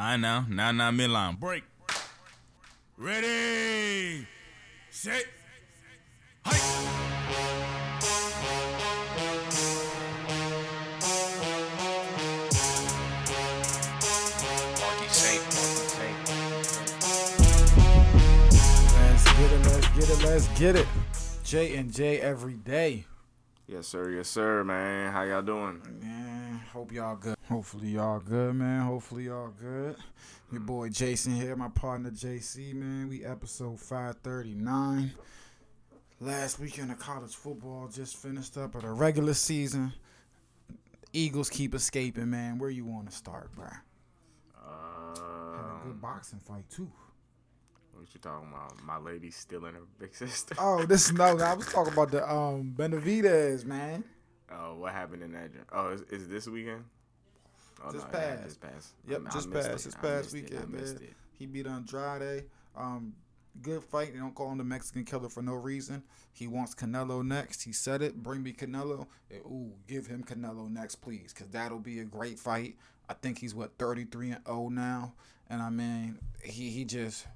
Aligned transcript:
I 0.00 0.16
know. 0.16 0.44
Now, 0.48 0.70
now, 0.70 0.92
midline. 0.92 1.40
Break. 1.40 1.64
Ready. 2.96 4.28
Set. 4.90 5.26
Hike. 6.46 6.62
Marky 14.78 15.08
Saint, 15.08 15.42
Marky 15.42 15.88
Saint. 15.90 16.18
Let's 18.94 19.24
get 19.32 19.50
it, 19.50 19.62
let's 19.66 19.88
get 19.88 20.08
it, 20.08 20.22
let's 20.24 20.46
get 20.60 20.76
it. 20.76 20.86
J 21.42 21.76
and 21.76 21.92
J 21.92 22.20
every 22.20 22.54
day. 22.54 23.04
Yes, 23.66 23.88
sir. 23.88 24.10
Yes, 24.10 24.28
sir, 24.28 24.62
man. 24.62 25.12
How 25.12 25.24
y'all 25.24 25.42
doing? 25.42 25.82
Man, 26.00 26.60
hope 26.72 26.92
y'all 26.92 27.16
good. 27.16 27.37
Hopefully 27.48 27.88
y'all 27.90 28.20
good, 28.20 28.54
man. 28.56 28.82
Hopefully 28.82 29.24
y'all 29.24 29.52
good. 29.60 29.96
Your 30.52 30.60
boy 30.60 30.88
Jason 30.90 31.34
here, 31.34 31.56
my 31.56 31.68
partner 31.68 32.10
JC, 32.10 32.74
man. 32.74 33.08
We 33.08 33.24
episode 33.24 33.78
539. 33.80 35.12
Last 36.20 36.58
weekend 36.58 36.90
of 36.90 36.98
college 36.98 37.34
football 37.34 37.88
just 37.88 38.16
finished 38.16 38.56
up 38.58 38.76
at 38.76 38.84
a 38.84 38.90
regular 38.92 39.34
season. 39.34 39.92
Eagles 41.12 41.48
keep 41.48 41.74
escaping, 41.74 42.28
man. 42.30 42.58
Where 42.58 42.70
you 42.70 42.84
want 42.84 43.08
to 43.10 43.16
start, 43.16 43.54
bro? 43.54 43.64
Had 43.64 45.14
a 45.14 45.80
good 45.84 45.92
Um, 45.92 45.98
boxing 46.02 46.40
fight 46.40 46.68
too. 46.68 46.90
what 47.92 48.12
you 48.12 48.20
talking 48.20 48.48
about? 48.52 48.82
My 48.84 48.98
lady 48.98 49.30
stealing 49.30 49.74
her 49.74 49.80
big 49.98 50.14
sister. 50.14 50.54
Oh, 50.58 50.84
this 50.84 51.10
no, 51.12 51.38
I 51.38 51.54
was 51.54 51.66
talking 51.72 51.94
about 51.94 52.10
the 52.10 52.30
um 52.30 52.74
Benavidez, 52.76 53.64
man. 53.64 54.04
Oh, 54.52 54.74
what 54.76 54.92
happened 54.92 55.22
in 55.22 55.32
that? 55.32 55.50
Oh, 55.72 55.88
is, 55.88 56.02
is 56.02 56.28
this 56.28 56.46
weekend? 56.46 56.84
Oh, 57.84 57.92
Just 57.92 58.06
yeah, 58.12 58.18
passed. 58.18 58.42
Just 58.44 58.60
passed. 58.60 58.92
Yep, 59.08 59.20
I- 59.24 59.28
I 59.28 59.32
just 59.32 59.48
missed 59.48 59.68
passed. 59.68 59.80
it. 59.80 59.84
This 59.84 59.94
past 59.94 60.32
weekend, 60.32 60.62
I 60.62 60.66
man. 60.66 60.84
it. 61.02 61.12
He 61.32 61.46
beat 61.46 61.66
Andrade. 61.66 62.44
Um, 62.76 63.14
good 63.62 63.82
fight. 63.84 64.12
They 64.12 64.18
don't 64.18 64.34
call 64.34 64.50
him 64.50 64.58
the 64.58 64.64
Mexican 64.64 65.04
killer 65.04 65.28
for 65.28 65.42
no 65.42 65.54
reason. 65.54 66.02
He 66.32 66.46
wants 66.48 66.74
Canelo 66.74 67.24
next. 67.24 67.62
He 67.62 67.72
said 67.72 68.02
it. 68.02 68.20
Bring 68.22 68.42
me 68.42 68.52
Canelo. 68.52 69.06
Ooh, 69.46 69.72
give 69.86 70.06
him 70.06 70.24
Canelo 70.24 70.68
next, 70.70 70.96
please, 70.96 71.32
because 71.32 71.48
that'll 71.50 71.78
be 71.78 72.00
a 72.00 72.04
great 72.04 72.38
fight. 72.38 72.76
I 73.08 73.14
think 73.14 73.38
he's 73.38 73.54
what 73.54 73.78
33 73.78 74.32
and 74.32 74.44
0 74.46 74.68
now, 74.70 75.14
and 75.48 75.62
I 75.62 75.70
mean 75.70 76.18
he 76.42 76.70
he 76.70 76.84
just 76.84 77.26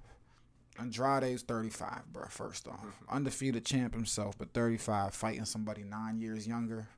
Andrade's 0.79 1.43
35, 1.43 2.13
bro. 2.13 2.25
First 2.29 2.67
off, 2.69 2.85
undefeated 3.09 3.65
champ 3.65 3.95
himself, 3.95 4.37
but 4.39 4.53
35, 4.53 5.15
fighting 5.15 5.45
somebody 5.45 5.83
nine 5.85 6.19
years 6.19 6.47
younger. 6.47 6.89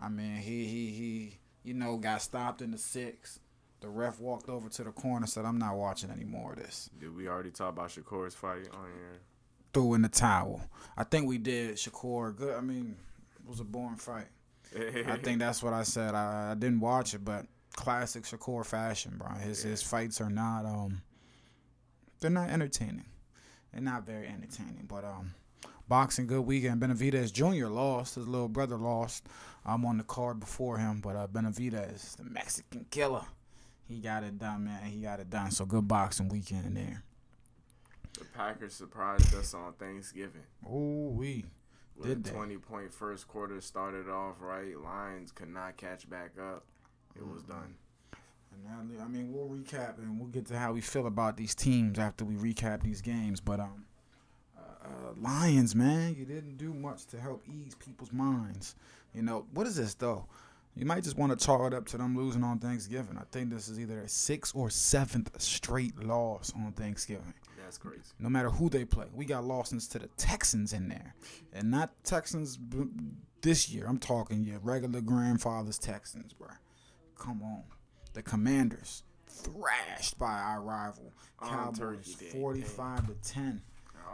I 0.00 0.08
mean, 0.08 0.36
he 0.36 0.66
he 0.66 0.86
he, 0.90 1.38
you 1.64 1.74
know, 1.74 1.96
got 1.96 2.22
stopped 2.22 2.62
in 2.62 2.70
the 2.70 2.78
six. 2.78 3.38
The 3.80 3.88
ref 3.88 4.20
walked 4.20 4.48
over 4.48 4.68
to 4.68 4.84
the 4.84 4.92
corner, 4.92 5.26
said, 5.26 5.44
"I'm 5.44 5.58
not 5.58 5.76
watching 5.76 6.10
any 6.10 6.24
more 6.24 6.52
of 6.52 6.58
this." 6.58 6.88
Did 6.98 7.16
we 7.16 7.28
already 7.28 7.50
talk 7.50 7.70
about 7.70 7.88
Shakur's 7.90 8.34
fight 8.34 8.68
on 8.72 8.86
here? 8.94 9.20
Threw 9.74 9.94
in 9.94 10.02
the 10.02 10.08
towel. 10.08 10.60
I 10.96 11.04
think 11.04 11.26
we 11.26 11.38
did. 11.38 11.76
Shakur, 11.76 12.36
good. 12.36 12.54
I 12.54 12.60
mean, 12.60 12.96
it 13.42 13.48
was 13.48 13.60
a 13.60 13.64
boring 13.64 13.96
fight. 13.96 14.28
I 14.76 15.16
think 15.16 15.40
that's 15.40 15.62
what 15.62 15.72
I 15.72 15.82
said. 15.82 16.14
I, 16.14 16.52
I 16.52 16.54
didn't 16.54 16.80
watch 16.80 17.14
it, 17.14 17.24
but 17.24 17.46
classic 17.74 18.24
Shakur 18.24 18.64
fashion, 18.64 19.14
bro. 19.16 19.28
His 19.36 19.62
his 19.62 19.82
fights 19.82 20.20
are 20.20 20.30
not 20.30 20.64
um, 20.64 21.02
they're 22.20 22.30
not 22.30 22.50
entertaining. 22.50 23.06
They're 23.72 23.82
not 23.82 24.06
very 24.06 24.28
entertaining. 24.28 24.86
But 24.86 25.04
um, 25.04 25.34
boxing 25.88 26.26
good 26.26 26.42
weekend. 26.42 26.80
Benavidez 26.80 27.32
Jr. 27.32 27.66
lost. 27.66 28.14
His 28.16 28.28
little 28.28 28.48
brother 28.48 28.76
lost. 28.76 29.26
I'm 29.64 29.84
on 29.84 29.98
the 29.98 30.04
card 30.04 30.40
before 30.40 30.78
him, 30.78 31.00
but 31.00 31.14
uh, 31.14 31.26
Benavidez, 31.28 32.16
the 32.16 32.24
Mexican 32.24 32.86
killer, 32.90 33.22
he 33.86 33.98
got 33.98 34.24
it 34.24 34.38
done, 34.38 34.64
man. 34.64 34.82
He 34.84 35.00
got 35.00 35.20
it 35.20 35.30
done. 35.30 35.50
So 35.50 35.64
good 35.64 35.86
boxing 35.86 36.28
weekend 36.28 36.76
there. 36.76 37.02
The 38.18 38.24
Packers 38.26 38.74
surprised 38.74 39.34
us 39.34 39.54
on 39.54 39.72
Thanksgiving. 39.74 40.42
Ooh 40.66 41.12
we 41.14 41.44
Did 42.02 42.24
they? 42.24 42.30
20 42.30 42.56
point 42.58 42.92
first 42.92 43.28
quarter 43.28 43.60
started 43.60 44.08
off 44.08 44.36
right. 44.40 44.76
Lions 44.76 45.32
could 45.32 45.48
not 45.48 45.76
catch 45.76 46.08
back 46.08 46.32
up. 46.38 46.64
It 47.16 47.26
was 47.26 47.42
done. 47.42 47.74
And 48.52 48.64
now, 48.64 49.04
I 49.04 49.08
mean, 49.08 49.32
we'll 49.32 49.48
recap 49.48 49.98
and 49.98 50.18
we'll 50.18 50.28
get 50.28 50.46
to 50.46 50.58
how 50.58 50.72
we 50.72 50.80
feel 50.80 51.06
about 51.06 51.36
these 51.36 51.54
teams 51.54 51.98
after 51.98 52.24
we 52.24 52.34
recap 52.34 52.82
these 52.82 53.00
games. 53.00 53.40
But 53.40 53.60
um, 53.60 53.84
uh, 54.84 55.12
Lions, 55.20 55.74
man, 55.74 56.14
you 56.18 56.24
didn't 56.24 56.56
do 56.56 56.72
much 56.72 57.06
to 57.06 57.20
help 57.20 57.42
ease 57.48 57.74
people's 57.74 58.12
minds. 58.12 58.74
You 59.14 59.22
know 59.22 59.46
what 59.52 59.66
is 59.66 59.76
this 59.76 59.94
though? 59.94 60.26
You 60.74 60.86
might 60.86 61.04
just 61.04 61.18
want 61.18 61.38
to 61.38 61.44
chalk 61.44 61.60
it 61.66 61.74
up 61.74 61.86
to 61.88 61.98
them 61.98 62.16
losing 62.16 62.42
on 62.42 62.58
Thanksgiving. 62.58 63.18
I 63.18 63.24
think 63.30 63.50
this 63.50 63.68
is 63.68 63.78
either 63.78 64.00
a 64.00 64.08
sixth 64.08 64.56
or 64.56 64.70
seventh 64.70 65.38
straight 65.40 66.02
loss 66.02 66.50
on 66.56 66.72
Thanksgiving. 66.72 67.34
That's 67.62 67.76
crazy. 67.76 68.00
No 68.18 68.28
matter 68.28 68.50
who 68.50 68.68
they 68.68 68.84
play, 68.84 69.06
we 69.14 69.24
got 69.24 69.44
losses 69.44 69.86
to 69.88 69.98
the 69.98 70.08
Texans 70.16 70.72
in 70.72 70.88
there, 70.88 71.14
and 71.52 71.70
not 71.70 71.90
Texans 72.04 72.58
this 73.42 73.68
year. 73.70 73.86
I'm 73.86 73.98
talking 73.98 74.44
your 74.44 74.58
regular 74.60 75.00
grandfather's 75.00 75.78
Texans, 75.78 76.32
bro. 76.32 76.48
Come 77.18 77.42
on, 77.42 77.62
the 78.14 78.22
Commanders 78.22 79.04
thrashed 79.26 80.18
by 80.18 80.38
our 80.38 80.60
rival 80.60 81.12
Cowboys, 81.42 82.14
45 82.32 83.06
to 83.06 83.32
10, 83.32 83.62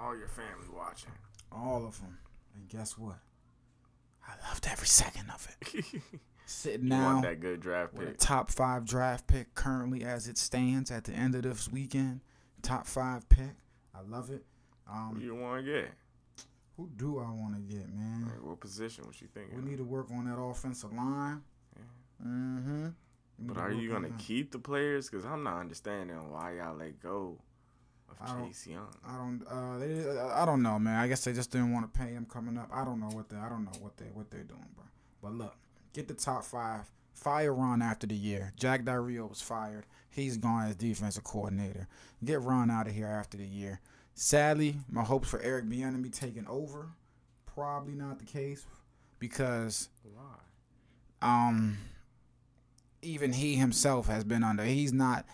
All 0.00 0.16
your 0.16 0.28
family 0.28 0.66
watching. 0.75 1.10
all 1.53 1.87
of 1.87 2.00
them. 2.00 2.19
And 2.54 2.69
guess 2.69 2.97
what? 2.99 3.19
I 4.26 4.32
loved 4.49 4.66
every 4.71 4.87
second 4.87 5.31
of 5.34 5.49
it. 5.60 5.84
Sitting 6.47 6.88
now 6.88 7.15
want 7.15 7.22
that 7.22 7.41
good 7.41 7.60
draft 7.60 7.93
with 7.94 8.09
a 8.09 8.10
pick. 8.12 8.19
top 8.19 8.50
five 8.50 8.84
draft 8.87 9.26
pick 9.26 9.54
currently 9.54 10.03
as 10.04 10.28
it 10.28 10.38
stands 10.38 10.91
at 10.91 11.04
the 11.04 11.12
end 11.12 11.34
of 11.34 11.43
this 11.43 11.71
weekend. 11.71 12.21
Top 12.62 12.87
five 12.87 13.28
pick. 13.28 13.54
I 13.94 14.00
love 14.09 14.31
it. 14.31 14.44
Who 14.87 14.93
Um, 14.94 15.21
you 15.22 15.34
want 15.34 15.65
to 15.65 15.71
get? 15.72 15.91
who 16.76 16.88
do 16.97 17.19
I 17.19 17.28
want 17.31 17.55
to 17.56 17.60
get, 17.75 17.93
man? 17.93 18.26
Like, 18.32 18.43
what 18.43 18.60
position? 18.60 19.05
What 19.05 19.20
you 19.20 19.26
thinking? 19.34 19.56
We 19.62 19.69
need 19.70 19.78
to 19.78 19.84
work 19.84 20.06
on 20.12 20.26
that 20.26 20.38
offensive 20.41 20.93
line. 20.93 21.43
Mm-hmm. 22.25 22.88
But 23.41 23.56
are 23.59 23.72
you 23.72 23.91
gonna 23.91 24.10
keep 24.19 24.50
the 24.53 24.59
players? 24.59 25.09
Cause 25.09 25.25
I'm 25.25 25.43
not 25.44 25.59
understanding 25.60 26.16
why 26.31 26.55
y'all 26.56 26.76
let 26.76 27.00
go 27.00 27.38
of 28.10 28.16
I 28.20 28.34
don't- 28.38 28.48
Chase 28.48 28.66
Young. 28.66 28.88
I 29.06 29.16
don't. 29.16 29.42
Uh, 29.48 29.78
they, 29.78 30.20
I 30.20 30.44
don't 30.44 30.62
know, 30.62 30.78
man. 30.78 30.98
I 30.98 31.08
guess 31.08 31.24
they 31.24 31.32
just 31.32 31.50
didn't 31.50 31.72
want 31.72 31.92
to 31.92 31.98
pay 31.98 32.08
him 32.12 32.26
coming 32.30 32.56
up. 32.58 32.69
I 32.72 32.84
don't 32.84 33.00
know 33.00 33.08
what 33.10 33.28
they. 33.28 33.36
I 33.36 33.48
don't 33.48 33.64
know 33.64 33.78
what 33.80 33.96
they 33.96 34.06
what 34.14 34.30
they're 34.30 34.42
doing, 34.44 34.66
bro. 34.76 34.84
But 35.22 35.32
look, 35.34 35.54
get 35.92 36.08
the 36.08 36.14
top 36.14 36.44
five. 36.44 36.91
Fire 37.14 37.52
Ron 37.52 37.82
after 37.82 38.06
the 38.06 38.14
year. 38.14 38.52
Jack 38.56 38.84
Del 38.84 38.98
Rio 38.98 39.26
was 39.26 39.42
fired. 39.42 39.84
He's 40.08 40.36
gone 40.36 40.69
as 40.69 40.76
defensive 40.76 41.24
coordinator. 41.24 41.88
Get 42.24 42.41
Ron 42.42 42.70
out 42.70 42.86
of 42.86 42.94
here 42.94 43.08
after 43.08 43.36
the 43.36 43.44
year. 43.46 43.80
Sadly, 44.14 44.76
my 44.88 45.02
hopes 45.02 45.28
for 45.28 45.40
Eric 45.40 45.64
Bieniemy 45.66 46.12
taking 46.16 46.46
over, 46.46 46.90
probably 47.44 47.94
not 47.94 48.20
the 48.20 48.25
case, 48.25 48.64
because 49.19 49.88
Why? 50.14 50.22
um 51.22 51.78
even 53.02 53.32
he 53.32 53.56
himself 53.56 54.06
has 54.08 54.25
been 54.25 54.42
under 54.44 54.64
he's 54.64 54.92
not 54.92 55.25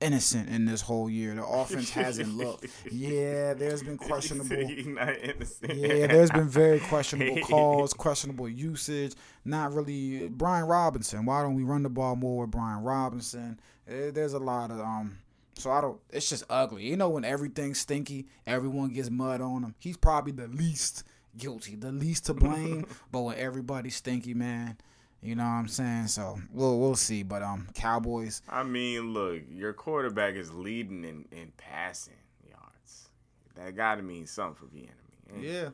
innocent 0.00 0.48
in 0.48 0.64
this 0.64 0.80
whole 0.80 1.08
year. 1.10 1.34
The 1.34 1.44
offense 1.44 1.90
hasn't 1.90 2.36
looked 2.36 2.66
yeah 2.90 3.54
there's 3.54 3.82
been 3.82 3.98
questionable 3.98 4.56
yeah 4.56 6.06
there's 6.06 6.30
been 6.30 6.48
very 6.48 6.80
questionable 6.80 7.40
calls 7.42 7.92
questionable 7.92 8.48
usage 8.48 9.14
not 9.44 9.72
really 9.72 10.28
brian 10.28 10.66
robinson 10.66 11.24
why 11.24 11.42
don't 11.42 11.54
we 11.54 11.62
run 11.62 11.82
the 11.82 11.88
ball 11.88 12.16
more 12.16 12.42
with 12.42 12.50
brian 12.50 12.82
robinson? 12.82 13.58
Eh, 13.88 14.10
there's 14.10 14.32
a 14.34 14.38
lot 14.38 14.70
of 14.70 14.80
um 14.80 15.18
so 15.54 15.70
i 15.70 15.80
don't 15.80 15.98
it's 16.10 16.28
just 16.28 16.44
ugly. 16.48 16.84
You 16.84 16.96
know 16.96 17.10
when 17.10 17.24
everything's 17.24 17.78
stinky 17.78 18.26
everyone 18.46 18.90
gets 18.90 19.10
mud 19.10 19.40
on 19.40 19.64
him 19.64 19.74
he's 19.78 19.96
probably 19.96 20.32
the 20.32 20.48
least 20.48 21.04
guilty 21.36 21.76
the 21.76 21.92
least 21.92 22.26
to 22.26 22.34
blame. 22.34 22.86
But 23.12 23.20
when 23.20 23.36
everybody's 23.36 23.96
stinky 23.96 24.34
man 24.34 24.78
you 25.22 25.34
know 25.34 25.42
what 25.44 25.50
i'm 25.50 25.68
saying 25.68 26.06
so 26.06 26.38
we'll 26.52 26.78
we'll 26.78 26.94
see 26.96 27.22
but 27.22 27.42
um 27.42 27.66
cowboys 27.74 28.42
I 28.48 28.62
mean, 28.62 29.12
look, 29.12 29.42
your 29.50 29.72
quarterback 29.72 30.34
is 30.34 30.52
leading 30.52 31.04
in, 31.04 31.26
in 31.30 31.52
passing 31.56 32.14
yards. 32.48 33.08
That 33.54 33.76
got 33.76 33.96
to 33.96 34.02
mean 34.02 34.26
something 34.26 34.54
for 34.54 34.72
the 34.74 34.88
enemy. 35.32 35.46
yeah 35.48 35.68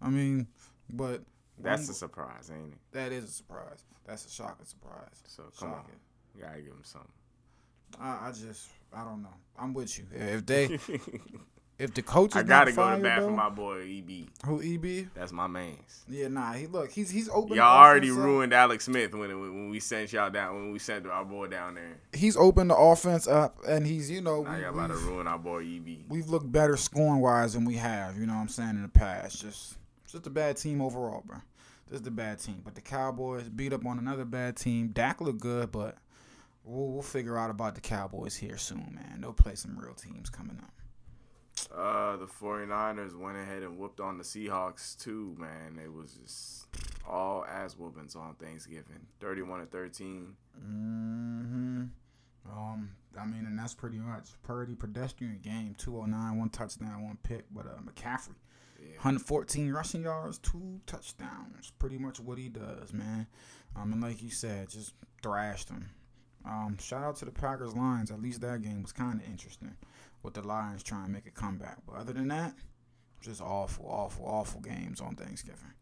i 0.00 0.08
mean 0.08 0.46
but 0.90 1.22
That's 1.58 1.88
a 1.88 1.94
surprise, 1.94 2.50
ain't 2.54 2.72
it? 2.72 2.78
that 2.92 3.12
is 3.12 3.24
a 3.24 3.28
surprise 3.32 3.84
that's 4.06 4.26
a 4.26 4.30
shocking 4.30 4.66
surprise 4.66 5.22
So 5.26 5.44
come 5.58 5.72
on, 5.72 5.84
you 6.36 6.42
gotta 6.42 6.60
give 6.60 6.72
him 6.72 6.80
something. 6.84 7.10
I, 8.00 8.28
I 8.28 8.32
just 8.32 8.68
I 8.94 9.04
don't 9.04 9.22
know. 9.22 9.34
I'm 9.58 9.72
with 9.74 9.98
you. 9.98 10.04
If 10.12 10.44
they 10.46 10.66
if 11.78 11.94
the 11.94 12.02
coach 12.02 12.30
is 12.30 12.36
I 12.36 12.42
gotta 12.42 12.72
go 12.72 12.96
to 12.96 13.02
bat 13.02 13.20
though, 13.20 13.26
for 13.26 13.32
my 13.32 13.48
boy 13.48 13.80
EB. 13.80 14.28
who 14.44 14.60
EB? 14.62 15.08
That's 15.14 15.32
my 15.32 15.46
man's. 15.46 16.04
Yeah, 16.08 16.28
nah. 16.28 16.52
He 16.52 16.66
look. 16.66 16.90
He's 16.92 17.10
he's 17.10 17.28
open. 17.28 17.56
Y'all 17.56 17.84
already 17.84 18.10
ruined 18.10 18.52
Alex 18.52 18.84
Smith 18.84 19.12
when 19.14 19.28
when 19.40 19.70
we 19.70 19.80
sent 19.80 20.12
y'all 20.12 20.30
down 20.30 20.54
when 20.54 20.72
we 20.72 20.78
sent 20.78 21.06
our 21.06 21.24
boy 21.24 21.48
down 21.48 21.74
there. 21.74 21.96
He's 22.12 22.36
opened 22.36 22.70
the 22.70 22.76
offense 22.76 23.26
up, 23.26 23.56
and 23.66 23.86
he's 23.86 24.10
you 24.10 24.20
know 24.20 24.42
Now 24.42 24.54
we, 24.54 24.62
y'all 24.62 24.74
about 24.74 24.88
to 24.88 24.96
ruin 24.96 25.26
our 25.26 25.38
boy 25.38 25.64
EB. 25.64 26.04
we've 26.08 26.28
looked 26.28 26.50
better 26.52 26.76
scoring 26.76 27.20
wise 27.20 27.54
than 27.54 27.64
we 27.64 27.76
have. 27.76 28.16
You 28.16 28.26
know 28.26 28.34
what 28.34 28.40
I'm 28.40 28.48
saying 28.48 28.70
in 28.70 28.82
the 28.82 28.88
past. 28.88 29.40
Just 29.40 29.76
just 30.06 30.26
a 30.26 30.30
bad 30.30 30.58
team 30.58 30.80
overall, 30.80 31.22
bro. 31.26 31.38
Just 31.90 32.06
a 32.06 32.10
bad 32.10 32.38
team. 32.38 32.60
But 32.64 32.74
the 32.74 32.80
Cowboys 32.80 33.48
beat 33.48 33.72
up 33.72 33.84
on 33.84 33.98
another 33.98 34.24
bad 34.24 34.56
team. 34.56 34.88
Dak 34.88 35.20
looked 35.20 35.40
good, 35.40 35.72
but 35.72 35.96
we'll, 36.64 36.88
we'll 36.88 37.02
figure 37.02 37.36
out 37.36 37.50
about 37.50 37.74
the 37.74 37.80
Cowboys 37.80 38.36
here 38.36 38.56
soon, 38.56 38.92
man. 38.94 39.20
They'll 39.20 39.32
play 39.32 39.54
some 39.54 39.78
real 39.78 39.94
teams 39.94 40.30
coming 40.30 40.58
up. 40.62 40.70
Uh, 41.70 42.16
the 42.16 42.26
49ers 42.26 43.16
went 43.18 43.36
ahead 43.38 43.62
and 43.62 43.78
whooped 43.78 44.00
on 44.00 44.18
the 44.18 44.24
Seahawks 44.24 44.96
too, 44.98 45.36
man. 45.38 45.78
It 45.82 45.92
was 45.92 46.12
just 46.14 46.66
all 47.08 47.44
ass 47.44 47.74
whoopings 47.76 48.16
on 48.16 48.34
Thanksgiving. 48.34 49.06
31 49.20 49.60
to 49.60 49.66
13. 49.66 50.34
Mm-hmm. 50.58 51.82
Um, 52.50 52.90
I 53.18 53.24
mean, 53.26 53.46
and 53.46 53.58
that's 53.58 53.74
pretty 53.74 53.98
much 53.98 54.30
pretty 54.42 54.74
pedestrian 54.74 55.38
game. 55.42 55.74
209, 55.78 56.38
one 56.38 56.48
touchdown, 56.50 57.04
one 57.04 57.18
pick. 57.22 57.44
But 57.52 57.66
uh, 57.66 57.80
McCaffrey, 57.82 58.34
Yeah. 58.80 58.96
114 58.96 59.70
rushing 59.72 60.02
yards, 60.02 60.38
two 60.38 60.80
touchdowns. 60.86 61.72
Pretty 61.78 61.98
much 61.98 62.18
what 62.20 62.38
he 62.38 62.48
does, 62.48 62.92
man. 62.92 63.26
Um, 63.76 63.92
and 63.92 64.02
like 64.02 64.22
you 64.22 64.30
said, 64.30 64.68
just 64.68 64.94
thrashed 65.22 65.68
them. 65.68 65.90
Um, 66.44 66.76
shout 66.78 67.02
out 67.04 67.16
to 67.16 67.24
the 67.24 67.30
Packers 67.30 67.74
Lions. 67.74 68.10
At 68.10 68.20
least 68.20 68.40
that 68.40 68.62
game 68.62 68.82
was 68.82 68.92
kind 68.92 69.20
of 69.20 69.26
interesting, 69.26 69.76
with 70.22 70.34
the 70.34 70.42
Lions 70.42 70.82
trying 70.82 71.06
to 71.06 71.10
make 71.10 71.26
a 71.26 71.30
comeback. 71.30 71.78
But 71.86 71.96
other 71.96 72.12
than 72.12 72.28
that, 72.28 72.54
just 73.20 73.40
awful, 73.40 73.86
awful, 73.88 74.24
awful 74.26 74.60
games 74.60 75.00
on 75.00 75.14
Thanksgiving, 75.14 75.72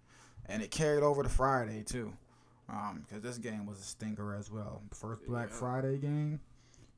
and 0.46 0.62
it 0.62 0.70
carried 0.70 1.02
over 1.02 1.22
to 1.22 1.28
Friday 1.28 1.82
too, 1.82 2.12
um, 2.68 3.04
because 3.06 3.22
this 3.22 3.38
game 3.38 3.64
was 3.66 3.78
a 3.80 3.84
stinker 3.84 4.34
as 4.34 4.50
well. 4.50 4.82
First 4.92 5.24
Black 5.26 5.48
Yeah. 5.48 5.56
Friday 5.56 5.96
game 5.98 6.40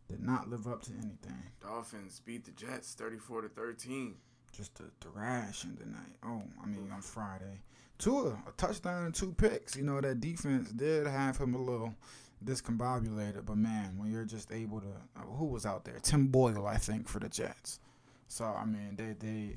did 0.08 0.20
not 0.20 0.48
live 0.50 0.66
up 0.66 0.82
to 0.82 0.92
anything. 0.92 1.42
Dolphins 1.60 2.20
beat 2.24 2.44
the 2.44 2.50
Jets 2.50 2.94
34 2.94 3.42
to 3.42 3.48
13. 3.48 4.16
just 4.50 4.80
a 4.80 4.84
thrashing 5.00 5.74
tonight. 5.78 6.16
Oh, 6.22 6.42
I 6.62 6.66
mean 6.66 6.90
on 6.92 7.00
Friday. 7.00 7.62
Tua, 7.96 8.32
a 8.46 8.52
touchdown 8.58 9.06
and 9.06 9.14
two 9.14 9.32
picks. 9.32 9.76
You 9.76 9.82
know 9.84 9.98
that 10.00 10.20
defense 10.20 10.70
did 10.72 11.06
have 11.06 11.38
him 11.38 11.54
a 11.54 11.58
little 11.58 11.94
discombobulated, 12.44 13.44
but 13.46 13.56
man, 13.56 13.96
when 13.96 14.10
you're 14.10 14.24
just 14.24 14.52
able 14.52 14.80
to, 14.80 14.88
uh, 15.16 15.20
who 15.20 15.46
was 15.46 15.66
out 15.66 15.84
there? 15.84 15.98
Tim 16.02 16.26
Boyle, 16.28 16.66
I 16.66 16.76
think, 16.76 17.08
for 17.08 17.18
the 17.18 17.28
Jets. 17.28 17.80
So 18.28 18.44
I 18.44 18.64
mean, 18.64 18.96
they 18.96 19.14
they 19.18 19.56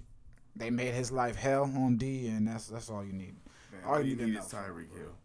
they 0.56 0.70
made 0.70 0.94
his 0.94 1.12
life 1.12 1.36
hell 1.36 1.64
on 1.64 1.98
D, 1.98 2.28
and 2.28 2.48
that's 2.48 2.68
that's 2.68 2.90
all 2.90 3.04
you 3.04 3.14
need. 3.14 3.36
Man, 3.72 3.82
All 3.86 4.02
you 4.02 4.16
need 4.16 4.28
need 4.28 4.38
is. 4.40 4.46
Tyreek 4.46 4.92
Hill. 4.96 5.16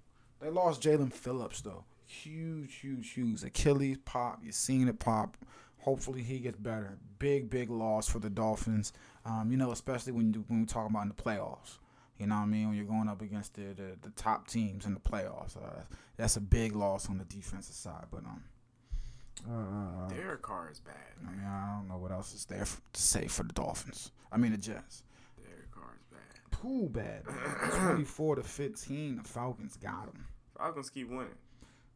They 0.41 0.51
lost 0.51 0.83
Jaelan 0.83 1.13
Phillips 1.13 1.61
though. 1.61 1.85
Huge, 2.07 2.75
huge, 2.77 3.11
huge. 3.11 3.45
Achilles 3.45 3.99
pop. 4.05 4.41
You're 4.43 4.53
seeing 4.53 4.89
it 4.89 4.99
pop. 4.99 5.37
Hopefully 5.79 6.23
he 6.23 6.39
gets 6.39 6.59
better. 6.59 6.99
Big, 7.19 7.51
big 7.51 7.71
loss 7.71 8.09
for 8.09 8.19
the 8.19 8.31
Dolphins. 8.31 8.93
Um, 9.25 9.49
you 9.51 9.57
know, 9.57 9.71
especially 9.71 10.13
when 10.13 10.33
you, 10.33 10.45
when 10.49 10.61
we 10.61 10.67
talk 10.67 10.89
about 10.89 11.03
in 11.03 11.09
the 11.09 11.15
playoffs. 11.15 11.79
You 12.21 12.27
know 12.27 12.35
what 12.37 12.43
I 12.43 12.47
mean? 12.47 12.69
When 12.69 12.77
you're 12.77 12.85
going 12.85 13.09
up 13.09 13.23
against 13.23 13.55
the 13.55 13.63
the, 13.75 13.97
the 14.03 14.11
top 14.11 14.47
teams 14.47 14.85
in 14.85 14.93
the 14.93 15.01
playoffs, 15.01 15.57
uh, 15.57 15.83
that's 16.19 16.37
a 16.37 16.41
big 16.41 16.77
loss 16.77 17.09
on 17.09 17.17
the 17.17 17.25
defensive 17.25 17.75
side. 17.75 18.05
But 18.11 18.25
um, 18.27 18.43
uh, 19.49 20.09
Derek 20.15 20.43
Carr 20.43 20.69
is 20.71 20.81
bad. 20.81 20.95
I 21.27 21.31
mean, 21.31 21.47
I 21.47 21.77
don't 21.77 21.89
know 21.89 21.97
what 21.97 22.13
else 22.13 22.35
is 22.35 22.45
there 22.45 22.61
f 22.61 22.81
to 22.93 23.01
say 23.03 23.27
for 23.27 23.43
the 23.43 23.55
Dolphins. 23.55 24.13
I 24.31 24.37
mean, 24.37 24.53
the 24.53 24.59
Jets. 24.59 25.03
Derek 25.43 25.71
Carr 25.71 25.97
is 25.99 26.05
bad. 26.11 26.61
Too 26.61 26.89
bad. 26.91 27.23
Twenty-four 27.87 28.37
to 28.37 28.43
fifteen. 28.43 29.17
The 29.17 29.25
Falcons 29.25 29.77
got 29.77 30.07
them. 30.13 30.27
Falcons 30.59 30.91
keep 30.91 31.09
winning. 31.09 31.29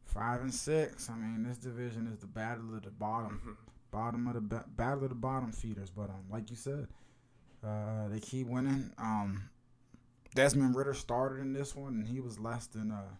Five 0.05 0.41
and 0.41 0.53
six. 0.53 1.07
I 1.09 1.15
mean, 1.15 1.43
this 1.43 1.57
division 1.57 2.07
is 2.07 2.17
the 2.17 2.27
battle 2.27 2.73
of 2.75 2.83
the 2.83 2.89
bottom, 2.89 3.57
bottom 3.91 4.27
of 4.27 4.33
the 4.33 4.41
ba- 4.41 4.65
battle 4.75 5.03
of 5.03 5.09
the 5.09 5.15
bottom 5.15 5.51
feeders. 5.51 5.91
But 5.91 6.09
um, 6.09 6.23
like 6.31 6.49
you 6.49 6.55
said, 6.55 6.87
uh, 7.63 8.07
they 8.07 8.19
keep 8.19 8.47
winning. 8.47 8.91
Um, 8.97 9.49
Desmond 10.35 10.75
Ridder 10.75 10.93
started 10.93 11.41
in 11.41 11.53
this 11.53 11.75
one, 11.75 11.93
and 11.93 12.07
he 12.07 12.19
was 12.19 12.37
less 12.37 12.67
than 12.67 12.91
uh, 12.91 13.15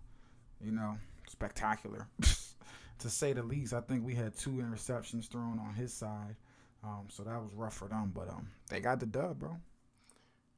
you 0.62 0.72
know, 0.72 0.98
spectacular, 1.30 2.08
to 3.00 3.10
say 3.10 3.32
the 3.34 3.42
least. 3.42 3.74
I 3.74 3.80
think 3.82 4.06
we 4.06 4.14
had 4.14 4.38
two 4.38 4.52
interceptions 4.52 5.30
thrown 5.30 5.58
on 5.58 5.74
his 5.74 5.94
side, 5.94 6.36
um, 6.84 7.06
so 7.08 7.24
that 7.24 7.42
was 7.42 7.54
rough 7.54 7.74
for 7.74 7.88
them. 7.88 8.12
But 8.14 8.30
um, 8.30 8.50
they 8.70 8.82
got 8.82 9.00
the 9.00 9.06
dub, 9.06 9.40
bro. 9.40 9.58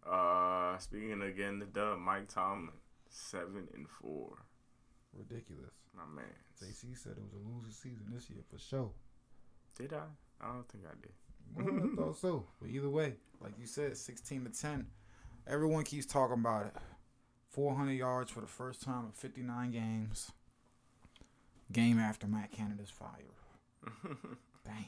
Uh, 0.10 0.78
speaking 0.80 1.22
again, 1.22 1.60
the 1.60 1.66
dub, 1.66 2.00
Mike 2.00 2.28
Tomlin, 2.28 2.74
seven 3.10 3.68
and 3.76 3.88
four. 3.88 4.38
Ridiculous. 5.14 5.72
My 5.96 6.06
man. 6.06 6.26
JC 6.62 6.98
said 6.98 7.14
it 7.14 7.24
was 7.24 7.34
a 7.34 7.50
losing 7.50 7.72
season 7.72 8.06
this 8.12 8.30
year 8.30 8.42
for 8.52 8.58
sure. 8.58 8.92
Did 9.78 9.94
I? 9.94 10.04
I 10.42 10.54
don't 10.54 10.68
think 10.68 10.86
I 10.86 10.96
did. 11.02 11.12
Well, 11.56 11.92
I 11.92 11.96
thought 12.08 12.18
so. 12.18 12.46
But 12.60 12.70
either 12.70 12.90
way, 12.90 13.14
like 13.42 13.54
you 13.60 13.66
said, 13.66 13.96
16 13.98 14.46
to 14.46 14.62
10. 14.62 14.88
Everyone 15.48 15.84
keeps 15.84 16.06
talking 16.06 16.40
about 16.40 16.66
it. 16.68 16.74
400 17.52 17.92
yards 17.94 18.30
for 18.32 18.42
the 18.42 18.48
first 18.48 18.82
time 18.84 19.06
in 19.06 19.12
59 19.12 19.72
games. 19.72 20.32
Game 21.72 22.00
after 22.00 22.28
Matt 22.28 22.52
Canada's 22.52 22.90
fire. 22.90 23.10
Damn. 24.66 24.86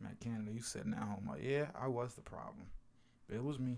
Matt 0.00 0.20
Canada, 0.20 0.50
you 0.52 0.60
sitting 0.60 0.92
at 0.94 1.02
home 1.02 1.26
like, 1.28 1.42
yeah, 1.42 1.66
I 1.78 1.88
was 1.88 2.14
the 2.14 2.22
problem. 2.22 2.66
It 3.32 3.42
was 3.42 3.58
me. 3.58 3.76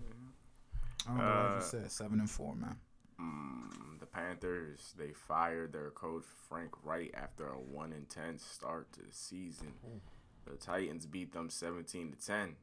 I 1.05 1.09
don't 1.09 1.17
know 1.17 1.23
what 1.23 1.33
Uh, 1.35 1.55
you 1.55 1.61
said. 1.61 1.91
Seven 1.91 2.19
and 2.19 2.29
four, 2.29 2.55
man. 2.55 2.77
Mm, 3.19 3.99
the 3.99 4.05
Panthers 4.05 4.93
they 4.97 5.11
fired 5.11 5.71
their 5.73 5.91
coach 5.91 6.23
Frank 6.49 6.71
Reich 6.83 7.11
after 7.13 7.47
a 7.47 7.59
one 7.59 7.93
and 7.93 8.09
ten 8.09 8.39
start 8.39 8.91
to 8.93 9.01
the 9.01 9.11
season. 9.11 9.73
The 10.45 10.55
Titans 10.57 11.05
beat 11.05 11.31
them 11.33 11.49
seventeen 11.49 12.11
to 12.11 12.25
ten. 12.25 12.55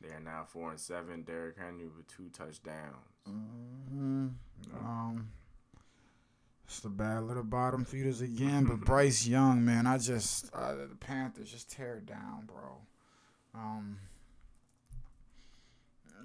They 0.00 0.08
are 0.14 0.20
now 0.20 0.44
four 0.46 0.70
and 0.70 0.78
seven. 0.80 1.22
Derrick 1.22 1.56
Henry 1.58 1.86
with 1.86 2.06
two 2.08 2.28
touchdowns. 2.32 2.96
hmm 3.26 4.28
Um, 4.78 5.28
it's 6.66 6.80
the 6.80 6.88
battle 6.88 7.30
of 7.30 7.36
the 7.36 7.42
bottom 7.42 7.84
feeders 7.84 8.20
again. 8.20 8.64
But 8.64 8.80
Bryce 8.84 9.26
Young, 9.26 9.64
man, 9.64 9.86
I 9.86 9.98
just 9.98 10.50
uh, 10.54 10.74
the 10.74 10.96
Panthers 10.98 11.50
just 11.50 11.70
tear 11.70 11.96
it 11.96 12.06
down, 12.06 12.46
bro. 12.46 12.76
Um, 13.54 13.98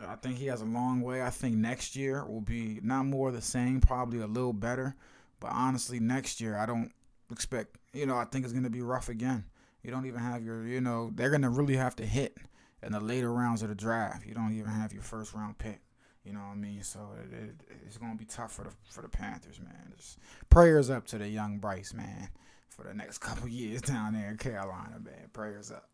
I 0.08 0.16
think 0.16 0.38
he 0.38 0.48
has 0.48 0.62
a 0.62 0.66
long 0.66 1.02
way. 1.02 1.22
I 1.22 1.30
think 1.30 1.56
next 1.56 1.96
year 1.96 2.26
will 2.26 2.42
be 2.42 2.80
not 2.82 3.06
more 3.06 3.32
the 3.32 3.42
same, 3.42 3.82
probably 3.82 4.20
a 4.22 4.28
little 4.28 4.54
better. 4.54 4.96
But 5.40 5.52
honestly, 5.54 6.00
next 6.00 6.42
year 6.42 6.58
I 6.58 6.66
don't 6.66 6.92
expect. 7.32 7.78
You 7.94 8.06
know, 8.06 8.18
I 8.18 8.26
think 8.26 8.46
it's 8.46 8.54
gonna 8.54 8.70
be 8.70 8.82
rough 8.82 9.10
again. 9.10 9.46
You 9.84 9.92
don't 9.92 10.06
even 10.06 10.20
have 10.20 10.44
your. 10.44 10.66
You 10.66 10.82
know, 10.82 11.12
they're 11.14 11.30
gonna 11.30 11.50
really 11.50 11.76
have 11.76 11.96
to 11.98 12.06
hit 12.06 12.38
in 12.84 12.92
the 12.92 13.00
later 13.00 13.32
rounds 13.32 13.62
of 13.62 13.70
the 13.70 13.76
draft. 13.76 14.26
You 14.26 14.34
don't 14.34 14.54
even 14.54 14.72
have 14.72 14.94
your 14.94 15.04
first 15.04 15.34
round 15.34 15.58
pick. 15.58 15.82
You 16.26 16.34
know 16.34 16.40
what 16.40 16.52
I 16.52 16.56
mean? 16.56 16.84
So 16.84 17.00
it, 17.18 17.34
it, 17.34 17.56
it's 17.86 17.98
gonna 17.98 18.16
be 18.16 18.26
tough 18.26 18.52
for 18.54 18.64
the 18.64 18.72
for 18.90 19.02
the 19.02 19.10
Panthers, 19.10 19.60
man. 19.60 19.94
Just 19.96 20.20
prayers 20.50 20.90
up 20.90 21.06
to 21.08 21.18
the 21.18 21.28
young 21.28 21.58
Bryce, 21.60 21.94
man, 21.94 22.30
for 22.70 22.84
the 22.84 22.94
next 22.94 23.18
couple 23.20 23.48
years 23.48 23.82
down 23.82 24.14
there 24.14 24.30
in 24.30 24.38
Carolina, 24.38 25.00
man. 25.04 25.30
Prayers 25.34 25.72
up. 25.72 25.90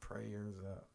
Prayers 0.00 0.56
up. 0.70 0.86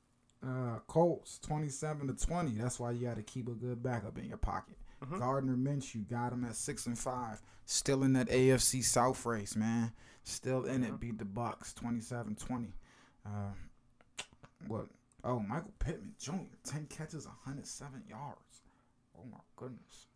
Uh, 0.46 0.80
Colts 0.88 1.40
twenty 1.40 1.70
seven 1.70 2.08
to 2.08 2.14
twenty. 2.14 2.52
That's 2.52 2.80
why 2.80 2.92
you 2.92 3.08
got 3.08 3.18
to 3.18 3.24
keep 3.24 3.48
a 3.48 3.52
good 3.52 3.84
backup 3.84 4.18
in 4.18 4.26
your 4.26 4.38
pocket. 4.38 4.78
Gardner 5.20 5.56
Minshew 5.56 6.10
got 6.10 6.34
him 6.34 6.44
at 6.44 6.56
six 6.56 6.88
and 6.88 6.98
five. 6.98 7.42
Still 7.66 8.04
in 8.04 8.14
that 8.14 8.30
AFC 8.30 8.84
South 8.84 9.26
race, 9.26 9.56
man. 9.56 9.92
Still 10.24 10.66
in 10.66 10.84
it. 10.84 11.00
Beat 11.00 11.20
the 11.20 11.26
Bucks 11.26 11.74
27-20. 11.82 12.68
Uh, 13.26 13.30
what? 14.68 14.88
Oh, 15.24 15.40
Michael 15.40 15.74
Pittman 15.80 16.14
Jr. 16.20 16.56
Ten 16.64 16.86
catches, 16.90 17.26
107 17.26 18.04
yards. 18.10 18.62
Oh 19.18 19.26
my 19.30 19.40
goodness. 19.56 20.08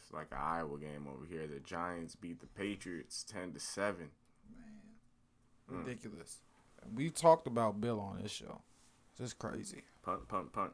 It's 0.00 0.12
like 0.12 0.28
an 0.30 0.38
Iowa 0.40 0.78
game 0.78 1.06
over 1.12 1.26
here. 1.28 1.46
The 1.48 1.58
Giants 1.60 2.14
beat 2.14 2.40
the 2.40 2.46
Patriots 2.46 3.24
ten 3.24 3.52
to 3.52 3.58
seven. 3.58 4.10
Man, 5.68 5.84
ridiculous. 5.84 6.38
We 6.94 7.10
talked 7.10 7.48
about 7.48 7.80
Bill 7.80 7.98
on 7.98 8.22
this 8.22 8.30
show. 8.30 8.60
It's 9.10 9.20
just 9.20 9.38
crazy. 9.40 9.82
Punt, 10.04 10.28
punt, 10.28 10.52
punt. 10.52 10.72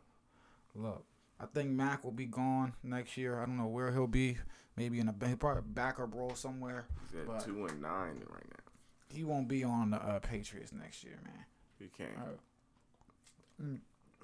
Look, 0.75 1.07
I 1.41 1.47
think 1.47 1.71
Mac 1.71 2.05
will 2.05 2.13
be 2.13 2.27
gone 2.27 2.75
next 2.83 3.17
year. 3.17 3.41
I 3.41 3.47
don't 3.47 3.57
know 3.57 3.69
where 3.69 3.91
he'll 3.91 4.07
be. 4.07 4.37
Maybe 4.77 5.01
in 5.01 5.09
a 5.09 5.13
ba- 5.13 5.37
probably 5.39 5.63
backup 5.67 6.15
role 6.15 6.35
somewhere. 6.35 6.85
He's 7.11 7.21
at 7.21 7.45
two 7.45 7.67
and 7.67 7.81
nine 7.81 8.23
right 8.29 8.47
now. 8.51 8.73
He 9.09 9.25
won't 9.25 9.49
be 9.49 9.65
on 9.65 9.91
the 9.91 9.97
uh, 10.03 10.19
Patriots 10.19 10.73
next 10.73 11.05
year, 11.05 11.19
man. 11.25 11.45
He 11.79 11.89
can't. 11.89 12.11
Uh, 12.19 12.31
mm. 12.33 12.39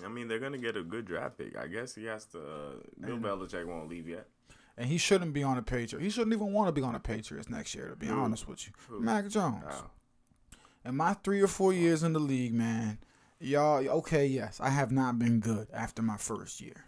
I 0.04 0.08
mean, 0.08 0.28
they're 0.28 0.38
gonna 0.38 0.58
get 0.58 0.76
a 0.76 0.82
good 0.82 1.04
draft 1.06 1.38
pick. 1.38 1.56
I 1.56 1.66
guess 1.66 1.94
he 1.94 2.04
has 2.06 2.24
to. 2.26 2.38
Uh, 2.38 2.70
Bill 3.00 3.14
And- 3.16 3.24
Belichick 3.24 3.66
won't 3.66 3.88
leave 3.88 4.08
yet. 4.08 4.28
And 4.76 4.86
he 4.88 4.96
shouldn't 4.96 5.32
be 5.32 5.42
on 5.42 5.56
the 5.56 5.62
Patriots. 5.62 6.04
He 6.04 6.08
shouldn't 6.10 6.32
even 6.32 6.52
want 6.52 6.68
to 6.68 6.72
be 6.72 6.82
on 6.86 6.92
the 6.92 7.00
Patriots 7.00 7.48
next 7.50 7.74
year, 7.74 7.88
to 7.88 7.96
be 7.96 8.06
Who? 8.06 8.14
honest 8.16 8.46
with 8.46 8.64
you. 8.66 8.72
Who? 8.88 9.00
Mac 9.00 9.26
Jones. 9.26 9.64
Oh. 9.68 9.90
In 10.84 10.96
my 10.96 11.14
three 11.14 11.42
or 11.42 11.48
four 11.48 11.72
years 11.72 12.04
in 12.04 12.12
the 12.12 12.20
league, 12.20 12.54
man, 12.54 12.98
y'all, 13.40 13.86
okay, 13.88 14.24
yes, 14.26 14.60
I 14.60 14.70
have 14.70 14.92
not 14.92 15.18
been 15.18 15.40
good 15.40 15.66
after 15.72 16.00
my 16.00 16.16
first 16.16 16.60
year. 16.60 16.84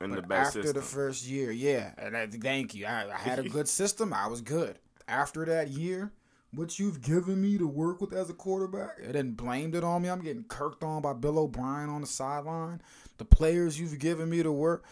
In 0.00 0.10
the 0.10 0.16
But 0.16 0.28
best 0.28 0.46
after 0.48 0.62
system. 0.62 0.80
the 0.80 0.86
first 0.86 1.26
year, 1.26 1.50
yeah, 1.50 1.92
and 1.98 2.16
I, 2.16 2.26
thank 2.26 2.74
you. 2.74 2.86
I, 2.86 3.10
I 3.12 3.16
had 3.18 3.38
a 3.38 3.48
good 3.50 3.68
system. 3.68 4.14
I 4.14 4.28
was 4.28 4.40
good. 4.40 4.78
After 5.06 5.44
that 5.44 5.68
year, 5.68 6.12
what 6.52 6.78
you've 6.78 7.02
given 7.02 7.40
me 7.40 7.58
to 7.58 7.66
work 7.66 8.00
with 8.00 8.12
as 8.12 8.30
a 8.30 8.34
quarterback, 8.34 8.98
and 9.02 9.14
then 9.14 9.32
blamed 9.32 9.74
it 9.74 9.84
on 9.84 10.02
me. 10.02 10.08
I'm 10.08 10.22
getting 10.22 10.44
kirked 10.44 10.82
on 10.82 11.02
by 11.02 11.12
Bill 11.12 11.38
O'Brien 11.38 11.90
on 11.90 12.00
the 12.00 12.06
sideline. 12.06 12.80
The 13.18 13.24
players 13.24 13.78
you've 13.78 13.98
given 13.98 14.28
me 14.28 14.42
to 14.42 14.52
work, 14.52 14.84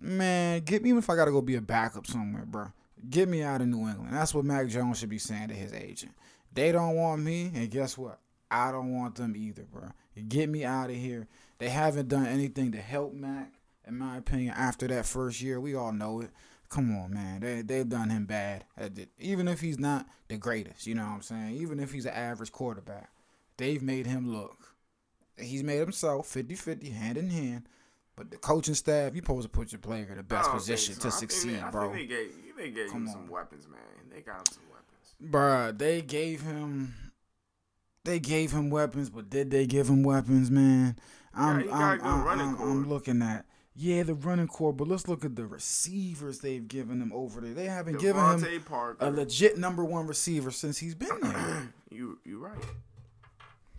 man, 0.00 0.60
get 0.60 0.82
me 0.82 0.90
even 0.90 0.98
if 0.98 1.10
I 1.10 1.16
got 1.16 1.26
to 1.26 1.32
go 1.32 1.42
be 1.42 1.56
a 1.56 1.60
backup 1.60 2.06
somewhere, 2.06 2.44
bro. 2.44 2.72
Get 3.08 3.28
me 3.28 3.42
out 3.42 3.60
of 3.60 3.68
New 3.68 3.88
England. 3.88 4.12
That's 4.12 4.34
what 4.34 4.44
Mac 4.44 4.68
Jones 4.68 4.98
should 4.98 5.08
be 5.08 5.18
saying 5.18 5.48
to 5.48 5.54
his 5.54 5.72
agent. 5.72 6.12
They 6.52 6.70
don't 6.70 6.94
want 6.94 7.22
me, 7.22 7.50
and 7.54 7.70
guess 7.70 7.98
what? 7.98 8.20
I 8.50 8.70
don't 8.70 8.94
want 8.94 9.16
them 9.16 9.34
either, 9.34 9.64
bro. 9.64 9.88
Get 10.28 10.48
me 10.48 10.64
out 10.64 10.90
of 10.90 10.96
here. 10.96 11.26
They 11.58 11.70
haven't 11.70 12.08
done 12.08 12.26
anything 12.26 12.72
to 12.72 12.80
help 12.80 13.14
Mac, 13.14 13.54
in 13.86 13.98
my 13.98 14.18
opinion. 14.18 14.54
After 14.56 14.86
that 14.88 15.06
first 15.06 15.40
year, 15.40 15.60
we 15.60 15.74
all 15.74 15.92
know 15.92 16.20
it. 16.20 16.30
Come 16.72 16.96
on, 16.96 17.12
man. 17.12 17.40
They 17.40 17.60
they've 17.60 17.88
done 17.88 18.08
him 18.08 18.24
bad. 18.24 18.64
Uh, 18.80 18.88
even 19.18 19.46
if 19.46 19.60
he's 19.60 19.78
not 19.78 20.06
the 20.28 20.38
greatest, 20.38 20.86
you 20.86 20.94
know 20.94 21.04
what 21.04 21.12
I'm 21.12 21.22
saying. 21.22 21.56
Even 21.56 21.78
if 21.78 21.92
he's 21.92 22.06
an 22.06 22.14
average 22.14 22.50
quarterback, 22.50 23.10
they've 23.58 23.82
made 23.82 24.06
him 24.06 24.32
look. 24.32 24.74
He's 25.38 25.62
made 25.62 25.80
himself 25.80 26.26
50-50, 26.28 26.92
hand 26.92 27.18
in 27.18 27.28
hand. 27.28 27.68
But 28.16 28.30
the 28.30 28.38
coaching 28.38 28.74
staff, 28.74 29.14
you 29.14 29.20
supposed 29.20 29.44
to 29.44 29.48
put 29.50 29.70
your 29.70 29.80
player 29.80 30.06
in 30.08 30.16
the 30.16 30.22
best 30.22 30.48
oh, 30.50 30.54
position 30.54 30.94
so. 30.94 31.02
to 31.02 31.10
succeed, 31.10 31.62
they, 31.62 31.70
bro. 31.70 31.92
they 31.92 32.06
gave, 32.06 32.30
they 32.56 32.70
gave 32.70 32.90
Come 32.90 33.02
him 33.02 33.08
on. 33.08 33.12
some 33.12 33.28
weapons, 33.28 33.68
man. 33.68 33.80
They 34.10 34.22
got 34.22 34.38
him 34.38 34.54
some 34.54 34.64
weapons. 34.70 35.30
Bruh, 35.30 35.78
they 35.78 36.00
gave 36.00 36.40
him 36.40 36.94
they 38.04 38.18
gave 38.18 38.52
him 38.52 38.70
weapons, 38.70 39.10
but 39.10 39.28
did 39.28 39.50
they 39.50 39.66
give 39.66 39.88
him 39.88 40.02
weapons, 40.02 40.50
man? 40.50 40.96
I'm 41.34 41.68
a 41.68 41.72
I'm, 41.72 42.00
I'm, 42.02 42.24
running 42.24 42.48
I'm. 42.48 42.62
I'm 42.62 42.88
looking 42.88 43.20
at 43.20 43.44
yeah, 43.82 44.04
the 44.04 44.14
running 44.14 44.46
core, 44.46 44.72
but 44.72 44.86
let's 44.86 45.08
look 45.08 45.24
at 45.24 45.34
the 45.34 45.44
receivers 45.44 46.38
they've 46.38 46.66
given 46.68 47.02
him 47.02 47.12
over 47.12 47.40
there. 47.40 47.52
They 47.52 47.66
haven't 47.66 47.98
given 47.98 48.22
him 48.38 48.62
Parker. 48.62 49.04
a 49.04 49.10
legit 49.10 49.58
number 49.58 49.84
one 49.84 50.06
receiver 50.06 50.52
since 50.52 50.78
he's 50.78 50.94
been 50.94 51.20
there. 51.20 51.74
you 51.90 52.18
you 52.24 52.38
right. 52.38 52.62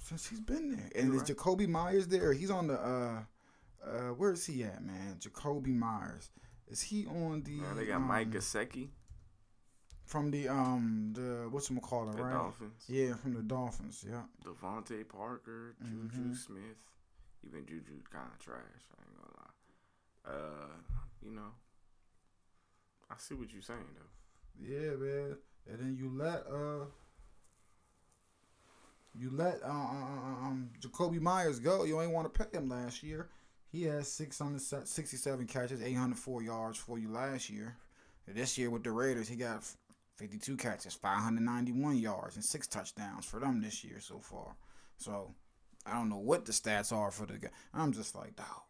since 0.03 0.27
he's 0.27 0.41
been 0.41 0.75
there. 0.75 0.89
And 0.95 1.07
You're 1.07 1.23
is 1.23 1.29
right. 1.29 1.37
Jakobi 1.37 1.69
Meyers 1.69 2.07
there? 2.07 2.33
He's 2.33 2.51
on 2.51 2.67
the 2.67 2.73
uh 2.73 3.19
uh 3.85 4.13
where 4.17 4.33
is 4.33 4.45
he 4.45 4.63
at, 4.65 4.83
man? 4.83 5.17
Jakobi 5.19 5.73
Meyers. 5.73 6.31
Is 6.67 6.81
he 6.81 7.05
on 7.05 7.43
the 7.43 7.61
Man, 7.61 7.77
they 7.77 7.85
got 7.85 8.01
Mike 8.01 8.27
um, 8.27 8.33
Gesicki, 8.33 8.89
from 10.05 10.31
the 10.31 10.49
um 10.49 11.11
the 11.13 11.47
what's 11.49 11.69
it 11.71 11.81
call 11.81 12.09
it, 12.09 12.17
the 12.17 12.23
right? 12.23 12.33
Dolphins. 12.33 12.83
Yeah, 12.89 13.13
from 13.15 13.35
the 13.35 13.41
Dolphins, 13.41 14.03
yeah. 14.05 14.23
DeVante 14.43 15.07
Parker. 15.07 15.75
Juju 15.81 16.35
Smith. 16.35 16.61
Even 17.45 17.65
Juju 17.65 18.01
kind 18.11 18.27
of 18.33 18.39
trash. 18.39 18.57
I 18.97 19.01
ain't 19.01 19.17
gonna 19.17 19.33
lie. 19.37 19.53
Uh, 20.25 20.73
you 21.21 21.31
know, 21.31 21.51
I 23.09 23.15
see 23.17 23.35
what 23.35 23.51
you're 23.51 23.61
saying 23.61 23.79
though. 23.95 24.65
Yeah, 24.65 24.95
man. 24.95 25.37
And 25.69 25.79
then 25.79 25.95
you 25.97 26.11
let 26.13 26.45
uh 26.47 26.85
you 29.15 29.29
let 29.31 29.61
uh, 29.63 29.67
uh, 29.67 30.45
um 30.45 30.69
Jakobi 30.79 31.19
Meyers 31.19 31.59
go. 31.59 31.83
You 31.83 32.01
ain't 32.01 32.11
want 32.11 32.33
to 32.33 32.45
pay 32.45 32.57
him 32.57 32.69
last 32.69 33.03
year. 33.03 33.29
He 33.71 33.83
had 33.83 34.05
667 34.05 35.47
catches, 35.47 35.81
804 35.81 36.43
yards 36.43 36.77
for 36.77 36.99
you 36.99 37.09
last 37.09 37.49
year. 37.49 37.75
And 38.27 38.35
this 38.35 38.55
year 38.57 38.69
with 38.69 38.83
the 38.83 38.91
Raiders, 38.91 39.27
he 39.27 39.35
got 39.35 39.63
52 40.17 40.57
catches, 40.57 40.93
591 40.93 41.97
yards, 41.97 42.35
and 42.35 42.45
six 42.45 42.67
touchdowns 42.67 43.25
for 43.25 43.39
them 43.39 43.61
this 43.61 43.83
year 43.83 43.99
so 43.99 44.19
far. 44.19 44.55
So 44.97 45.33
I 45.85 45.93
don't 45.93 46.09
know 46.09 46.19
what 46.19 46.45
the 46.45 46.51
stats 46.51 46.95
are 46.95 47.09
for 47.09 47.25
the 47.25 47.39
guy. 47.39 47.49
I'm 47.73 47.91
just 47.91 48.15
like, 48.15 48.35
dog, 48.35 48.61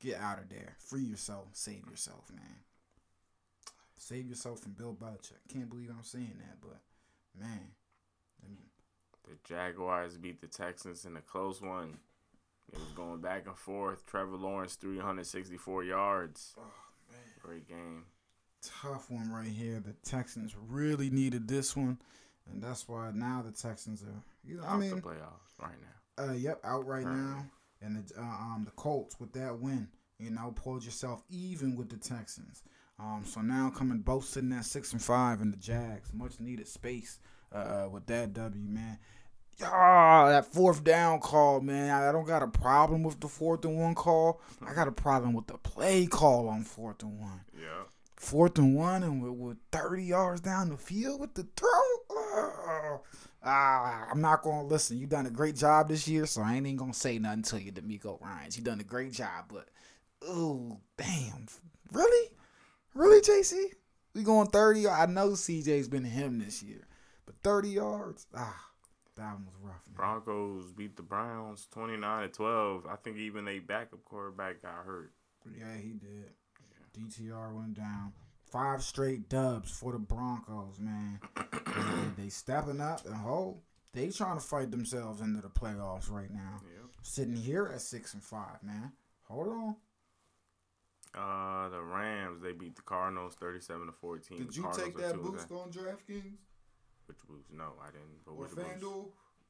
get 0.00 0.20
out 0.20 0.38
of 0.38 0.48
there. 0.48 0.74
Free 0.78 1.02
yourself. 1.02 1.48
Save 1.52 1.84
yourself, 1.90 2.24
man. 2.34 2.56
Save 3.96 4.28
yourself 4.28 4.60
from 4.60 4.72
Bill 4.72 4.94
Belichick. 4.98 5.38
Can't 5.52 5.68
believe 5.68 5.90
I'm 5.90 6.04
saying 6.04 6.36
that, 6.38 6.58
but 6.60 6.78
man, 7.38 7.72
The 9.24 9.34
Jaguars 9.44 10.16
beat 10.16 10.40
the 10.40 10.46
Texans 10.46 11.04
in 11.04 11.16
a 11.16 11.20
close 11.20 11.60
one. 11.60 11.98
It 12.72 12.78
was 12.78 12.92
going 12.94 13.20
back 13.20 13.46
and 13.46 13.56
forth. 13.56 14.06
Trevor 14.06 14.36
Lawrence, 14.36 14.74
364 14.76 15.84
yards. 15.84 16.54
oh 16.58 16.62
man, 17.10 17.20
Great 17.42 17.68
game. 17.68 18.04
tough 18.62 19.10
one 19.10 19.30
right 19.32 19.46
here. 19.48 19.80
The 19.84 19.94
Texans 20.08 20.54
really 20.68 21.10
needed 21.10 21.48
this 21.48 21.74
one, 21.76 21.98
and 22.50 22.62
that's 22.62 22.86
why 22.88 23.10
now 23.14 23.42
the 23.44 23.52
Texans 23.52 24.02
are. 24.02 24.22
You 24.44 24.58
know, 24.58 24.64
I 24.64 24.74
Out 24.74 24.80
mean, 24.80 24.96
the 24.96 25.02
playoffs 25.02 25.58
right 25.60 25.74
now. 26.18 26.24
uh, 26.28 26.32
yep, 26.32 26.60
out 26.64 26.86
right 26.86 27.02
Currently. 27.04 27.22
now, 27.36 27.46
and 27.80 27.96
the 27.96 28.20
uh, 28.20 28.22
um 28.22 28.62
the 28.64 28.70
Colts 28.72 29.18
with 29.20 29.32
that 29.32 29.58
win, 29.58 29.88
you 30.18 30.30
know, 30.30 30.52
pulled 30.54 30.84
yourself 30.84 31.22
even 31.30 31.76
with 31.76 31.88
the 31.88 31.96
Texans. 31.96 32.62
Um, 33.00 33.22
so 33.24 33.40
now 33.40 33.70
coming 33.70 33.98
both 33.98 34.24
sitting 34.24 34.52
at 34.52 34.64
six 34.64 34.92
and 34.92 35.02
five, 35.02 35.40
and 35.40 35.52
the 35.52 35.56
Jags 35.56 36.12
much 36.12 36.40
needed 36.40 36.66
space 36.66 37.18
uh, 37.54 37.58
uh 37.58 37.88
with 37.90 38.06
that 38.06 38.32
W, 38.32 38.68
man. 38.68 38.98
Ah, 39.64 40.28
that 40.28 40.52
fourth 40.52 40.84
down 40.84 41.18
call, 41.20 41.60
man. 41.60 41.90
I 41.90 42.12
don't 42.12 42.26
got 42.26 42.42
a 42.42 42.48
problem 42.48 43.02
with 43.02 43.20
the 43.20 43.28
fourth 43.28 43.64
and 43.64 43.76
one 43.78 43.94
call. 43.94 44.40
I 44.64 44.72
got 44.72 44.88
a 44.88 44.92
problem 44.92 45.32
with 45.32 45.48
the 45.48 45.58
play 45.58 46.06
call 46.06 46.48
on 46.48 46.62
fourth 46.62 47.02
and 47.02 47.18
one. 47.18 47.40
Yeah. 47.56 47.82
Fourth 48.16 48.58
and 48.58 48.74
one, 48.74 49.02
and 49.02 49.22
we're, 49.22 49.32
we're 49.32 49.56
30 49.72 50.04
yards 50.04 50.40
down 50.40 50.70
the 50.70 50.76
field 50.76 51.20
with 51.20 51.34
the 51.34 51.46
throw. 51.56 51.68
Ah, 52.10 52.98
ah, 53.42 54.08
I'm 54.10 54.20
not 54.20 54.42
going 54.42 54.60
to 54.60 54.66
listen. 54.66 54.98
You 54.98 55.06
done 55.06 55.26
a 55.26 55.30
great 55.30 55.56
job 55.56 55.88
this 55.88 56.06
year, 56.08 56.26
so 56.26 56.42
I 56.42 56.54
ain't 56.54 56.66
even 56.66 56.76
going 56.76 56.92
to 56.92 56.98
say 56.98 57.18
nothing 57.18 57.42
to 57.42 57.62
you, 57.62 57.72
DeMeco 57.72 58.20
Ryans. 58.20 58.56
You 58.56 58.64
done 58.64 58.80
a 58.80 58.84
great 58.84 59.12
job, 59.12 59.46
but, 59.52 59.68
ooh, 60.28 60.78
damn. 60.96 61.46
Really? 61.92 62.30
Really, 62.94 63.20
JC? 63.20 63.72
We 64.14 64.22
going 64.22 64.48
30? 64.48 64.88
I 64.88 65.06
know 65.06 65.30
CJ's 65.30 65.88
been 65.88 66.04
him 66.04 66.38
this 66.38 66.62
year, 66.62 66.86
but 67.26 67.36
30 67.44 67.68
yards? 67.68 68.26
Ah, 68.34 68.68
that 69.16 69.34
one 69.34 69.46
was 69.46 69.54
rough, 69.62 69.82
man. 69.86 69.96
Broncos 69.96 70.72
beat 70.72 70.96
the 70.96 71.02
Browns 71.02 71.66
29 71.70 72.22
to 72.22 72.28
12. 72.28 72.86
I 72.86 72.96
think 72.96 73.16
even 73.18 73.44
they 73.44 73.58
backup 73.58 74.04
quarterback 74.04 74.62
got 74.62 74.84
hurt. 74.84 75.12
Yeah, 75.56 75.76
he 75.76 75.92
did. 75.92 76.32
DTR 76.96 77.54
went 77.54 77.74
down. 77.74 78.12
Five 78.50 78.82
straight 78.82 79.28
dubs 79.28 79.70
for 79.70 79.92
the 79.92 79.98
Broncos, 79.98 80.78
man. 80.80 81.20
they, 82.16 82.22
they 82.24 82.28
stepping 82.30 82.80
up 82.80 83.04
and 83.04 83.14
hold. 83.14 83.60
They 83.92 84.08
trying 84.10 84.36
to 84.36 84.44
fight 84.44 84.70
themselves 84.70 85.20
into 85.20 85.40
the 85.42 85.48
playoffs 85.48 86.10
right 86.10 86.30
now. 86.32 86.60
Yep. 86.62 86.84
Sitting 87.02 87.36
here 87.36 87.70
at 87.72 87.80
six 87.80 88.14
and 88.14 88.22
five, 88.22 88.62
man. 88.62 88.92
Hold 89.24 89.48
on. 89.48 89.76
Uh, 91.14 91.68
the 91.70 91.80
Rams 91.80 92.40
they 92.42 92.52
beat 92.52 92.76
the 92.76 92.82
Cardinals 92.82 93.34
37 93.40 93.86
to 93.86 93.92
14. 93.92 94.38
Did 94.38 94.48
The 94.50 94.54
you 94.54 94.62
Cardinals 94.62 94.86
take 94.86 94.96
that 94.98 95.22
boost 95.22 95.48
ten. 95.48 95.56
on 95.58 95.70
DraftKings 95.70 96.36
Which 97.06 97.18
boost? 97.28 97.50
No, 97.52 97.72
I 97.82 97.90
didn't. 97.90 98.24
But 98.24 98.32
or 98.32 98.36
which 98.36 98.50
boost? 98.54 98.66
FanDuel? 98.68 99.06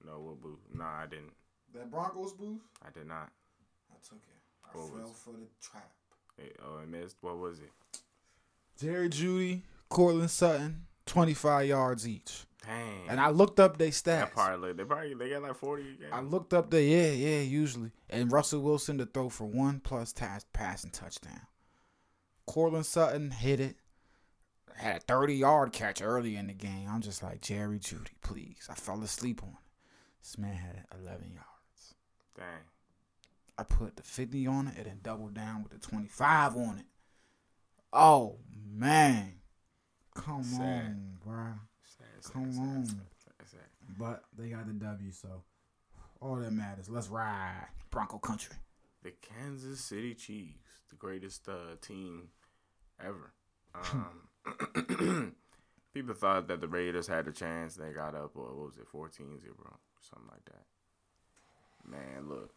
No, 0.07 0.21
what 0.21 0.40
boost? 0.40 0.62
No, 0.73 0.85
I 0.85 1.07
didn't. 1.11 1.33
That 1.75 1.90
Broncos 1.90 2.33
boost? 2.33 2.62
I 2.87 2.90
did 2.97 3.07
not. 3.09 3.31
I 3.90 3.97
took 4.09 4.19
it. 4.23 4.40
I 4.64 4.76
What 4.78 4.90
was 4.93 5.00
fell 5.00 5.11
it? 5.11 5.17
for 5.17 5.33
the 5.33 5.47
trap. 5.61 5.90
Hey, 6.37 6.52
oh, 6.64 6.78
I 6.83 6.87
missed. 6.87 7.17
What 7.21 7.38
was 7.38 7.59
it? 7.59 7.71
Jerry 8.81 9.09
Jeudy, 9.09 9.63
Courtland 9.89 10.31
Sutton, 10.31 10.87
25 11.07 11.67
yards 11.67 12.07
each. 12.07 12.45
Dang. 12.65 13.09
And 13.09 13.21
I 13.21 13.31
looked 13.31 13.59
up 13.59 13.79
their 13.79 13.89
stats. 13.89 14.31
probably 14.33 14.73
they 14.73 14.85
probably 14.85 15.15
they 15.15 15.31
got 15.31 15.43
like 15.43 15.57
40 15.57 15.85
a. 16.11 16.15
I 16.15 16.21
looked 16.21 16.53
up 16.53 16.71
there, 16.71 16.83
yeah, 16.83 17.11
yeah, 17.11 17.41
usually. 17.41 17.91
And 18.11 18.31
Russell 18.31 18.61
Wilson 18.61 18.99
to 18.99 19.07
throw 19.07 19.31
for 19.31 19.47
one 19.47 19.81
plus 19.81 20.13
pass, 20.13 20.45
passing 20.53 20.91
touchdown. 20.91 21.41
Courtland 22.47 22.87
Sutton 22.87 23.31
hit 23.31 23.61
it. 23.61 23.77
Had 24.77 24.97
a 24.97 25.01
30 25.01 25.35
yard 25.35 25.73
catch 25.73 26.01
early 26.03 26.37
in 26.37 26.47
the 26.47 26.53
game. 26.53 26.89
I'm 26.89 27.01
just 27.01 27.23
like, 27.23 27.41
Jerry 27.41 27.79
Jeudy, 27.79 28.13
please. 28.23 28.69
I 28.71 28.75
fell 28.75 29.03
asleep 29.03 29.43
on 29.43 29.51
it. 29.51 29.57
This 30.23 30.39
man 30.39 30.55
had 30.55 30.85
11 31.01 31.33
yards. 31.33 31.95
Dang. 32.37 32.47
I 33.57 33.65
put 33.65 33.97
the 33.97 34.03
50 34.03 34.47
on 34.47 34.69
it 34.69 34.77
and 34.77 34.87
then 34.87 35.01
doubled 35.03 35.35
down 35.35 35.65
with 35.65 35.73
the 35.73 35.79
25 35.79 36.57
on 36.57 36.79
it. 36.79 36.87
Oh, 37.92 38.37
man. 38.71 39.35
Come 40.14 40.42
Sad. 40.42 40.61
on, 40.61 41.18
bro. 41.25 41.45
Sad, 41.85 42.07
sad, 42.21 42.33
Come 42.33 42.52
sad, 42.52 42.61
on. 42.61 42.85
sad, 42.87 42.97
sad, 43.18 43.49
sad. 43.50 43.97
But 43.99 44.25
they 44.37 44.49
got 44.49 44.66
the 44.66 44.73
W, 44.75 45.11
so 45.12 45.42
all 46.21 46.37
that 46.37 46.52
matters. 46.52 46.88
Let's 46.88 47.09
ride. 47.09 47.68
Bronco 47.90 48.18
country. 48.18 48.57
The 49.02 49.12
Kansas 49.23 49.80
City 49.80 50.14
Chiefs, 50.14 50.83
the 50.90 50.97
greatest 50.97 51.49
uh, 51.49 51.76
team 51.80 52.28
ever. 53.02 53.33
Um, 53.75 55.35
people 55.95 56.14
thought 56.14 56.49
that 56.49 56.61
the 56.61 56.68
Raiders 56.68 57.07
had 57.07 57.28
a 57.28 57.33
chance. 57.33 57.76
They 57.76 57.92
got 57.92 58.14
up, 58.14 58.33
or 58.35 58.54
what 58.54 58.66
was 58.66 58.76
it, 58.76 58.88
14 58.88 59.40
0, 59.40 59.54
something 60.00 60.28
like 60.30 60.45
that. 60.47 60.64
Man, 61.88 62.28
look. 62.28 62.52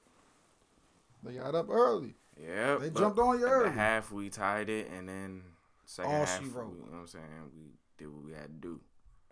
They 1.24 1.34
got 1.34 1.54
up 1.56 1.70
early. 1.70 2.16
Yeah. 2.44 2.78
They 2.78 2.90
jumped 2.90 3.20
on 3.20 3.40
you 3.40 3.46
early. 3.46 3.72
half, 3.72 4.12
we 4.12 4.30
tied 4.30 4.70
it, 4.70 4.90
and 4.96 5.08
then 5.08 5.42
second 5.86 6.12
All 6.12 6.26
half, 6.26 6.38
she 6.38 6.46
we, 6.46 6.50
you 6.50 6.56
know 6.56 6.70
what 6.90 7.00
I'm 7.00 7.08
saying? 7.08 7.26
We 7.56 7.74
did 7.98 8.08
what 8.14 8.26
we 8.26 8.32
had 8.34 8.48
to 8.48 8.68
do. 8.68 8.80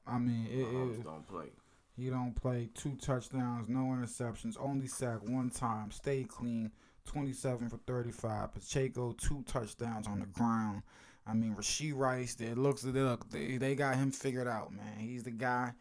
I 0.05 0.17
mean, 0.17 0.47
it, 0.49 0.61
it, 0.61 1.03
don't 1.03 1.27
play. 1.27 1.51
he 1.95 2.09
don't 2.09 2.35
play 2.35 2.69
two 2.73 2.95
touchdowns, 2.95 3.69
no 3.69 3.79
interceptions, 3.79 4.55
only 4.59 4.87
sack 4.87 5.19
one 5.27 5.49
time, 5.49 5.91
stay 5.91 6.23
clean, 6.23 6.71
27 7.05 7.69
for 7.69 7.77
35. 7.85 8.53
Pacheco, 8.53 9.11
two 9.13 9.43
touchdowns 9.47 10.07
on 10.07 10.19
the 10.19 10.25
ground. 10.27 10.81
I 11.27 11.33
mean, 11.33 11.55
Rasheed 11.55 11.95
Rice, 11.95 12.37
it 12.39 12.57
looks 12.57 12.83
it 12.83 12.95
look, 12.95 13.29
they, 13.29 13.57
they 13.57 13.75
got 13.75 13.95
him 13.97 14.11
figured 14.11 14.47
out, 14.47 14.73
man. 14.73 14.97
He's 14.97 15.23
the 15.23 15.31
guy. 15.31 15.73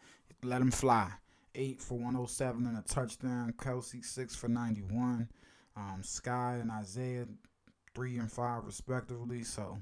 Let 0.43 0.61
him 0.61 0.71
fly. 0.71 1.11
Eight 1.55 1.81
for 1.81 1.95
107 1.95 2.65
and 2.67 2.77
a 2.77 2.81
touchdown. 2.81 3.53
Kelce, 3.57 4.05
six 4.05 4.35
for 4.35 4.47
91. 4.47 5.27
Um, 5.79 6.03
Sky 6.03 6.57
and 6.59 6.69
Isaiah, 6.71 7.25
three 7.95 8.17
and 8.17 8.31
five 8.31 8.65
respectively. 8.65 9.43
So 9.43 9.81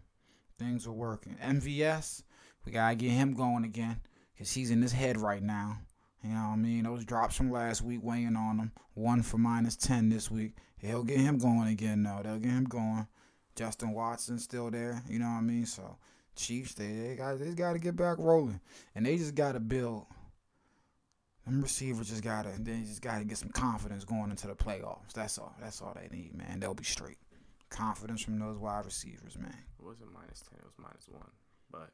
things 0.59 0.85
are 0.85 0.93
working. 0.93 1.35
MVS, 1.43 2.23
we 2.65 2.71
gotta 2.71 2.95
get 2.95 3.11
him 3.11 3.33
going 3.33 3.63
again 3.63 3.99
because 4.33 4.53
he's 4.53 4.69
in 4.69 4.81
his 4.81 4.91
head 4.91 5.17
right 5.17 5.41
now. 5.41 5.79
You 6.23 6.29
know 6.29 6.41
what 6.41 6.53
I 6.53 6.55
mean? 6.57 6.83
Those 6.83 7.05
drops 7.05 7.35
from 7.35 7.51
last 7.51 7.81
week 7.81 7.99
weighing 8.03 8.35
on 8.35 8.59
him. 8.59 8.71
One 8.93 9.21
for 9.21 9.37
minus 9.37 9.75
10 9.75 10.09
this 10.09 10.29
week. 10.29 10.55
He'll 10.77 11.03
get 11.03 11.19
him 11.19 11.37
going 11.37 11.67
again, 11.67 12.03
though. 12.03 12.21
They'll 12.23 12.39
get 12.39 12.51
him 12.51 12.65
going. 12.65 13.07
Justin 13.55 13.93
Watson 13.93 14.37
still 14.39 14.69
there. 14.69 15.01
You 15.07 15.19
know 15.19 15.25
what 15.25 15.37
I 15.37 15.41
mean? 15.41 15.65
So, 15.65 15.97
Chiefs, 16.35 16.73
they, 16.73 16.91
they 16.91 17.15
got 17.15 17.39
they 17.39 17.51
got 17.51 17.73
to 17.73 17.79
get 17.79 17.95
back 17.95 18.17
rolling. 18.19 18.59
And 18.93 19.05
they 19.05 19.17
just 19.17 19.35
got 19.35 19.53
to 19.53 19.59
build. 19.59 20.05
Them 21.47 21.61
receivers 21.61 22.09
just 22.09 22.23
got 22.23 22.43
to 22.43 22.51
they 22.61 22.81
just 22.81 23.01
got 23.01 23.19
to 23.19 23.23
get 23.25 23.37
some 23.37 23.49
confidence 23.49 24.03
going 24.03 24.29
into 24.29 24.47
the 24.47 24.55
playoffs. 24.55 25.13
That's 25.15 25.37
all. 25.37 25.55
That's 25.61 25.81
all 25.81 25.95
they 25.95 26.15
need, 26.15 26.35
man. 26.35 26.59
They'll 26.59 26.73
be 26.73 26.83
straight. 26.83 27.17
Confidence 27.69 28.21
from 28.21 28.37
those 28.39 28.57
wide 28.57 28.85
receivers, 28.85 29.37
man. 29.37 29.55
It 29.79 29.83
wasn't 29.85 30.13
minus 30.13 30.41
ten. 30.41 30.59
It 30.59 30.65
was 30.65 30.73
minus 30.77 31.07
one. 31.09 31.31
But 31.71 31.89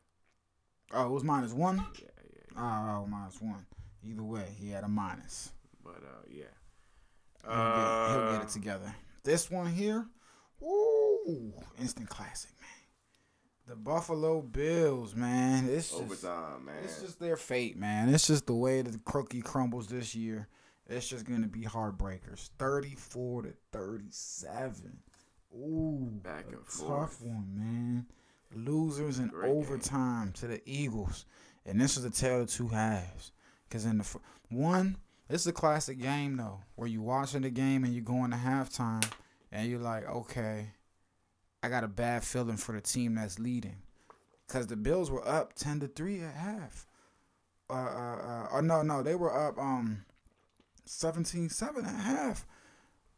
Oh, 0.92 1.08
it 1.08 1.12
was 1.12 1.24
minus 1.24 1.54
one? 1.54 1.78
yeah, 2.02 2.08
yeah. 2.56 2.62
Oh, 2.62 3.08
minus 3.08 3.42
one. 3.42 3.66
Either 4.04 4.24
way, 4.24 4.46
he 4.60 4.70
had 4.70 4.84
a 4.84 4.88
minus. 4.88 5.52
But 5.84 6.04
uh, 6.04 6.24
yeah. 6.30 6.44
He'll, 7.44 7.52
get, 7.52 8.12
he'll 8.12 8.32
get 8.32 8.42
Uh, 8.42 8.44
it 8.44 8.50
together. 8.50 8.96
This 9.24 9.50
one 9.50 9.72
here, 9.72 10.06
woo, 10.60 11.54
instant 11.80 12.10
classic, 12.10 12.52
man. 12.60 12.63
The 13.68 13.76
Buffalo 13.76 14.42
Bills, 14.42 15.16
man. 15.16 15.70
It's 15.70 15.90
just, 15.90 16.02
Overtime, 16.02 16.66
man. 16.66 16.76
it's 16.84 17.02
just 17.02 17.20
their 17.20 17.38
fate, 17.38 17.78
man. 17.78 18.10
It's 18.14 18.28
just 18.28 18.46
the 18.46 18.54
way 18.54 18.82
the 18.82 19.00
cookie 19.06 19.42
crumbles 19.42 19.88
this 19.88 20.14
year. 20.14 20.50
It's 20.88 21.08
just 21.08 21.26
gonna 21.26 21.48
be 21.48 21.62
heartbreakers. 21.62 22.50
Thirty-four 22.60 23.44
to 23.44 23.54
thirty-seven. 23.72 24.98
Ooh, 25.56 26.10
Back 26.24 26.46
and 26.48 26.58
tough 26.68 27.22
one, 27.22 27.48
man. 27.56 28.06
Losers 28.54 29.20
in 29.20 29.28
Great 29.30 29.48
game. 29.50 29.58
overtime 29.58 30.32
to 30.34 30.48
the 30.48 30.62
Eagles, 30.66 31.26
and 31.66 31.80
this 31.80 31.96
is 31.96 32.04
the 32.04 32.10
tale 32.10 32.42
of 32.42 32.50
two 32.50 32.68
halves. 32.68 33.32
Cause 33.70 33.86
in 33.86 33.98
the 34.00 34.04
fir- 34.04 34.20
one, 34.50 34.98
it's 35.30 35.48
a 35.48 35.54
classic 35.54 36.00
game 36.00 36.36
though, 36.38 36.60
where 36.76 36.88
you 36.88 37.02
watching 37.02 37.42
the 37.44 37.50
game 37.50 37.84
and 37.86 37.94
you 37.94 38.02
going 38.02 38.32
to 38.32 38.38
halftime, 38.38 39.10
and 39.52 39.70
you're 39.70 39.80
like, 39.80 40.06
okay, 40.08 40.68
I 41.64 41.70
got 41.70 41.84
a 41.84 41.88
bad 41.88 42.24
feeling 42.24 42.58
for 42.58 42.74
the 42.74 42.82
team 42.82 43.16
that's 43.16 43.40
leading, 43.40 43.78
cause 44.48 44.68
the 44.68 44.76
Bills 44.76 45.10
were 45.10 45.28
up 45.28 45.54
ten 45.54 45.80
to 45.80 45.88
three 45.88 46.22
at 46.22 46.36
half. 46.36 46.86
Uh, 47.70 47.74
uh, 47.74 48.18
uh, 48.18 48.48
oh 48.54 48.62
no, 48.62 48.82
no, 48.84 49.02
they 49.02 49.16
were 49.16 49.36
up 49.36 49.58
um 49.58 50.06
17-7 50.88 51.86
at 51.86 52.04
half. 52.04 52.46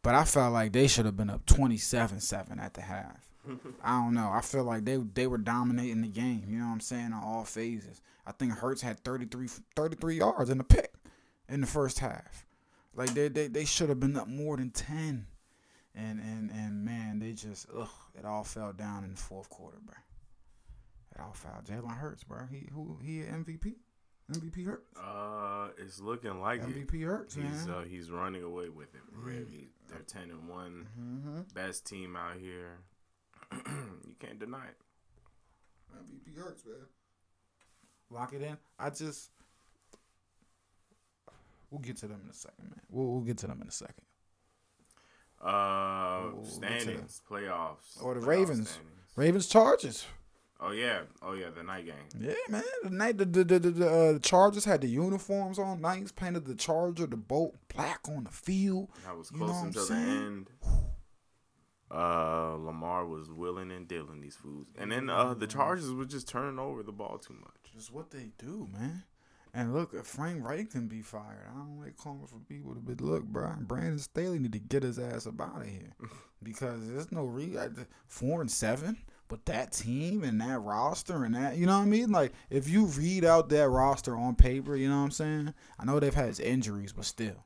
But 0.01 0.15
I 0.15 0.23
felt 0.23 0.53
like 0.53 0.71
they 0.71 0.87
should 0.87 1.05
have 1.05 1.17
been 1.17 1.29
up 1.31 1.45
27-7 1.47 2.61
at 2.61 2.75
the 2.75 2.81
half. 2.81 3.27
I 3.83 4.01
don't 4.01 4.13
know. 4.13 4.29
I 4.31 4.41
feel 4.41 4.63
like 4.63 4.85
they 4.85 4.97
they 4.97 5.27
were 5.27 5.37
dominating 5.37 6.01
the 6.01 6.07
game. 6.07 6.45
You 6.49 6.59
know 6.59 6.65
what 6.65 6.73
I'm 6.73 6.79
saying 6.79 7.13
on 7.13 7.23
all 7.23 7.43
phases. 7.43 8.01
I 8.25 8.31
think 8.31 8.53
Hurts 8.53 8.81
had 8.81 8.99
33, 9.03 9.47
33 9.75 10.17
yards 10.17 10.49
in 10.49 10.57
the 10.57 10.63
pick 10.63 10.93
in 11.47 11.61
the 11.61 11.67
first 11.67 11.99
half. 11.99 12.45
Like 12.95 13.13
they 13.13 13.27
they, 13.27 13.47
they 13.47 13.65
should 13.65 13.89
have 13.89 13.99
been 13.99 14.17
up 14.17 14.27
more 14.27 14.57
than 14.57 14.71
ten. 14.71 15.27
And 15.95 16.19
and 16.19 16.51
and 16.51 16.83
man, 16.83 17.19
they 17.19 17.31
just 17.31 17.67
ugh, 17.75 17.87
it 18.17 18.25
all 18.25 18.43
fell 18.43 18.73
down 18.73 19.03
in 19.03 19.11
the 19.11 19.17
fourth 19.17 19.49
quarter, 19.49 19.77
bro. 19.83 19.95
It 21.15 21.21
all 21.21 21.33
fell. 21.33 21.61
Jalen 21.65 21.97
Hurts, 21.97 22.23
bro. 22.23 22.39
He 22.51 22.67
who 22.73 22.99
he 23.01 23.19
MVP? 23.19 23.75
MVP 24.31 24.65
Hurts. 24.65 24.97
Uh, 24.97 25.69
it's 25.77 26.01
looking 26.01 26.41
like 26.41 26.61
it. 26.61 26.67
MVP 26.67 27.05
Hurts, 27.05 27.37
man. 27.37 27.51
He's 27.51 27.67
uh, 27.67 27.83
he's 27.87 28.11
running 28.11 28.43
away 28.43 28.69
with 28.69 28.93
it. 28.95 29.01
Really, 29.13 29.69
they're 29.87 29.99
ten 29.99 30.31
and 30.31 30.49
one, 30.49 30.87
mm-hmm. 30.99 31.41
best 31.53 31.85
team 31.85 32.15
out 32.15 32.37
here. 32.37 32.79
you 33.53 34.15
can't 34.19 34.39
deny 34.39 34.65
it. 34.65 34.77
MVP 35.95 36.37
Hurts, 36.37 36.65
man. 36.65 36.75
Lock 38.09 38.33
it 38.33 38.41
in. 38.41 38.57
I 38.79 38.89
just 38.89 39.29
we'll 41.69 41.81
get 41.81 41.97
to 41.97 42.07
them 42.07 42.21
in 42.23 42.29
a 42.29 42.33
second, 42.33 42.65
man. 42.65 42.81
We'll 42.89 43.07
we'll 43.07 43.21
get 43.21 43.37
to 43.39 43.47
them 43.47 43.61
in 43.61 43.67
a 43.67 43.71
second. 43.71 44.04
Uh, 45.45 46.31
to 46.31 46.45
standings, 46.45 47.21
playoffs, 47.29 48.01
Or 48.01 48.15
the 48.15 48.19
playoff 48.21 48.27
Ravens. 48.27 48.69
standings. 48.69 48.91
Ravens 49.15 49.47
Chargers. 49.47 50.05
Oh 50.59 50.71
yeah, 50.71 51.01
oh 51.21 51.33
yeah, 51.33 51.49
the 51.55 51.61
night 51.63 51.85
game. 51.85 51.95
Yeah, 52.19 52.33
man. 52.49 52.63
The 52.83 52.89
night 52.89 53.17
the 53.17 53.25
the 53.25 53.43
the, 53.43 53.59
the, 53.59 53.89
uh, 54.15 54.19
Chargers 54.19 54.65
had 54.65 54.81
the 54.81 54.87
uniforms 54.87 55.59
on. 55.59 55.81
Knights 55.81 56.11
painted 56.11 56.45
the 56.45 56.55
Charger, 56.55 57.05
the 57.05 57.17
boat 57.17 57.53
black 57.73 57.99
on 58.07 58.23
the 58.23 58.31
field. 58.31 58.89
That 59.05 59.17
was 59.17 59.31
You 59.31 59.39
know 59.39 59.45
close 59.47 59.61
until 59.63 59.85
the 59.85 59.93
end. 59.95 60.47
Uh, 61.91 62.55
Lamar 62.59 63.05
was 63.05 63.29
willing 63.31 63.71
and 63.71 63.87
dealing 63.87 64.19
these 64.21 64.35
fools, 64.35 64.67
and 64.77 64.91
then 64.91 65.09
uh, 65.09 65.33
the 65.35 65.45
Chargers 65.45 65.91
were 65.91 66.05
just 66.05 66.27
turning 66.27 66.57
over 66.57 66.81
the 66.81 66.91
ball 66.91 67.19
too 67.19 67.35
much. 67.35 67.73
Just 67.73 67.91
what 67.93 68.09
they 68.09 68.29
do, 68.39 68.67
man. 68.73 69.03
And 69.55 69.73
look, 69.73 69.93
if 69.93 70.05
Frank 70.05 70.45
Reich 70.45 70.69
can 70.71 70.89
be 70.89 71.01
fired. 71.01 71.47
I 71.49 71.57
don't 71.57 71.79
like 71.79 71.95
calling 71.95 72.27
for 72.27 72.39
people 72.39 72.73
to 72.73 72.81
be 72.81 72.93
look, 72.95 73.23
bro. 73.23 73.53
Brandon 73.61 73.97
Staley 73.97 74.37
need 74.37 74.51
to 74.51 74.59
get 74.59 74.83
his 74.83 74.99
ass 74.99 75.25
up 75.25 75.39
out 75.39 75.61
of 75.61 75.67
here 75.67 75.95
because 76.43 76.85
there's 76.85 77.09
no 77.09 77.23
re 77.23 77.57
four 78.07 78.41
and 78.41 78.51
seven. 78.51 78.97
But 79.29 79.45
that 79.45 79.71
team 79.71 80.23
and 80.23 80.39
that 80.41 80.59
roster 80.59 81.23
and 81.23 81.33
that, 81.33 81.57
you 81.57 81.65
know 81.65 81.77
what 81.77 81.85
I 81.85 81.89
mean? 81.89 82.11
Like, 82.11 82.33
if 82.51 82.69
you 82.69 82.85
read 82.85 83.23
out 83.25 83.49
that 83.49 83.69
roster 83.69 84.15
on 84.15 84.35
paper, 84.35 84.75
you 84.75 84.87
know 84.87 84.99
what 84.99 85.05
I'm 85.05 85.11
saying? 85.11 85.53
I 85.79 85.85
know 85.85 85.99
they've 85.99 86.13
had 86.13 86.39
injuries, 86.39 86.93
but 86.93 87.05
still, 87.05 87.45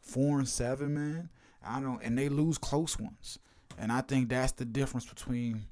four 0.00 0.38
and 0.38 0.48
seven, 0.48 0.94
man. 0.94 1.28
I 1.64 1.80
don't, 1.80 2.02
and 2.02 2.18
they 2.18 2.28
lose 2.28 2.58
close 2.58 2.98
ones, 2.98 3.38
and 3.78 3.92
I 3.92 4.00
think 4.00 4.28
that's 4.28 4.52
the 4.52 4.64
difference 4.64 5.06
between 5.06 5.66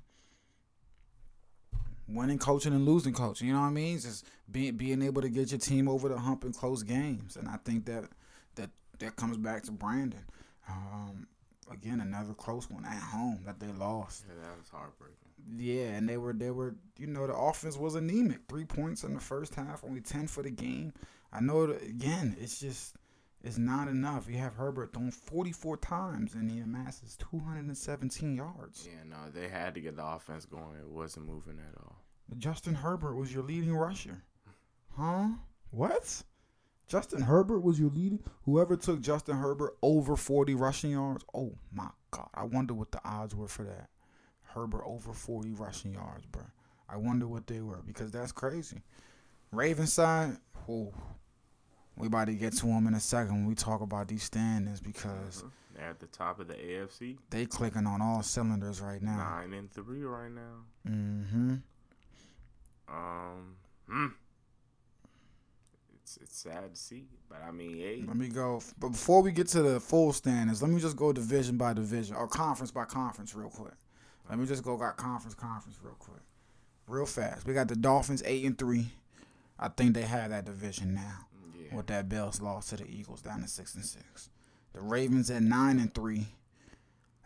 winning 2.09 2.39
coaching 2.39 2.73
and 2.73 2.87
losing 2.87 3.13
coaching. 3.13 3.49
You 3.49 3.55
know 3.55 3.61
what 3.61 3.67
I 3.67 3.71
mean? 3.71 4.01
Just 4.01 4.27
being 4.51 4.77
being 4.77 5.03
able 5.03 5.23
to 5.23 5.29
get 5.29 5.51
your 5.51 5.61
team 5.61 5.89
over 5.89 6.09
the 6.09 6.19
hump 6.19 6.45
in 6.45 6.53
close 6.53 6.83
games, 6.83 7.37
and 7.37 7.49
I 7.49 7.57
think 7.65 7.85
that 7.87 8.05
that 8.57 8.71
that 8.99 9.17
comes 9.17 9.37
back 9.37 9.63
to 9.65 9.73
Brandon. 9.73 10.25
Um, 10.69 11.27
again, 11.71 12.01
another 12.01 12.35
close 12.35 12.69
one 12.71 12.85
at 12.85 13.01
home 13.01 13.41
that 13.47 13.61
they 13.61 13.69
lost. 13.69 14.25
Yeah, 14.29 14.43
that 14.43 14.59
was 14.59 14.69
heartbreaking. 14.71 15.15
Yeah, 15.57 15.97
and 15.97 16.09
they 16.09 16.17
were 16.17 16.33
they 16.33 16.51
were 16.51 16.75
you 16.99 17.07
know 17.07 17.27
the 17.27 17.35
offense 17.35 17.77
was 17.77 17.95
anemic. 17.95 18.41
Three 18.49 18.65
points 18.65 19.05
in 19.05 19.15
the 19.15 19.21
first 19.21 19.55
half, 19.55 19.85
only 19.85 20.01
ten 20.01 20.27
for 20.27 20.43
the 20.43 20.51
game. 20.51 20.93
I 21.33 21.41
know 21.41 21.67
that 21.67 21.83
again, 21.83 22.37
it's 22.41 22.61
just 22.61 22.95
it's 23.43 23.59
not 23.59 23.89
enough. 23.89 24.29
You 24.29 24.39
have 24.39 24.55
Herbert 24.55 24.93
thrown 24.93 25.11
forty 25.11 25.53
four 25.53 25.77
times 25.77 26.35
and 26.35 26.51
he 26.51 26.61
amasses 26.61 27.17
two 27.17 27.39
hundred 27.39 27.67
and 27.67 27.77
seventeen 27.77 28.37
yards. 28.37 28.89
Yeah, 28.91 29.05
no, 29.09 29.31
they 29.33 29.49
had 29.49 29.75
to 29.75 29.81
get 29.81 29.97
the 29.97 30.05
offense 30.05 30.45
going. 30.45 30.77
It 30.81 30.89
wasn't 30.89 31.27
moving 31.27 31.59
at 31.59 31.79
all. 31.81 31.97
Justin 32.37 32.75
Herbert 32.75 33.15
was 33.15 33.33
your 33.33 33.43
leading 33.43 33.75
rusher. 33.75 34.23
Huh? 34.97 35.29
What? 35.71 36.23
Justin 36.89 37.23
Herbert 37.23 37.61
was 37.61 37.79
your 37.79 37.91
leading? 37.91 38.21
Whoever 38.45 38.77
took 38.77 39.01
Justin 39.01 39.37
Herbert 39.37 39.77
over 39.83 40.17
40 40.17 40.55
rushing 40.55 40.93
yards, 40.93 41.25
oh 41.35 41.53
my 41.73 41.89
God. 42.11 42.29
I 42.35 42.45
wonder 42.45 42.75
what 42.75 42.93
the 42.93 43.01
odds 43.05 43.35
were 43.35 43.49
for 43.49 43.63
that. 43.65 43.89
Herbert 44.43 44.83
over 44.87 45.13
40 45.13 45.53
rushing 45.53 45.93
yards, 45.93 46.25
bro. 46.27 46.43
I 46.89 46.97
wonder 46.97 47.29
what 47.29 47.47
they 47.47 47.61
were 47.61 47.83
because 47.87 48.11
that's 48.11 48.33
crazy. 48.33 48.83
Ravens 49.53 49.93
side, 49.93 50.39
oh, 50.69 50.93
we 51.99 52.07
about 52.07 52.27
to 52.27 52.35
get 52.35 52.53
to 52.55 52.67
them 52.67 52.87
in 52.87 52.95
a 52.95 53.01
second 53.01 53.35
when 53.35 53.47
we 53.47 53.55
talk 53.55 53.81
about 53.81 54.09
these 54.09 54.23
standings 54.23 54.81
because 54.81 55.45
They're 55.75 55.85
at 55.89 55.99
the 55.99 56.07
top 56.07 56.39
of 56.39 56.49
the 56.49 56.55
AFC, 56.55 57.19
they 57.31 57.47
clicking 57.47 57.87
on 57.87 58.01
all 58.01 58.23
cylinders 58.23 58.81
right 58.81 59.03
now. 59.03 59.17
nine 59.17 59.53
and 59.53 59.73
three 59.73 60.05
right 60.05 60.31
now. 60.31 60.89
Mm-hmm. 60.89 61.55
Um, 62.89 63.57
hmm. 63.89 64.07
It's 66.01 66.19
it's 66.23 66.39
sad 66.39 66.75
to 66.75 66.81
see, 66.81 67.05
but 67.29 67.43
I 67.47 67.51
mean, 67.51 67.77
hey, 67.77 68.05
Let 68.07 68.17
me 68.17 68.29
go. 68.29 68.63
But 68.79 68.91
before 68.91 69.21
we 69.21 69.33
get 69.33 69.49
to 69.49 69.63
the 69.63 69.81
full 69.81 70.13
standings, 70.13 70.63
let 70.63 70.71
me 70.71 70.81
just 70.81 70.97
go 70.97 71.13
division 71.13 71.57
by 71.57 71.75
division 71.75 72.17
or 72.17 72.29
conference 72.29 72.71
by 72.71 72.85
conference 72.85 73.35
real 73.35 73.51
quick. 73.51 73.75
Let 74.29 74.39
me 74.39 74.47
just 74.47 74.63
go 74.63 74.77
got 74.77 74.97
conference 74.97 75.35
conference 75.35 75.79
real 75.83 75.97
quick, 75.99 76.23
real 76.87 77.07
fast. 77.07 77.47
We 77.47 77.55
got 77.55 77.69
the 77.69 77.77
Dolphins 77.77 78.23
eight 78.25 78.45
and 78.45 78.57
three. 78.57 78.87
I 79.59 79.69
think 79.69 79.95
they 79.95 80.03
have 80.03 80.31
that 80.31 80.45
division 80.45 80.95
now 80.95 81.28
yeah, 81.69 81.77
with 81.77 81.87
that 81.89 82.09
Bills 82.09 82.41
loss 82.41 82.69
to 82.69 82.77
the 82.77 82.87
Eagles 82.87 83.23
down 83.23 83.43
to 83.43 83.49
six 83.49 83.75
and 83.75 83.85
six. 83.85 84.31
The 84.73 84.81
Ravens 84.81 85.31
at 85.31 85.43
nine 85.43 85.79
and 85.79 85.93
three. 85.95 86.29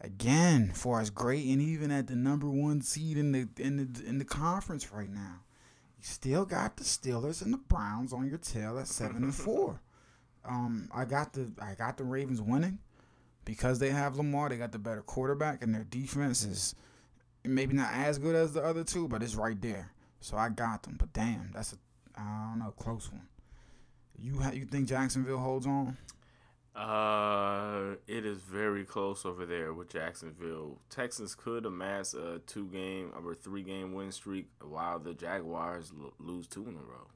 Again, 0.01 0.73
for 0.75 1.01
as 1.01 1.11
great 1.11 1.47
and 1.47 1.63
even 1.63 1.93
at 1.93 2.09
the 2.09 2.17
number 2.17 2.49
one 2.51 2.83
seed 2.83 3.17
in 3.17 3.33
the 3.33 3.49
in 3.59 3.77
the 3.77 4.09
in 4.09 4.19
the 4.19 4.25
conference 4.25 4.93
right 4.93 5.11
now, 5.11 5.43
you 5.97 6.05
still 6.05 6.45
got 6.45 6.77
the 6.77 6.85
Steelers 6.85 7.41
and 7.43 7.53
the 7.53 7.59
Browns 7.59 8.13
on 8.13 8.29
your 8.29 8.39
tail 8.39 8.79
at 8.79 8.89
seven 8.89 9.23
and 9.23 9.35
four. 9.35 9.81
Um, 10.45 10.89
I 10.93 11.05
got 11.05 11.33
the 11.33 11.53
I 11.61 11.75
got 11.75 11.97
the 11.97 12.05
Ravens 12.05 12.43
winning 12.43 12.79
because 13.45 13.79
they 13.79 13.91
have 13.91 14.17
Lamar. 14.17 14.49
They 14.49 14.57
got 14.57 14.73
the 14.73 14.79
better 14.79 15.03
quarterback, 15.03 15.63
and 15.63 15.73
their 15.73 15.85
defense 15.85 16.45
is 16.45 16.75
maybe 17.45 17.75
not 17.75 17.93
as 17.93 18.19
good 18.19 18.35
as 18.35 18.53
the 18.53 18.63
other 18.63 18.85
two, 18.85 19.07
but 19.09 19.23
it's 19.23 19.37
right 19.37 19.61
there. 19.61 19.93
So 20.21 20.37
I 20.37 20.49
got 20.49 20.83
them. 20.83 20.97
But 20.99 21.13
damn, 21.13 21.51
that's 21.53 21.73
a 21.73 21.77
I 22.17 22.49
don't 22.51 22.59
know 22.59 22.73
close 22.73 23.11
one. 23.11 23.29
You 24.19 24.39
ha- 24.39 24.53
you 24.53 24.65
think 24.67 24.89
Jacksonville 24.89 25.39
holds 25.39 25.67
on? 25.67 25.97
Uh, 26.75 27.97
it 28.07 28.25
is 28.25 28.39
very 28.39 28.85
close 28.85 29.27
over 29.27 29.45
there 29.45 29.75
with 29.75 29.91
Jacksonville. 29.91 30.79
Texans 30.89 31.35
could 31.35 31.67
amass 31.67 32.15
a 32.15 32.41
two 32.47 32.67
game 32.69 33.13
or 33.25 33.35
three 33.35 33.63
game 33.63 33.93
win 33.93 34.11
streak 34.11 34.49
while 34.63 34.99
the 34.99 35.13
Jaguars 35.13 35.93
lo- 35.95 36.15
lose 36.19 36.47
two 36.47 36.63
in 36.63 36.75
a 36.77 36.81
row. 36.81 37.09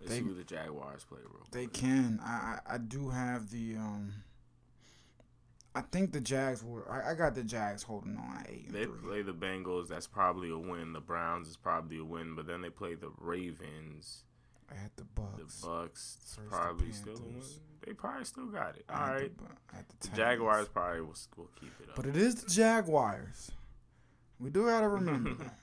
Let's 0.00 0.12
They- 0.12 0.18
see 0.18 0.24
who 0.24 0.34
the 0.34 0.44
Jaguars 0.44 1.04
play 1.04 1.18
real 1.20 1.38
quick. 1.40 1.52
They 1.52 1.66
can. 1.66 2.18
I, 2.22 2.58
I 2.66 2.78
do 2.78 3.08
have 3.10 3.50
the 3.50 3.76
um. 3.76 4.12
I 5.74 5.82
think 5.82 6.10
the 6.12 6.20
Jags 6.22 6.64
were. 6.64 6.90
I, 6.90 7.12
I 7.12 7.14
got 7.14 7.34
the 7.34 7.44
Jags 7.44 7.82
holding 7.84 8.16
on 8.16 8.38
at 8.40 8.50
eight 8.50 8.72
They 8.72 8.86
three. 8.86 8.98
play 9.04 9.22
the 9.22 9.34
Bengals. 9.34 9.88
That's 9.88 10.06
probably 10.06 10.50
a 10.50 10.58
win. 10.58 10.92
The 10.94 11.00
Browns 11.00 11.48
is 11.48 11.56
probably 11.56 11.98
a 11.98 12.04
win. 12.04 12.34
But 12.34 12.46
then 12.46 12.60
they 12.62 12.70
play 12.70 12.94
the 12.94 13.10
Ravens. 13.20 14.24
At 14.70 14.96
the 14.96 15.04
The 15.04 15.20
Bucks. 15.20 15.60
Bucks 15.62 16.18
is 16.24 16.34
Versus 16.34 16.50
the 16.50 16.56
probably 16.56 16.92
still 16.92 17.12
a 17.16 17.20
win. 17.20 17.32
Panthers. 17.32 17.60
They 17.86 17.92
probably 17.92 18.24
still 18.24 18.46
got 18.46 18.76
it. 18.76 18.84
All 18.90 19.06
the 19.06 19.12
right. 19.12 19.36
Bu- 19.36 19.44
at 19.76 19.88
the 19.88 20.08
The 20.10 20.16
Jaguars 20.16 20.68
probably 20.68 21.00
will, 21.02 21.14
will 21.36 21.50
keep 21.60 21.72
it 21.82 21.88
up. 21.90 21.96
But 21.96 22.06
it 22.06 22.16
is 22.16 22.34
the 22.42 22.50
Jaguars. 22.50 23.50
We 24.40 24.50
do 24.50 24.66
gotta 24.66 24.88
remember 24.88 25.34
that. 25.44 25.54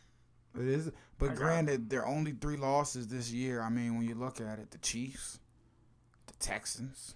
It 0.62 0.68
is, 0.68 0.92
but 1.18 1.30
got 1.30 1.36
granted, 1.38 1.90
there 1.90 2.02
are 2.04 2.08
only 2.08 2.32
three 2.32 2.58
losses 2.58 3.08
this 3.08 3.32
year. 3.32 3.62
I 3.62 3.70
mean, 3.70 3.98
when 3.98 4.08
you 4.08 4.14
look 4.16 4.40
at 4.40 4.60
it, 4.60 4.70
the 4.72 4.78
Chiefs, 4.78 5.40
the 6.28 6.34
Texans, 6.34 7.16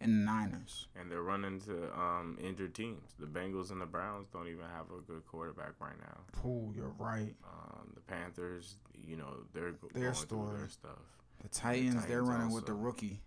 and 0.00 0.12
the 0.12 0.24
Niners. 0.32 0.88
and 0.98 1.10
they're 1.10 1.22
running 1.22 1.60
to 1.62 1.92
um, 1.98 2.36
injured 2.42 2.74
teams. 2.74 3.14
The 3.18 3.26
Bengals 3.26 3.70
and 3.70 3.80
the 3.80 3.86
Browns 3.86 4.26
don't 4.32 4.48
even 4.48 4.64
have 4.74 4.86
a 4.96 5.00
good 5.00 5.24
quarterback 5.26 5.72
right 5.80 5.98
now. 6.00 6.20
Oh, 6.44 6.72
you're 6.76 6.94
right. 6.98 7.34
Um, 7.44 7.92
the 7.94 8.00
Panthers, 8.02 8.76
you 8.94 9.16
know, 9.16 9.28
they're 9.54 9.72
Their 9.94 10.02
going 10.02 10.14
story. 10.14 10.48
through 10.48 10.58
their 10.58 10.68
stuff. 10.68 10.98
The 11.42 11.48
Titans, 11.48 11.94
they're 12.06 12.20
Titans 12.20 12.28
running 12.28 12.50
with 12.52 12.66
the 12.66 12.74
rookie. 12.74 13.20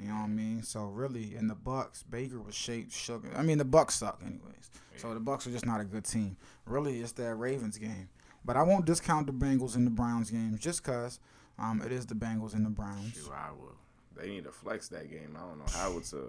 You 0.00 0.08
know 0.08 0.14
what 0.14 0.24
I 0.24 0.26
mean? 0.28 0.62
So 0.64 0.86
really, 0.86 1.36
in 1.36 1.46
the 1.46 1.54
Bucks, 1.54 2.02
Baker 2.02 2.40
was 2.40 2.54
shaped, 2.54 2.92
sugar. 2.92 3.30
I 3.36 3.42
mean, 3.42 3.58
the 3.58 3.64
Bucks 3.64 3.94
suck 3.94 4.20
anyways. 4.22 4.70
So 4.96 5.14
the 5.14 5.20
Bucks 5.20 5.46
are 5.46 5.50
just 5.52 5.66
not 5.66 5.80
a 5.80 5.84
good 5.84 6.04
team. 6.04 6.36
Really, 6.66 7.00
it's 7.00 7.12
that 7.12 7.34
Ravens 7.36 7.78
game. 7.78 8.08
But 8.44 8.56
I 8.56 8.62
won't 8.62 8.84
discount 8.86 9.26
the 9.26 9.32
Bengals 9.32 9.76
and 9.76 9.86
the 9.86 9.90
Browns 9.92 10.30
games 10.30 10.58
just 10.60 10.82
cause 10.82 11.18
um, 11.58 11.80
it 11.80 11.92
is 11.92 12.06
the 12.06 12.14
Bengals 12.14 12.54
and 12.54 12.66
the 12.66 12.70
Browns. 12.70 13.14
Shoot, 13.14 13.30
I 13.32 13.50
will. 13.52 13.76
They 14.16 14.28
need 14.28 14.44
to 14.44 14.52
flex 14.52 14.88
that 14.88 15.10
game. 15.10 15.36
I 15.36 15.40
don't 15.40 15.58
know 15.58 15.64
how 15.72 15.96
it's 15.98 16.12
a 16.12 16.24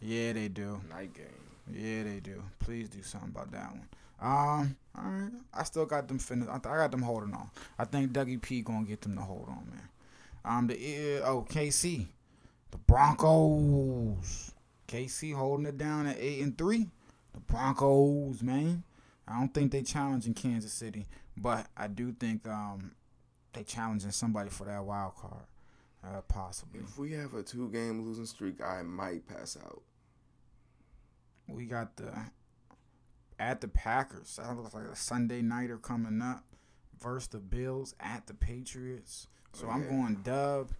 Yeah, 0.00 0.32
they 0.32 0.48
do. 0.48 0.80
night 0.88 1.12
game. 1.14 1.26
Yeah, 1.72 2.02
they 2.04 2.20
do. 2.20 2.42
Please 2.58 2.88
do 2.88 3.02
something 3.02 3.30
about 3.30 3.50
that 3.52 3.70
one. 3.70 3.88
Um, 4.20 4.76
all 4.96 5.04
right. 5.10 5.30
I 5.52 5.64
still 5.64 5.84
got 5.86 6.08
them 6.08 6.18
finished. 6.18 6.50
I, 6.50 6.58
got 6.58 6.90
them 6.90 7.02
holding 7.02 7.34
on. 7.34 7.50
I 7.78 7.84
think 7.84 8.12
Dougie 8.12 8.40
P 8.40 8.62
gonna 8.62 8.84
get 8.86 9.00
them 9.00 9.16
to 9.16 9.22
hold 9.22 9.48
on, 9.48 9.66
man. 9.70 9.88
Um, 10.44 10.66
the 10.68 11.20
uh, 11.22 11.26
oh 11.28 11.46
KC, 11.48 12.06
the 12.70 12.78
Broncos. 12.78 14.52
KC 14.88 15.34
holding 15.34 15.66
it 15.66 15.78
down 15.78 16.06
at 16.06 16.18
eight 16.18 16.42
and 16.42 16.56
three. 16.56 16.88
The 17.32 17.40
Broncos, 17.40 18.42
man. 18.42 18.82
I 19.26 19.38
don't 19.38 19.52
think 19.54 19.72
they 19.72 19.82
challenging 19.82 20.34
Kansas 20.34 20.72
City, 20.72 21.06
but 21.36 21.66
I 21.76 21.86
do 21.86 22.12
think 22.12 22.46
um 22.48 22.92
they 23.52 23.62
challenging 23.64 24.10
somebody 24.10 24.50
for 24.50 24.64
that 24.64 24.84
wild 24.84 25.14
card, 25.16 25.44
uh, 26.04 26.20
possibly. 26.28 26.80
If 26.80 26.98
we 26.98 27.12
have 27.12 27.34
a 27.34 27.42
two 27.42 27.68
game 27.70 28.02
losing 28.04 28.26
streak, 28.26 28.62
I 28.62 28.82
might 28.82 29.26
pass 29.26 29.56
out. 29.64 29.82
We 31.48 31.66
got 31.66 31.96
the 31.96 32.12
at 33.38 33.60
the 33.60 33.68
Packers. 33.68 34.36
That 34.36 34.56
looks 34.56 34.74
like 34.74 34.84
a 34.84 34.96
Sunday 34.96 35.42
nighter 35.42 35.78
coming 35.78 36.22
up 36.22 36.44
versus 37.00 37.28
the 37.28 37.38
Bills 37.38 37.94
at 38.00 38.26
the 38.26 38.34
Patriots. 38.34 39.26
So 39.52 39.68
I'm 39.68 39.86
going 39.88 40.16
Dub 40.22 40.70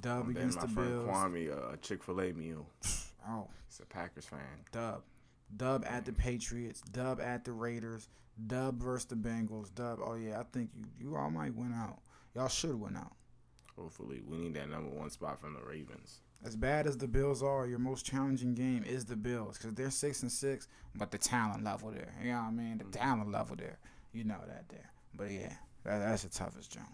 Dub 0.00 0.26
then 0.26 0.36
against 0.36 0.58
my 0.58 0.66
the 0.66 0.72
friend 0.72 0.88
Bills. 0.90 1.08
Kwame, 1.08 1.72
a 1.74 1.76
Chick 1.78 2.02
Fil 2.02 2.20
A 2.20 2.32
meal. 2.32 2.66
Oh, 3.24 3.46
He's 3.68 3.78
a 3.78 3.86
Packers 3.86 4.24
fan. 4.24 4.40
Dub. 4.72 5.02
Dub 5.56 5.84
at 5.88 6.04
the 6.04 6.12
Patriots. 6.12 6.80
Dub 6.80 7.20
at 7.20 7.44
the 7.44 7.52
Raiders. 7.52 8.08
Dub 8.48 8.82
versus 8.82 9.04
the 9.04 9.14
Bengals. 9.14 9.72
Dub. 9.72 10.00
Oh 10.04 10.14
yeah, 10.16 10.40
I 10.40 10.42
think 10.52 10.70
you 10.76 10.86
you 10.98 11.16
all 11.16 11.30
might 11.30 11.54
win 11.54 11.72
out. 11.72 12.00
Y'all 12.34 12.48
should 12.48 12.74
win 12.80 12.96
out. 12.96 13.12
Hopefully, 13.76 14.22
we 14.26 14.36
need 14.36 14.54
that 14.54 14.68
number 14.68 14.90
one 14.90 15.10
spot 15.10 15.40
from 15.40 15.54
the 15.54 15.62
Ravens. 15.62 16.20
As 16.44 16.56
bad 16.56 16.86
as 16.86 16.98
the 16.98 17.06
Bills 17.06 17.42
are, 17.42 17.66
your 17.66 17.78
most 17.78 18.04
challenging 18.04 18.54
game 18.54 18.84
is 18.84 19.04
the 19.04 19.16
Bills 19.16 19.58
because 19.58 19.74
they're 19.74 19.90
six 19.90 20.22
and 20.22 20.30
six, 20.30 20.68
but 20.94 21.10
the 21.10 21.18
talent 21.18 21.64
level 21.64 21.90
there. 21.90 22.14
You 22.22 22.32
know 22.32 22.38
what 22.38 22.48
I 22.48 22.50
mean? 22.50 22.78
The 22.78 22.98
talent 22.98 23.30
level 23.30 23.56
there. 23.56 23.78
You 24.12 24.24
know 24.24 24.40
that 24.46 24.68
there. 24.68 24.90
But 25.14 25.30
yeah, 25.30 25.54
that, 25.84 25.98
that's 26.00 26.24
the 26.24 26.30
toughest 26.30 26.72
job. 26.72 26.88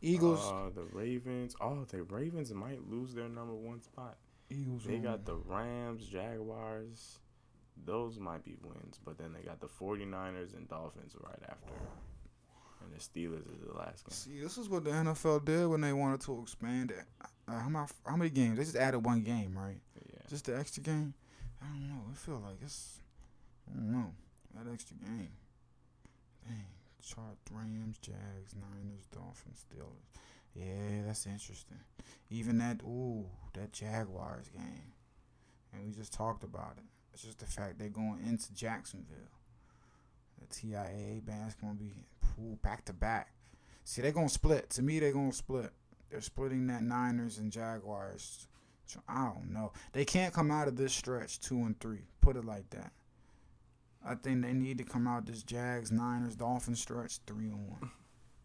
Eagles. 0.00 0.40
Uh, 0.44 0.70
the 0.74 0.84
Ravens. 0.92 1.54
Oh, 1.60 1.84
the 1.88 2.02
Ravens 2.02 2.52
might 2.52 2.88
lose 2.90 3.14
their 3.14 3.28
number 3.28 3.54
one 3.54 3.80
spot. 3.82 4.16
Eagles. 4.50 4.84
They 4.84 4.98
got 4.98 5.24
the 5.24 5.36
Rams, 5.36 6.06
Jaguars. 6.06 7.18
Those 7.84 8.18
might 8.18 8.44
be 8.44 8.56
wins, 8.62 9.00
but 9.04 9.18
then 9.18 9.32
they 9.32 9.42
got 9.42 9.60
the 9.60 9.66
49ers 9.66 10.56
and 10.56 10.68
Dolphins 10.68 11.14
right 11.20 11.42
after. 11.48 11.72
And 12.84 12.94
the 12.94 13.00
Steelers 13.00 13.52
is 13.52 13.66
the 13.66 13.76
last 13.76 14.04
game. 14.04 14.10
See, 14.10 14.40
this 14.40 14.58
is 14.58 14.68
what 14.68 14.84
the 14.84 14.90
NFL 14.90 15.44
did 15.44 15.66
when 15.66 15.80
they 15.80 15.92
wanted 15.92 16.20
to 16.22 16.40
expand 16.42 16.90
it. 16.90 17.04
Uh, 17.48 17.58
how, 17.58 17.68
many, 17.68 17.86
how 18.06 18.16
many 18.16 18.30
games? 18.30 18.58
They 18.58 18.64
just 18.64 18.76
added 18.76 19.00
one 19.00 19.22
game, 19.22 19.56
right? 19.56 19.80
Yeah. 20.08 20.20
Just 20.28 20.46
the 20.46 20.58
extra 20.58 20.82
game. 20.82 21.14
I 21.62 21.66
don't 21.66 21.88
know. 21.88 22.02
I 22.10 22.14
feel 22.14 22.42
like 22.44 22.56
it's. 22.62 22.98
I 23.70 23.76
don't 23.76 23.92
know. 23.92 24.12
That 24.54 24.72
extra 24.72 24.96
game. 24.96 25.30
Dang. 26.46 26.66
Chart 27.02 27.36
Rams, 27.50 27.98
Jags, 27.98 28.54
Niners, 28.54 29.06
Dolphins, 29.12 29.66
Steelers. 29.68 30.20
Yeah, 30.54 31.02
that's 31.06 31.26
interesting. 31.26 31.80
Even 32.30 32.58
that, 32.58 32.80
ooh, 32.82 33.26
that 33.54 33.72
Jaguars 33.72 34.48
game. 34.48 34.92
And 35.72 35.84
we 35.86 35.92
just 35.92 36.12
talked 36.12 36.44
about 36.44 36.74
it. 36.78 36.84
It's 37.12 37.22
just 37.22 37.40
the 37.40 37.46
fact 37.46 37.78
they're 37.78 37.88
going 37.88 38.20
into 38.26 38.54
Jacksonville. 38.54 39.16
The 40.40 40.46
TIAA 40.46 41.24
band's 41.24 41.54
going 41.54 41.76
to 41.76 41.78
be 41.78 41.92
ooh, 42.40 42.58
back 42.62 42.84
to 42.86 42.92
back. 42.92 43.32
See, 43.84 44.02
they're 44.02 44.12
going 44.12 44.28
to 44.28 44.32
split. 44.34 44.70
To 44.70 44.82
me, 44.82 44.98
they're 44.98 45.12
going 45.12 45.30
to 45.30 45.36
split. 45.36 45.70
They're 46.10 46.20
splitting 46.20 46.66
that 46.68 46.82
Niners 46.82 47.38
and 47.38 47.52
Jaguars. 47.52 48.46
So, 48.86 49.00
I 49.08 49.24
don't 49.24 49.52
know. 49.52 49.72
They 49.92 50.04
can't 50.04 50.32
come 50.34 50.50
out 50.50 50.68
of 50.68 50.76
this 50.76 50.92
stretch 50.92 51.40
two 51.40 51.58
and 51.58 51.78
three. 51.80 52.06
Put 52.20 52.36
it 52.36 52.44
like 52.44 52.70
that. 52.70 52.92
I 54.06 54.14
think 54.14 54.42
they 54.42 54.52
need 54.52 54.78
to 54.78 54.84
come 54.84 55.06
out 55.06 55.26
this 55.26 55.42
Jags, 55.42 55.90
Niners, 55.90 56.36
Dolphins 56.36 56.80
stretch 56.80 57.18
three 57.26 57.46
and 57.46 57.68
one. 57.70 57.90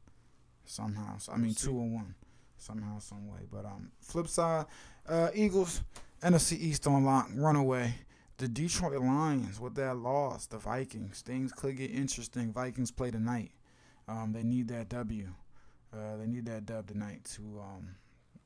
Somehow, 0.66 1.18
so, 1.18 1.34
I 1.34 1.38
mean 1.38 1.56
two 1.56 1.72
and 1.72 1.96
one, 1.96 2.14
somehow, 2.58 3.00
some 3.00 3.28
way. 3.28 3.40
But 3.52 3.66
um, 3.66 3.92
flip 4.02 4.28
side, 4.28 4.68
uh, 5.08 5.30
Eagles, 5.34 5.82
NFC 6.22 6.60
East 6.60 6.86
on 6.86 7.04
lock, 7.04 7.28
runaway. 7.34 7.96
The 8.38 8.48
Detroit 8.48 9.02
Lions 9.02 9.60
with 9.60 9.74
that 9.76 9.98
loss, 9.98 10.46
the 10.46 10.60
Vikings. 10.60 11.22
Things 11.22 11.52
could 11.52 11.76
get 11.76 11.90
interesting. 11.90 12.54
Vikings 12.54 12.92
play 12.92 13.10
tonight. 13.10 13.52
Um, 14.10 14.34
they 14.34 14.44
need 14.44 14.68
that 14.70 14.90
W. 14.90 15.30
Uh, 15.94 16.18
they 16.18 16.26
need 16.26 16.46
that 16.48 16.66
dub 16.66 16.88
tonight 16.88 17.24
to 17.36 17.42
um, 17.62 17.96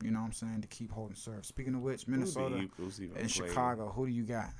you 0.02 0.10
know 0.10 0.20
what 0.20 0.26
I'm 0.26 0.32
saying, 0.32 0.60
to 0.60 0.68
keep 0.68 0.92
holding 0.92 1.16
serve. 1.16 1.46
Speaking 1.46 1.74
of 1.74 1.80
which, 1.80 2.06
Minnesota 2.06 2.56
and? 3.16 3.30
Chicago. 3.30 3.92
Who 3.94 4.06
do 4.06 4.12
you 4.12 4.24
got? 4.24 4.50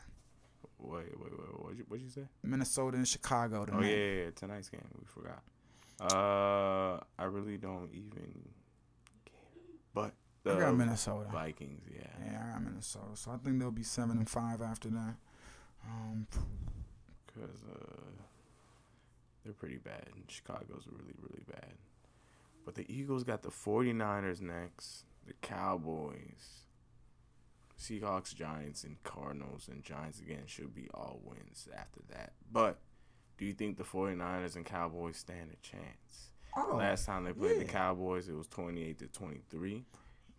Wait, 0.79 1.07
wait, 1.19 1.33
wait. 1.33 1.61
What'd 1.61 1.79
you, 1.79 1.85
what'd 1.89 2.05
you 2.05 2.11
say? 2.11 2.27
Minnesota 2.43 2.97
and 2.97 3.09
Chicago 3.09 3.65
tonight. 3.65 3.79
Oh, 3.79 3.87
yeah, 3.87 3.97
yeah, 3.97 4.23
yeah, 4.25 4.31
tonight's 4.35 4.69
game. 4.69 4.81
We 4.99 5.07
forgot. 5.07 5.43
Uh, 6.01 7.01
I 7.19 7.25
really 7.25 7.57
don't 7.57 7.91
even 7.93 8.11
care. 8.11 9.33
But 9.95 10.15
the 10.43 10.57
I 10.57 10.61
got 10.61 10.77
Minnesota. 10.77 11.29
Vikings, 11.31 11.83
yeah. 11.95 12.07
Yeah, 12.25 12.43
I 12.49 12.53
got 12.53 12.63
Minnesota. 12.65 13.15
So 13.15 13.31
I 13.31 13.37
think 13.37 13.59
they'll 13.59 13.71
be 13.71 13.83
seven 13.83 14.19
and 14.19 14.29
five 14.29 14.61
after 14.61 14.89
that. 14.91 15.15
Um, 15.87 16.27
Because 17.27 17.61
uh, 17.71 18.11
they're 19.45 19.53
pretty 19.53 19.79
bad. 19.79 20.09
And 20.15 20.25
Chicago's 20.29 20.87
really, 20.91 21.15
really 21.21 21.43
bad. 21.51 21.75
But 22.65 22.75
the 22.75 22.91
Eagles 22.93 23.25
got 23.25 23.43
the 23.43 23.51
49ers 23.51 24.41
next, 24.41 25.05
the 25.27 25.35
Cowboys, 25.43 26.65
Seahawks, 27.79 28.35
Giants, 28.35 28.85
and 28.85 29.03
Cardinals. 29.03 29.69
And 29.71 29.83
Giants, 29.83 30.21
again, 30.21 30.45
should 30.47 30.75
be 30.75 30.89
all 30.95 31.21
wins 31.25 31.69
after 31.77 32.01
that. 32.11 32.33
But 32.51 32.79
do 33.37 33.45
you 33.45 33.53
think 33.53 33.77
the 33.77 33.85
49ers 33.85 34.57
and 34.57 34.65
Cowboys 34.65 35.17
stand 35.19 35.51
a 35.53 35.67
chance? 35.67 36.31
oh, 36.57 36.77
Last 36.77 37.05
time 37.07 37.25
they 37.25 37.33
played 37.33 37.61
the. 37.61 37.65
Cowboys, 37.65 38.29
it 38.29 38.35
was 38.37 38.47
28 38.49 38.99
to 39.01 39.07
23. 39.09 39.85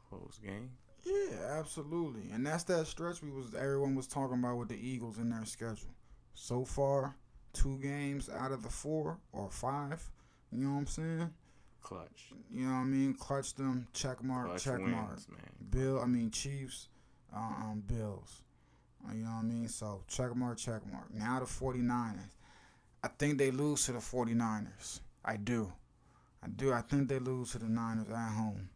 Close 0.10 0.40
game. 0.44 0.72
Yeah, 1.04 1.60
absolutely. 1.60 2.32
And 2.34 2.46
that's 2.46 2.64
that 2.64 2.88
stretch 2.88 3.22
we 3.22 3.30
was 3.30 3.54
everyone 3.54 3.96
was 3.96 4.08
talking 4.08 4.40
about 4.40 4.58
with 4.58 4.70
the 4.70 4.76
Eagles 4.76 5.20
in 5.20 5.30
their 5.30 5.46
schedule. 5.46 5.94
So 6.34 6.66
far, 6.66 7.16
two 7.56 7.78
games 7.80 8.30
out 8.30 8.52
of 8.52 8.62
the 8.64 8.70
four 8.70 9.18
or 9.34 9.50
five. 9.50 10.04
You 10.52 10.66
know 10.66 10.74
what 10.74 10.80
I'm 10.82 10.88
saying? 10.88 11.30
Clutch. 11.82 12.32
You 12.52 12.66
know 12.66 12.74
what 12.74 12.80
I 12.80 12.84
mean? 12.86 13.14
Clutch 13.16 13.54
them, 13.56 13.88
check 13.94 14.24
mark, 14.24 14.48
Clutch 14.48 14.64
check 14.64 14.78
wins, 14.80 14.92
mark. 14.92 15.30
man. 15.32 15.50
Bill, 15.70 16.00
I 16.00 16.06
mean 16.06 16.32
Chiefs, 16.32 16.88
uh, 17.36 17.40
um, 17.40 17.84
Bills. 17.88 18.42
Uh, 19.08 19.14
You 19.14 19.24
know 19.24 19.30
what 19.32 19.40
I 19.40 19.44
mean? 19.44 19.68
So 19.68 20.04
check 20.08 20.36
mark, 20.36 20.58
check 20.58 20.82
mark. 20.92 21.14
Now 21.14 21.40
the 21.40 21.46
49ers. 21.46 22.20
I 23.04 23.08
think 23.20 23.38
they 23.38 23.52
lose 23.52 23.86
to 23.86 23.92
the 23.92 24.00
49ers. 24.00 25.00
I 25.24 25.38
do. 25.38 25.72
I 26.44 26.48
do. 26.48 26.74
I 26.74 26.82
think 26.82 27.08
they 27.08 27.20
lose 27.20 27.52
to 27.52 27.60
the 27.60 27.68
Niners 27.70 28.10
at 28.10 28.32
home. 28.34 28.70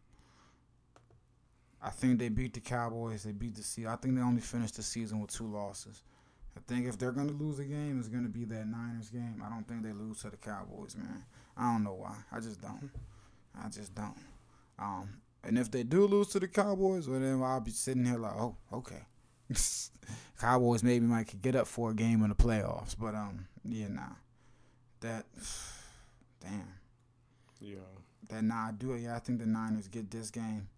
I 1.82 1.90
think 1.90 2.18
they 2.18 2.28
beat 2.28 2.52
the 2.54 2.60
Cowboys. 2.60 3.22
They 3.22 3.32
beat 3.32 3.54
the 3.56 3.62
Sea. 3.62 3.86
I 3.86 3.96
think 3.96 4.14
they 4.14 4.20
only 4.22 4.40
finished 4.42 4.76
the 4.76 4.82
season 4.82 5.20
with 5.20 5.30
two 5.30 5.46
losses. 5.46 6.02
I 6.56 6.60
think 6.66 6.86
if 6.86 6.98
they're 6.98 7.12
gonna 7.12 7.32
lose 7.32 7.58
a 7.58 7.64
game, 7.64 7.98
it's 7.98 8.08
gonna 8.08 8.28
be 8.28 8.44
that 8.46 8.66
Niners 8.66 9.10
game. 9.10 9.42
I 9.44 9.48
don't 9.48 9.66
think 9.66 9.82
they 9.82 9.92
lose 9.92 10.20
to 10.22 10.30
the 10.30 10.36
Cowboys, 10.36 10.96
man. 10.96 11.24
I 11.56 11.72
don't 11.72 11.84
know 11.84 11.94
why. 11.94 12.16
I 12.32 12.40
just 12.40 12.60
don't. 12.60 12.90
I 13.60 13.68
just 13.68 13.94
don't. 13.94 14.16
Um, 14.78 15.20
And 15.42 15.58
if 15.58 15.70
they 15.70 15.82
do 15.84 16.06
lose 16.06 16.28
to 16.28 16.40
the 16.40 16.48
Cowboys, 16.48 17.08
well 17.08 17.20
then 17.20 17.42
I'll 17.42 17.60
be 17.60 17.70
sitting 17.70 18.04
here 18.04 18.18
like, 18.18 18.34
oh, 18.34 18.56
okay. 18.72 19.02
Cowboys 20.40 20.82
maybe 20.82 21.06
might 21.06 21.28
could 21.28 21.42
get 21.42 21.56
up 21.56 21.66
for 21.66 21.90
a 21.90 21.94
game 21.94 22.22
in 22.22 22.28
the 22.30 22.34
playoffs, 22.34 22.94
but 22.98 23.14
um, 23.14 23.46
yeah, 23.64 23.88
nah, 23.88 24.02
that, 25.00 25.26
damn, 26.40 26.74
Yeah. 27.60 27.76
that 28.28 28.42
nah, 28.44 28.68
I 28.68 28.72
do 28.72 28.92
it. 28.92 29.00
Yeah, 29.00 29.16
I 29.16 29.18
think 29.18 29.38
the 29.40 29.46
Niners 29.46 29.88
get 29.88 30.10
this 30.10 30.30
game, 30.30 30.68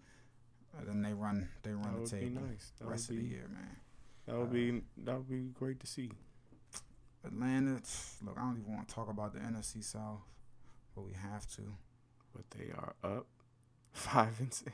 and 0.78 0.88
then 0.88 1.02
they 1.02 1.12
run, 1.12 1.48
they 1.62 1.72
run 1.72 1.94
That 2.02 2.11
the 2.11 2.16
table 2.20 2.42
nice. 2.42 2.72
Rest 2.80 3.11
of 3.11 3.16
the 3.16 3.22
year, 3.22 3.46
man. 3.52 3.76
That 4.26 4.37
would 4.37 4.52
be 4.52 4.82
that 5.04 5.16
would 5.16 5.28
be 5.28 5.40
great 5.52 5.80
to 5.80 5.87
see. 5.87 6.11
Atlanta, 7.24 7.80
look, 8.24 8.37
I 8.37 8.40
don't 8.42 8.58
even 8.61 8.74
want 8.74 8.88
to 8.88 8.94
talk 8.94 9.08
about 9.08 9.32
the 9.32 9.38
NFC 9.40 9.82
South, 9.82 10.22
but 10.94 11.02
we 11.02 11.12
have 11.12 11.46
to. 11.56 11.62
But 12.35 12.44
they 12.50 12.72
are 12.72 12.94
up 13.04 13.26
five 13.92 14.40
and 14.40 14.52
six. 14.52 14.72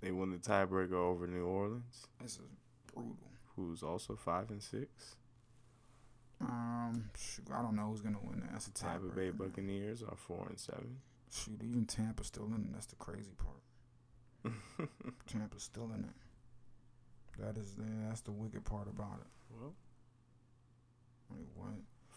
They 0.00 0.10
won 0.10 0.30
the 0.32 0.38
tiebreaker 0.38 0.92
over 0.94 1.26
New 1.26 1.44
Orleans, 1.46 2.06
This 2.20 2.32
is 2.32 2.40
brutal. 2.92 3.16
who's 3.54 3.82
also 3.82 4.14
five 4.16 4.50
and 4.50 4.62
six. 4.62 5.16
Um, 6.40 7.10
shoot, 7.16 7.46
I 7.52 7.62
don't 7.62 7.76
know 7.76 7.88
who's 7.90 8.02
gonna 8.02 8.18
win 8.22 8.40
that. 8.40 8.52
That's 8.52 8.66
a 8.68 8.72
Tampa 8.72 9.06
Bay. 9.14 9.30
Buccaneers 9.30 10.02
are 10.02 10.16
four 10.16 10.46
and 10.48 10.58
seven. 10.58 10.96
Shoot, 11.32 11.60
even 11.62 11.86
Tampa's 11.86 12.26
still 12.26 12.46
in 12.46 12.64
it. 12.64 12.72
That's 12.72 12.86
the 12.86 12.96
crazy 12.96 13.32
part. 13.38 14.54
Tampa's 15.26 15.62
still 15.62 15.90
in 15.94 16.04
it. 16.04 16.10
That 17.38 17.56
is, 17.58 17.74
that's 18.08 18.22
the 18.22 18.32
wicked 18.32 18.64
part 18.64 18.88
about 18.88 19.20
it. 19.20 19.26
well, 19.50 19.74
Like 21.30 21.46
what? 21.54 21.68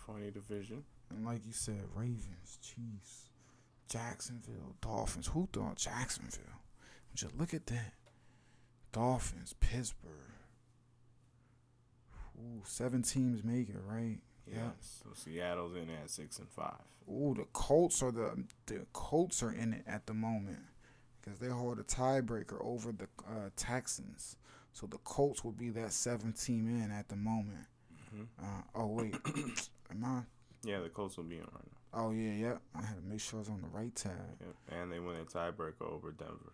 funny 0.08 0.32
division. 0.32 0.84
And 1.10 1.26
like 1.26 1.46
you 1.46 1.52
said, 1.54 1.82
Ravens, 1.94 2.58
Chiefs, 2.62 3.30
Jacksonville, 3.90 4.76
Dolphins. 4.82 5.28
Who 5.28 5.48
thought 5.52 5.76
Jacksonville? 5.78 6.62
Just 7.16 7.36
look 7.38 7.54
at 7.54 7.66
that. 7.68 7.94
Dolphins, 8.92 9.54
Pittsburgh. 9.60 10.12
Ooh, 12.40 12.62
seven 12.64 13.02
teams 13.02 13.44
make 13.44 13.70
it, 13.70 13.82
right? 13.86 14.20
Yeah. 14.48 14.70
So 14.80 15.10
Seattle's 15.14 15.76
in 15.76 15.90
at 15.90 16.10
six 16.10 16.40
and 16.40 16.50
five. 16.50 16.82
Ooh, 17.10 17.34
the 17.38 17.46
Colts 17.54 18.02
are 18.02 18.12
the 18.12 18.44
the 18.68 18.86
Colts 18.94 19.44
are 19.44 19.52
in 19.52 19.74
it 19.74 19.84
at 19.86 20.08
the 20.08 20.14
moment 20.14 20.60
because 21.22 21.40
they 21.40 21.48
hold 21.50 21.80
a 21.80 21.84
tiebreaker 21.84 22.64
over 22.64 22.92
the 22.92 23.08
uh, 23.28 23.50
Texans. 23.56 24.38
So 24.74 24.88
the 24.88 24.98
Colts 25.00 25.44
would 25.44 25.58
be 25.58 25.70
that 25.72 25.92
seventh 25.94 26.44
team 26.44 26.68
in 26.68 26.92
at 26.92 27.10
the 27.10 27.16
moment. 27.16 27.66
hmm 28.14 28.24
Uh, 28.42 28.62
oh 28.76 28.88
wait, 28.88 29.16
am 29.92 30.04
I? 30.06 30.22
Yeah, 30.64 30.80
the 30.80 30.90
Colts 30.90 31.18
will 31.18 31.24
be 31.26 31.36
in 31.38 31.42
right 31.44 31.52
now. 31.54 32.02
Oh 32.02 32.12
yeah, 32.12 32.34
yeah. 32.34 32.58
I 32.76 32.82
had 32.86 32.98
to 32.98 33.04
make 33.04 33.20
sure 33.20 33.40
I 33.40 33.42
was 33.42 33.50
on 33.50 33.62
the 33.62 33.68
right 33.70 33.94
tab. 33.96 34.12
Yep. 34.40 34.80
And 34.80 34.92
they 34.92 35.00
win 35.00 35.16
a 35.18 35.26
tiebreaker 35.26 35.82
over 35.92 36.12
Denver 36.12 36.54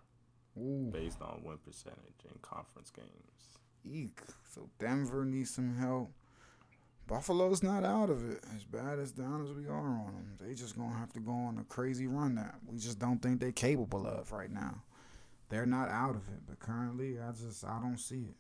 Ooh, 0.58 0.90
based 0.92 1.22
on 1.22 1.42
win 1.44 1.58
percentage 1.58 2.24
in 2.24 2.40
conference 2.42 2.90
games. 2.92 3.60
eek. 3.84 4.22
So 4.50 4.70
Denver 4.80 5.26
needs 5.26 5.50
some 5.54 5.76
help. 5.76 6.12
Buffalo's 7.08 7.62
not 7.62 7.84
out 7.84 8.10
of 8.10 8.28
it. 8.32 8.44
As 8.56 8.64
bad 8.64 8.98
as 8.98 9.12
down 9.12 9.44
as 9.44 9.52
we 9.54 9.68
are 9.68 9.76
on 9.78 10.06
them, 10.16 10.38
they 10.40 10.56
just 10.56 10.76
gonna 10.78 10.96
have 10.96 11.14
to 11.14 11.20
go 11.20 11.32
on 11.34 11.58
a 11.60 11.64
crazy 11.66 12.08
run 12.08 12.36
that 12.36 12.56
we 12.66 12.80
just 12.80 12.98
don't 12.98 13.22
think 13.22 13.40
they're 13.40 13.52
capable 13.52 14.08
of 14.08 14.32
right 14.32 14.52
now. 14.52 14.82
They're 15.50 15.66
not 15.66 15.90
out 15.90 16.16
of 16.16 16.28
it, 16.30 16.42
but 16.48 16.60
currently, 16.60 17.18
I 17.20 17.32
just 17.32 17.64
I 17.64 17.80
don't 17.82 18.00
see 18.00 18.24
it. 18.30 18.36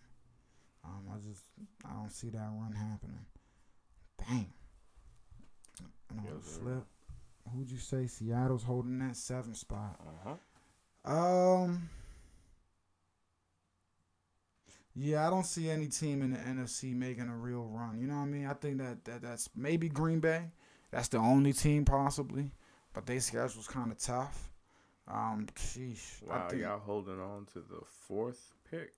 Um, 0.83 1.03
I 1.13 1.17
just 1.17 1.43
I 1.85 1.93
don't 1.93 2.11
see 2.11 2.29
that 2.29 2.39
run 2.39 2.73
happening. 2.73 3.25
Dang. 4.17 4.51
And 6.09 6.19
on 6.19 6.41
sir. 6.41 6.59
flip, 6.61 6.85
who'd 7.53 7.69
you 7.69 7.77
say 7.77 8.07
Seattle's 8.07 8.63
holding 8.63 8.99
that 8.99 9.15
seventh 9.15 9.57
spot? 9.57 9.99
Uh 9.99 10.29
huh. 11.05 11.11
Um. 11.11 11.89
Yeah, 14.97 15.27
I 15.27 15.29
don't 15.29 15.45
see 15.45 15.69
any 15.69 15.87
team 15.87 16.21
in 16.21 16.31
the 16.31 16.37
NFC 16.37 16.95
making 16.95 17.27
a 17.27 17.35
real 17.35 17.63
run. 17.63 17.99
You 17.99 18.07
know 18.07 18.15
what 18.15 18.21
I 18.21 18.27
mean? 18.27 18.45
I 18.45 18.53
think 18.53 18.77
that, 18.77 19.03
that 19.03 19.21
that's 19.21 19.49
maybe 19.53 19.89
Green 19.89 20.21
Bay. 20.21 20.43
That's 20.91 21.09
the 21.09 21.17
only 21.17 21.51
team 21.51 21.83
possibly, 21.83 22.51
but 22.93 23.05
their 23.05 23.19
schedule's 23.19 23.67
kind 23.67 23.91
of 23.91 23.97
tough. 23.97 24.49
Um, 25.07 25.47
sheesh. 25.55 26.23
Wow, 26.23 26.45
I 26.45 26.49
think, 26.49 26.61
y'all 26.63 26.79
holding 26.79 27.19
on 27.19 27.45
to 27.53 27.59
the 27.59 27.81
fourth 28.07 28.53
pick. 28.69 28.93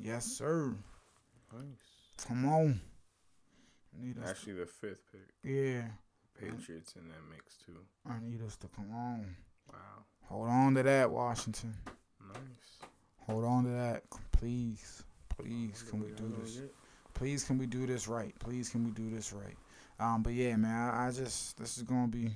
yes, 0.00 0.24
sir. 0.24 0.74
Nice. 1.52 2.26
Come 2.26 2.46
on. 2.46 2.80
Need 4.00 4.18
us. 4.22 4.30
Actually, 4.30 4.54
the 4.54 4.66
fifth 4.66 5.02
pick. 5.12 5.20
yeah, 5.44 5.82
Patriots 6.38 6.94
in 6.96 7.08
that 7.08 7.30
mix 7.30 7.56
too. 7.64 7.78
I 8.08 8.18
need 8.20 8.42
us 8.44 8.56
to 8.56 8.68
come 8.68 8.90
on. 8.92 9.36
Wow. 9.72 9.78
Hold 10.28 10.48
on 10.48 10.74
to 10.74 10.82
that, 10.82 11.10
Washington. 11.10 11.74
Nice. 12.32 12.88
Hold 13.26 13.44
on 13.44 13.64
to 13.64 13.70
that, 13.70 14.02
please. 14.32 15.04
Please, 15.36 15.84
can 15.88 16.00
we 16.00 16.10
do 16.10 16.32
this? 16.40 16.60
please 17.14 17.44
can 17.44 17.58
we 17.58 17.66
do 17.66 17.86
this 17.86 18.06
right 18.06 18.34
please 18.40 18.68
can 18.68 18.84
we 18.84 18.90
do 18.90 19.08
this 19.08 19.32
right 19.32 19.56
um 20.00 20.22
but 20.22 20.32
yeah 20.32 20.54
man 20.56 20.90
i, 20.90 21.06
I 21.06 21.10
just 21.10 21.56
this 21.58 21.76
is 21.78 21.84
gonna 21.84 22.08
be 22.08 22.32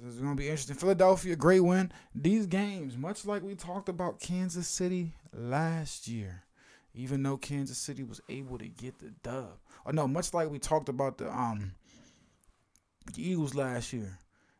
this 0.00 0.14
is 0.14 0.20
gonna 0.20 0.34
be 0.34 0.48
interesting. 0.48 0.76
Philadelphia 0.76 1.36
great 1.36 1.60
win. 1.60 1.92
These 2.14 2.46
games 2.46 2.96
much 2.96 3.24
like 3.24 3.42
we 3.42 3.54
talked 3.54 3.88
about 3.88 4.20
kansas 4.20 4.68
city 4.68 5.12
last 5.32 6.08
year 6.08 6.44
even 6.94 7.22
though 7.22 7.36
kansas 7.36 7.78
city 7.78 8.02
was 8.02 8.20
able 8.28 8.58
to 8.58 8.68
get 8.68 8.98
the 8.98 9.10
dub. 9.22 9.58
Or 9.84 9.92
no 9.92 10.06
much 10.06 10.34
like 10.34 10.50
we 10.50 10.58
talked 10.58 10.88
about 10.88 11.18
the 11.18 11.30
um 11.32 11.72
the 13.14 13.28
eagles 13.28 13.54
last 13.54 13.92
year 13.92 14.18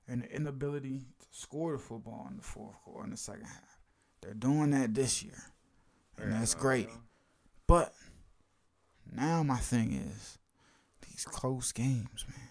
and 0.08 0.22
the 0.22 0.34
inability 0.34 1.00
to 1.20 1.26
score 1.30 1.72
the 1.72 1.78
football 1.78 2.26
in 2.30 2.36
the 2.36 2.42
fourth 2.42 2.76
quarter 2.84 3.04
in 3.04 3.10
the 3.10 3.16
second 3.16 3.44
half. 3.44 3.78
They're 4.20 4.34
doing 4.34 4.70
that 4.70 4.94
this 4.94 5.22
year 5.22 5.42
and 6.18 6.32
that's 6.32 6.54
great. 6.54 6.88
but 7.66 7.94
now 9.10 9.42
my 9.42 9.56
thing 9.58 9.92
is 9.92 10.38
these 11.08 11.24
close 11.24 11.72
games, 11.72 12.24
man. 12.28 12.48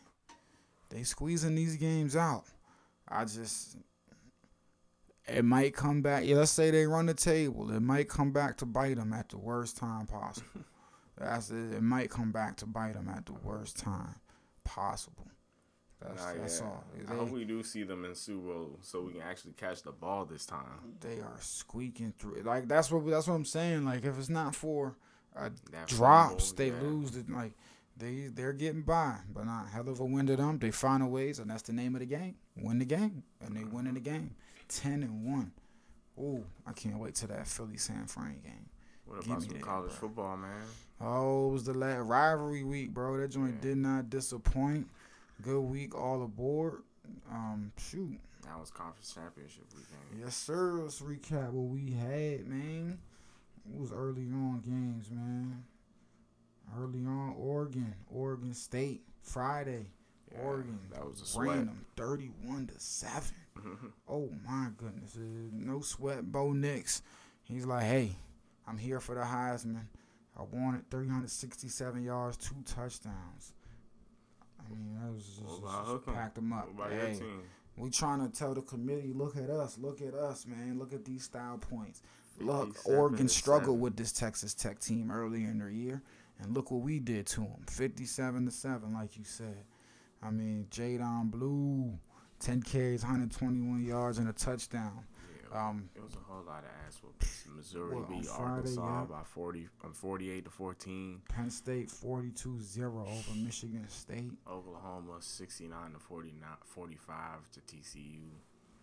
They 0.90 1.04
squeezing 1.04 1.56
these 1.56 1.78
games 1.78 2.16
out. 2.16 2.44
I 3.12 3.26
just 3.26 3.78
it 5.28 5.46
might 5.46 5.76
come 5.76 6.02
back. 6.02 6.26
Yeah, 6.26 6.38
let's 6.38 6.52
say 6.52 6.72
they 6.72 6.86
run 6.86 7.06
the 7.06 7.14
table. 7.14 7.72
It 7.72 7.80
might 7.82 8.10
come 8.10 8.32
back 8.32 8.58
to 8.58 8.66
bite 8.66 8.96
them 8.98 9.14
at 9.14 9.30
the 9.30 9.38
worst 9.38 9.78
time 9.78 10.08
possible. 10.08 10.62
That's 11.18 11.52
it. 11.52 11.74
It 11.74 11.84
might 11.84 12.10
come 12.10 12.32
back 12.32 12.58
to 12.58 12.66
bite 12.66 12.94
them 12.94 13.10
at 13.10 13.26
the 13.28 13.34
worst 13.34 13.78
time 13.78 14.16
possible. 14.64 15.28
That's, 16.02 16.24
Nah, 16.26 16.34
that's 16.42 16.60
yeah. 16.60 16.66
all. 16.66 16.84
I 17.10 17.14
hope 17.14 17.30
we 17.30 17.44
do 17.46 17.62
see 17.62 17.84
them 17.84 18.06
in 18.06 18.14
Bowl 18.42 18.80
so 18.82 19.04
we 19.04 19.14
can 19.14 19.22
actually 19.22 19.54
catch 19.54 19.84
the 19.84 19.92
ball 19.92 20.26
this 20.26 20.48
time. 20.48 20.96
they 21.00 21.20
are 21.20 21.38
squeaking 21.40 22.16
through. 22.18 22.36
it. 22.38 22.46
Like 22.46 22.68
that's 22.68 22.90
what 22.90 23.06
that's 23.08 23.28
what 23.28 23.36
I'm 23.36 23.46
saying. 23.46 23.86
Like 23.86 24.04
if 24.04 24.18
it's 24.18 24.30
not 24.30 24.56
for 24.56 24.96
That 25.36 25.52
drops, 25.86 26.50
fumble, 26.50 26.58
they 26.58 26.68
yeah. 26.70 26.82
lose. 26.82 27.12
The, 27.12 27.32
like 27.32 27.52
they 28.02 28.28
they're 28.28 28.54
getting 28.54 28.82
by, 28.82 29.16
but 29.34 29.46
not 29.46 29.70
hell 29.70 29.88
of 29.88 30.00
a 30.00 30.06
win 30.06 30.28
to 30.28 30.36
them. 30.36 30.60
They 30.60 30.72
find 30.72 31.02
a 31.02 31.06
ways, 31.08 31.40
and 31.40 31.50
that's 31.50 31.62
the 31.64 31.74
name 31.74 31.96
of 31.96 32.00
the 32.02 32.06
game. 32.08 32.36
Win 32.58 32.80
the 32.80 32.86
game, 32.86 33.24
and 33.40 33.56
they 33.56 33.64
winning 33.64 33.94
the 33.94 34.00
game, 34.02 34.36
ten 34.68 35.04
and 35.04 35.24
one. 35.26 35.52
Ooh, 36.20 36.44
I 36.68 36.74
can't 36.74 36.98
wait 37.00 37.16
till 37.16 37.30
that 37.30 37.48
Philly 37.48 37.78
San 37.78 38.06
Fran 38.08 38.40
game. 38.44 38.70
What 39.06 39.22
Give 39.22 39.28
about 39.32 39.42
me 39.42 39.48
some 39.48 39.58
that, 39.58 39.64
college 39.64 39.90
bro. 39.92 40.00
football, 40.10 40.38
man? 40.38 40.62
Oh, 41.00 41.50
it 41.50 41.54
was 41.54 41.64
the 41.64 41.74
last 41.74 42.02
rivalry 42.02 42.64
week, 42.64 42.94
bro. 42.94 43.18
That 43.18 43.30
joint 43.30 43.56
Yeah. 43.56 43.62
did 43.62 43.78
not 43.78 44.10
disappoint. 44.10 44.88
Good 45.42 45.62
week 45.62 45.96
all 45.96 46.22
aboard. 46.24 46.84
Um, 47.32 47.72
shoot, 47.78 48.20
That 48.44 48.60
was 48.60 48.70
conference 48.70 49.14
championship 49.14 49.66
weekend. 49.74 50.22
yes 50.24 50.36
sir. 50.36 50.74
Let's 50.74 51.02
recap 51.02 51.52
what 51.52 51.72
we 51.74 51.92
had, 51.92 52.48
man. 52.48 53.00
It 53.74 53.80
was 53.80 53.92
early 53.92 54.28
on 54.32 54.62
games, 54.64 55.10
man. 55.10 55.64
Early 56.78 57.06
on, 57.06 57.36
Oregon, 57.38 57.94
Oregon 58.10 58.54
State, 58.54 59.02
Friday. 59.22 59.88
Yeah, 60.32 60.40
Oregon 60.44 60.80
That 60.94 61.06
was 61.06 61.22
a 61.22 61.26
sweat. 61.26 61.48
ran 61.48 61.66
them 61.66 61.86
31 61.98 62.68
to 62.68 62.80
7. 62.80 63.24
Mm-hmm. 63.58 63.88
Oh 64.08 64.30
my 64.48 64.68
goodness. 64.78 65.18
No 65.52 65.82
sweat, 65.82 66.32
Bo 66.32 66.54
Nix. 66.54 67.02
He's 67.44 67.66
like, 67.66 67.84
hey, 67.84 68.16
I'm 68.68 68.78
here 68.78 69.00
for 69.02 69.16
the 69.16 69.22
Heisman. 69.22 69.86
I 70.38 70.44
wanted 70.44 70.90
367 70.90 72.04
yards, 72.04 72.38
two 72.38 72.56
touchdowns. 72.66 73.54
I 74.60 74.74
mean, 74.74 74.98
that 75.02 75.12
was 75.14 75.26
just, 75.26 75.62
What 75.62 76.06
just, 76.06 76.16
packed 76.16 76.36
them 76.36 76.54
up. 76.54 76.70
Hey, 76.90 77.20
we 77.76 77.90
trying 77.90 78.26
to 78.26 78.34
tell 78.34 78.54
the 78.54 78.62
committee, 78.62 79.12
look 79.14 79.36
at 79.36 79.50
us, 79.50 79.78
look 79.78 80.02
at 80.02 80.14
us, 80.14 80.46
man. 80.48 80.80
Look 80.80 80.94
at 80.94 81.04
these 81.04 81.24
style 81.24 81.58
points. 81.58 82.02
Look, 82.40 82.76
Oregon 82.86 83.28
struggled 83.28 83.80
with 83.82 83.98
this 83.98 84.12
Texas 84.12 84.54
Tech 84.54 84.80
team 84.80 85.12
earlier 85.12 85.48
in 85.50 85.60
their 85.60 85.70
year, 85.70 86.02
and 86.42 86.54
look 86.54 86.72
what 86.72 86.82
we 86.82 87.00
did 87.00 87.26
to 87.28 87.42
them, 87.42 87.64
fifty-seven 87.70 88.46
to 88.46 88.52
seven, 88.52 88.94
like 88.94 89.18
you 89.18 89.24
said. 89.24 89.64
I 90.24 90.30
mean, 90.30 90.68
Jaydon 90.70 91.32
Blue, 91.32 91.98
ten 92.40 92.62
carries, 92.62 93.04
hundred 93.04 93.32
twenty-one 93.32 93.84
yards, 93.84 94.18
and 94.18 94.30
a 94.30 94.34
touchdown. 94.34 95.04
Yeah, 95.52 95.68
Um, 95.70 95.90
it 95.96 96.02
was 96.04 96.16
a 96.16 96.20
whole 96.20 96.44
lot 96.44 96.64
of 96.64 96.70
ass 96.88 97.02
whoopings. 97.04 97.38
Missouri 97.56 97.96
Well, 97.96 98.06
beat 98.10 98.26
Friday, 98.26 98.44
Arkansas 98.54 99.00
yeah. 99.02 99.06
by 99.18 99.24
40, 99.24 99.68
um, 99.84 99.94
48 99.94 100.46
to 100.46 100.50
14. 100.52 101.22
Penn 101.28 101.50
State 101.52 101.90
42-0 101.90 103.02
over 103.02 103.36
Michigan 103.36 103.86
State. 103.90 104.32
Oklahoma 104.50 105.18
69 105.20 105.92
to 105.94 106.00
49, 106.00 106.50
45 106.66 107.52
to 107.52 107.60
TCU. 107.62 108.22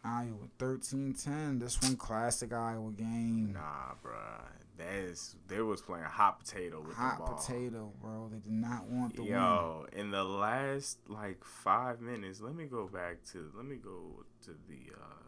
Iowa 0.05 0.49
13-10. 0.59 1.59
This 1.61 1.81
one 1.83 1.97
classic 1.97 2.53
Iowa 2.53 2.91
game. 2.93 3.53
Nah, 3.55 3.95
bruh. 4.05 4.43
That 4.79 4.93
is 4.95 5.35
they 5.49 5.61
was 5.61 5.83
playing 5.83 6.05
hot 6.05 6.39
potato 6.41 6.79
with 6.81 6.91
the 6.97 7.03
ball. 7.03 7.27
Hot 7.27 7.37
potato, 7.47 7.93
bro. 8.01 8.29
They 8.33 8.39
did 8.39 8.53
not 8.53 8.87
want 8.89 9.17
the 9.17 9.23
win. 9.23 9.33
Yo, 9.33 9.87
in 9.93 10.11
the 10.13 10.23
last 10.25 10.99
like 11.09 11.43
five 11.45 12.01
minutes, 12.01 12.41
let 12.41 12.55
me 12.55 12.67
go 12.67 12.87
back 12.87 13.25
to 13.33 13.51
let 13.57 13.67
me 13.67 13.77
go 13.77 14.25
to 14.45 14.51
the 14.69 14.93
uh, 14.95 15.27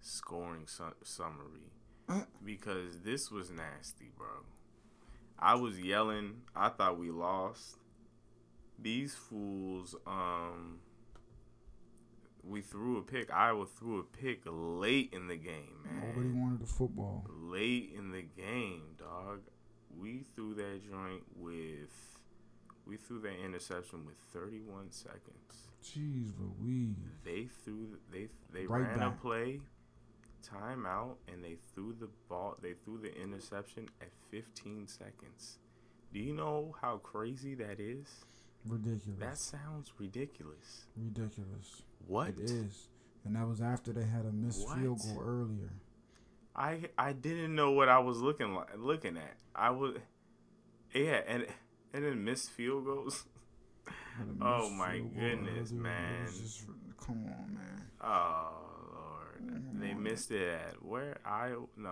scoring 0.00 0.66
su- 0.66 0.94
summary 1.02 1.70
Uh. 2.08 2.22
because 2.44 3.00
this 3.00 3.30
was 3.30 3.50
nasty, 3.50 4.10
bro. 4.16 4.28
I 5.38 5.56
was 5.56 5.78
yelling. 5.78 6.42
I 6.56 6.70
thought 6.70 6.98
we 6.98 7.10
lost. 7.10 7.76
These 8.78 9.14
fools. 9.14 9.94
Um, 10.06 10.78
we 12.46 12.60
threw 12.60 12.98
a 12.98 13.02
pick. 13.02 13.32
Iowa 13.32 13.66
threw 13.66 14.00
a 14.00 14.02
pick 14.02 14.40
late 14.46 15.10
in 15.12 15.28
the 15.28 15.36
game, 15.36 15.82
man 15.84 16.08
Nobody 16.08 16.28
wanted 16.30 16.60
the 16.60 16.66
football. 16.66 17.26
late 17.28 17.92
in 17.96 18.10
the 18.10 18.22
game, 18.22 18.82
dog. 18.98 19.40
We 19.98 20.24
threw 20.34 20.54
that 20.54 20.80
joint 20.90 21.22
with 21.36 22.18
we 22.86 22.96
threw 22.96 23.20
that 23.20 23.32
interception 23.44 24.04
with 24.04 24.16
31 24.32 24.90
seconds. 24.90 25.70
Jeez 25.82 26.32
Louise. 26.38 26.96
They 27.24 27.48
threw 27.64 27.96
they 28.12 28.28
they 28.52 28.66
Right 28.66 28.82
ran 28.82 28.96
a 29.02 29.10
back. 29.10 29.20
play, 29.22 29.60
timeout, 30.46 31.16
and 31.32 31.42
they 31.42 31.56
threw 31.74 31.94
the 31.98 32.08
ball. 32.28 32.56
They 32.60 32.74
threw 32.84 32.98
the 32.98 33.14
interception 33.20 33.88
at 34.00 34.08
15 34.30 34.86
seconds. 34.88 35.58
Do 36.12 36.20
you 36.20 36.32
know 36.34 36.74
how 36.80 36.98
crazy 36.98 37.54
that 37.56 37.80
is? 37.80 38.06
Ridiculous. 38.66 39.18
That 39.20 39.38
sounds 39.38 39.92
ridiculous. 39.98 40.86
ridiculous. 40.96 41.82
What? 42.06 42.28
It 42.30 42.40
is. 42.50 42.88
And 43.24 43.36
that 43.36 43.46
was 43.48 43.60
after 43.60 43.92
they 43.92 44.04
had 44.04 44.26
a 44.26 44.32
missed 44.32 44.68
field 44.70 45.00
goal 45.00 45.22
earlier. 45.24 45.70
I 46.56 46.84
I 46.98 47.12
didn't 47.12 47.54
know 47.54 47.72
what 47.72 47.88
I 47.88 47.98
was 47.98 48.20
looking 48.20 48.54
like 48.54 48.68
looking 48.76 49.16
at. 49.16 49.34
I 49.54 49.70
was 49.70 49.96
yeah, 50.94 51.20
and 51.26 51.46
and 51.92 52.04
then 52.04 52.24
missed 52.24 52.50
field 52.50 52.84
goals. 52.84 53.24
Oh, 54.40 54.70
my 54.70 54.98
goodness, 54.98 55.72
man. 55.72 56.26
just- 56.26 56.66
come 57.04 57.24
on, 57.24 57.52
man. 57.54 57.82
Oh 58.00 58.52
Lord, 58.94 59.80
they 59.80 59.92
missed 59.92 60.30
it 60.30 60.48
at 60.48 60.82
where 60.84 61.18
I 61.26 61.54
no 61.76 61.90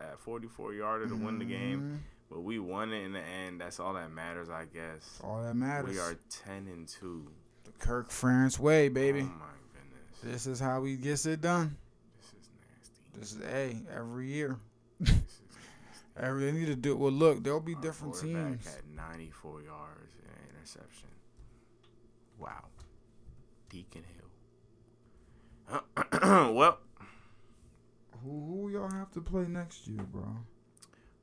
at, 0.00 0.12
at 0.12 0.20
44 0.20 0.72
yarder 0.72 1.06
to 1.08 1.14
win 1.14 1.38
the 1.38 1.44
game, 1.44 1.80
Mhm. 1.82 1.98
but 2.30 2.40
we 2.40 2.58
won 2.58 2.92
it 2.94 3.02
in 3.04 3.12
the 3.12 3.20
end. 3.20 3.60
That's 3.60 3.78
all 3.78 3.92
that 3.92 4.10
matters, 4.10 4.48
I 4.48 4.64
guess. 4.64 5.20
All 5.22 5.42
that 5.42 5.54
matters. 5.54 5.90
We 5.90 5.98
are 6.00 6.14
10 6.30 6.66
and 6.66 6.88
two. 6.88 7.26
Kirk 7.80 8.10
Ferentz 8.10 8.58
way, 8.58 8.88
baby. 8.88 9.20
Oh 9.20 9.24
my 9.24 9.46
goodness, 9.72 10.20
This 10.22 10.46
is 10.46 10.60
how 10.60 10.84
he 10.84 10.96
gets 10.96 11.26
it 11.26 11.40
done. 11.40 11.76
this 12.16 12.26
is 12.32 12.48
nasty. 12.70 13.18
This 13.18 13.32
is 13.32 13.40
a 13.42 13.76
every 13.96 14.28
year. 14.28 14.58
This 15.00 15.10
is 15.10 15.40
nasty. 15.54 16.06
Every 16.16 16.44
they 16.46 16.52
need 16.52 16.66
to 16.66 16.76
do. 16.76 16.96
Well, 16.96 17.12
look, 17.12 17.42
there'll 17.42 17.60
be 17.60 17.74
Our 17.74 17.80
different 17.80 18.14
teams. 18.20 18.64
Had 18.64 18.84
94 18.94 19.62
yards 19.62 20.12
and 20.22 20.30
an 20.30 20.56
interception. 20.58 21.08
Wow. 22.38 22.64
Deacon 23.70 24.02
Hill. 25.68 26.52
well, 26.54 26.78
Who 28.22 28.30
who 28.62 28.70
y'all 28.70 28.90
have 28.90 29.10
to 29.12 29.20
play 29.20 29.46
next 29.46 29.86
year, 29.86 30.02
bro? 30.02 30.36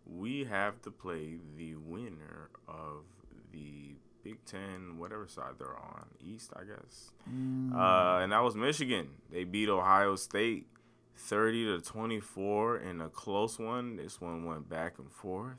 we 0.10 0.46
have 0.46 0.82
to 0.82 0.90
play 0.90 1.38
the 1.58 1.76
winner 1.76 2.50
of 2.68 3.04
the 3.52 3.94
Big 4.28 4.44
Ten, 4.46 4.98
whatever 4.98 5.26
side 5.28 5.54
they're 5.58 5.78
on, 5.78 6.06
East, 6.20 6.52
I 6.56 6.64
guess. 6.66 7.12
Mm, 7.34 7.74
Uh, 7.74 8.20
and 8.24 8.32
that 8.34 8.44
was 8.44 8.56
Michigan. 8.56 9.08
They 9.32 9.46
beat 9.46 9.70
Ohio 9.70 10.16
State 10.18 10.68
30 11.16 11.78
to 11.78 11.82
24 11.82 12.78
in 12.80 13.00
a 13.00 13.08
close 13.10 13.58
one. 13.58 13.96
This 13.96 14.20
one 14.20 14.44
went 14.44 14.68
back 14.68 15.00
and 15.00 15.10
forth. 15.12 15.56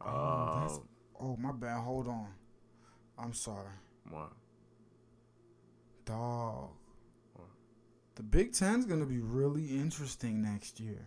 Oh, 0.00 0.06
Uh, 0.08 0.78
oh 1.20 1.36
my 1.36 1.52
bad. 1.52 1.82
Hold 1.82 2.08
on. 2.08 2.28
I'm 3.18 3.34
sorry, 3.34 3.74
what? 4.10 4.32
dog. 6.04 6.70
What? 7.34 7.48
The 8.14 8.22
Big 8.22 8.52
Ten's 8.54 8.86
gonna 8.86 9.04
be 9.06 9.18
really 9.20 9.76
interesting 9.76 10.40
next 10.40 10.80
year. 10.80 11.04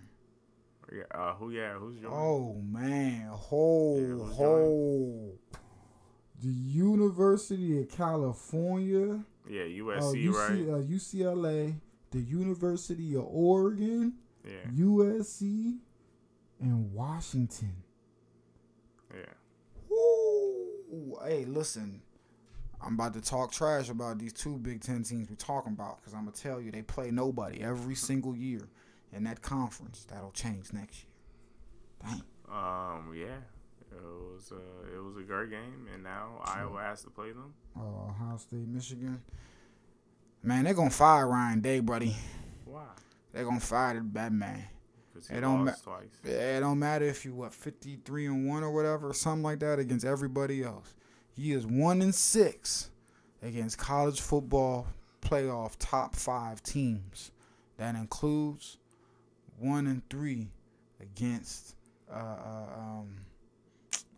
Yeah, 0.94 1.04
uh, 1.16 1.34
who? 1.36 1.52
Yeah, 1.52 1.76
who's 1.80 2.00
your? 2.02 2.12
Oh 2.14 2.62
man, 2.62 3.28
ho 3.32 3.98
Yeah, 3.98 4.06
who's 4.08 4.36
ho. 4.36 5.32
The 6.41 6.47
University 6.49 7.80
of 7.82 7.89
California, 7.89 9.23
Yeah, 9.47 9.62
uh, 9.62 9.65
USC, 9.65 10.27
right? 10.30 10.69
uh, 10.69 10.82
UCLA, 10.84 11.75
the 12.12 12.19
University 12.21 13.15
of 13.15 13.25
Oregon, 13.25 14.13
Yeah, 14.43 14.65
USC, 14.73 15.77
and 16.60 16.91
Washington. 16.93 17.84
yeah. 19.13 19.34
Woo! 19.89 21.17
Hey, 21.23 21.45
listen. 21.45 22.01
I'm 22.84 22.95
about 22.95 23.13
to 23.13 23.21
talk 23.21 23.51
trash 23.51 23.89
about 23.89 24.17
these 24.17 24.34
two 24.34 24.58
Big 24.58 24.82
Ten 24.82 25.04
teams 25.04 25.30
we're 25.30 25.36
talking 25.36 25.73
about 25.73 25.97
because 25.99 26.13
I'm 26.15 26.21
gonna 26.25 26.32
tell 26.36 26.60
you 26.60 26.71
they 26.71 26.82
play 26.82 27.12
nobody 27.12 27.62
every 27.62 27.93
single 27.93 28.36
year 28.36 28.62
in 29.13 29.23
that 29.25 29.43
conference. 29.43 30.06
That'll 30.10 30.32
change 30.32 30.73
next 30.73 31.04
year. 31.04 32.12
Dang. 32.12 32.23
Um, 32.51 33.13
yeah. 33.15 33.38
It 33.91 34.01
was 34.01 34.51
uh, 34.51 34.95
it 34.95 35.04
was 35.04 35.17
a 35.17 35.23
great 35.23 35.49
game, 35.49 35.88
and 35.93 36.04
now 36.04 36.41
Iowa 36.45 36.82
has 36.82 37.04
to 37.04 37.10
play 37.10 37.32
them. 37.32 37.54
Uh, 37.77 38.10
Ohio 38.10 38.38
State, 38.38 38.67
Michigan. 38.67 39.21
Man, 40.43 40.63
they're 40.63 40.73
gonna 40.73 40.89
fire 40.89 41.27
Ryan 41.27 41.62
Day, 41.62 41.80
buddy. 41.82 42.15
Why? 42.65 42.86
They're 43.34 43.43
gonna 43.45 43.60
fire 43.60 43.95
the 43.95 44.01
bad 44.01 44.34
man. 44.34 44.65
Because 45.13 45.27
he 45.27 45.36
It 45.36 45.41
don't 45.41 45.65
lost 45.65 45.84
twice. 45.84 46.10
It 46.23 46.60
don't 46.62 46.80
matter 46.80 47.06
if 47.06 47.25
you 47.25 47.36
what 47.36 47.54
53 47.54 48.25
and 48.27 48.47
one 48.47 48.63
or 48.63 48.71
whatever, 48.71 49.10
or 49.10 49.13
something 49.13 49.43
like 49.43 49.60
that 49.60 49.77
against 49.80 50.06
everybody 50.06 50.63
else. 50.63 50.93
He 51.36 51.51
is 51.51 51.65
one 51.65 52.01
and 52.01 52.15
six 52.15 52.89
against 53.41 53.77
college 53.77 54.21
football 54.21 54.88
playoff 55.21 55.75
top 55.80 56.15
five 56.15 56.63
teams. 56.63 57.32
That 57.77 57.95
includes 57.95 58.77
one 59.58 59.88
and 59.88 60.08
three 60.10 60.49
against 60.99 61.75
uh, 62.12 62.15
uh, 62.15 62.80
um, 62.80 63.15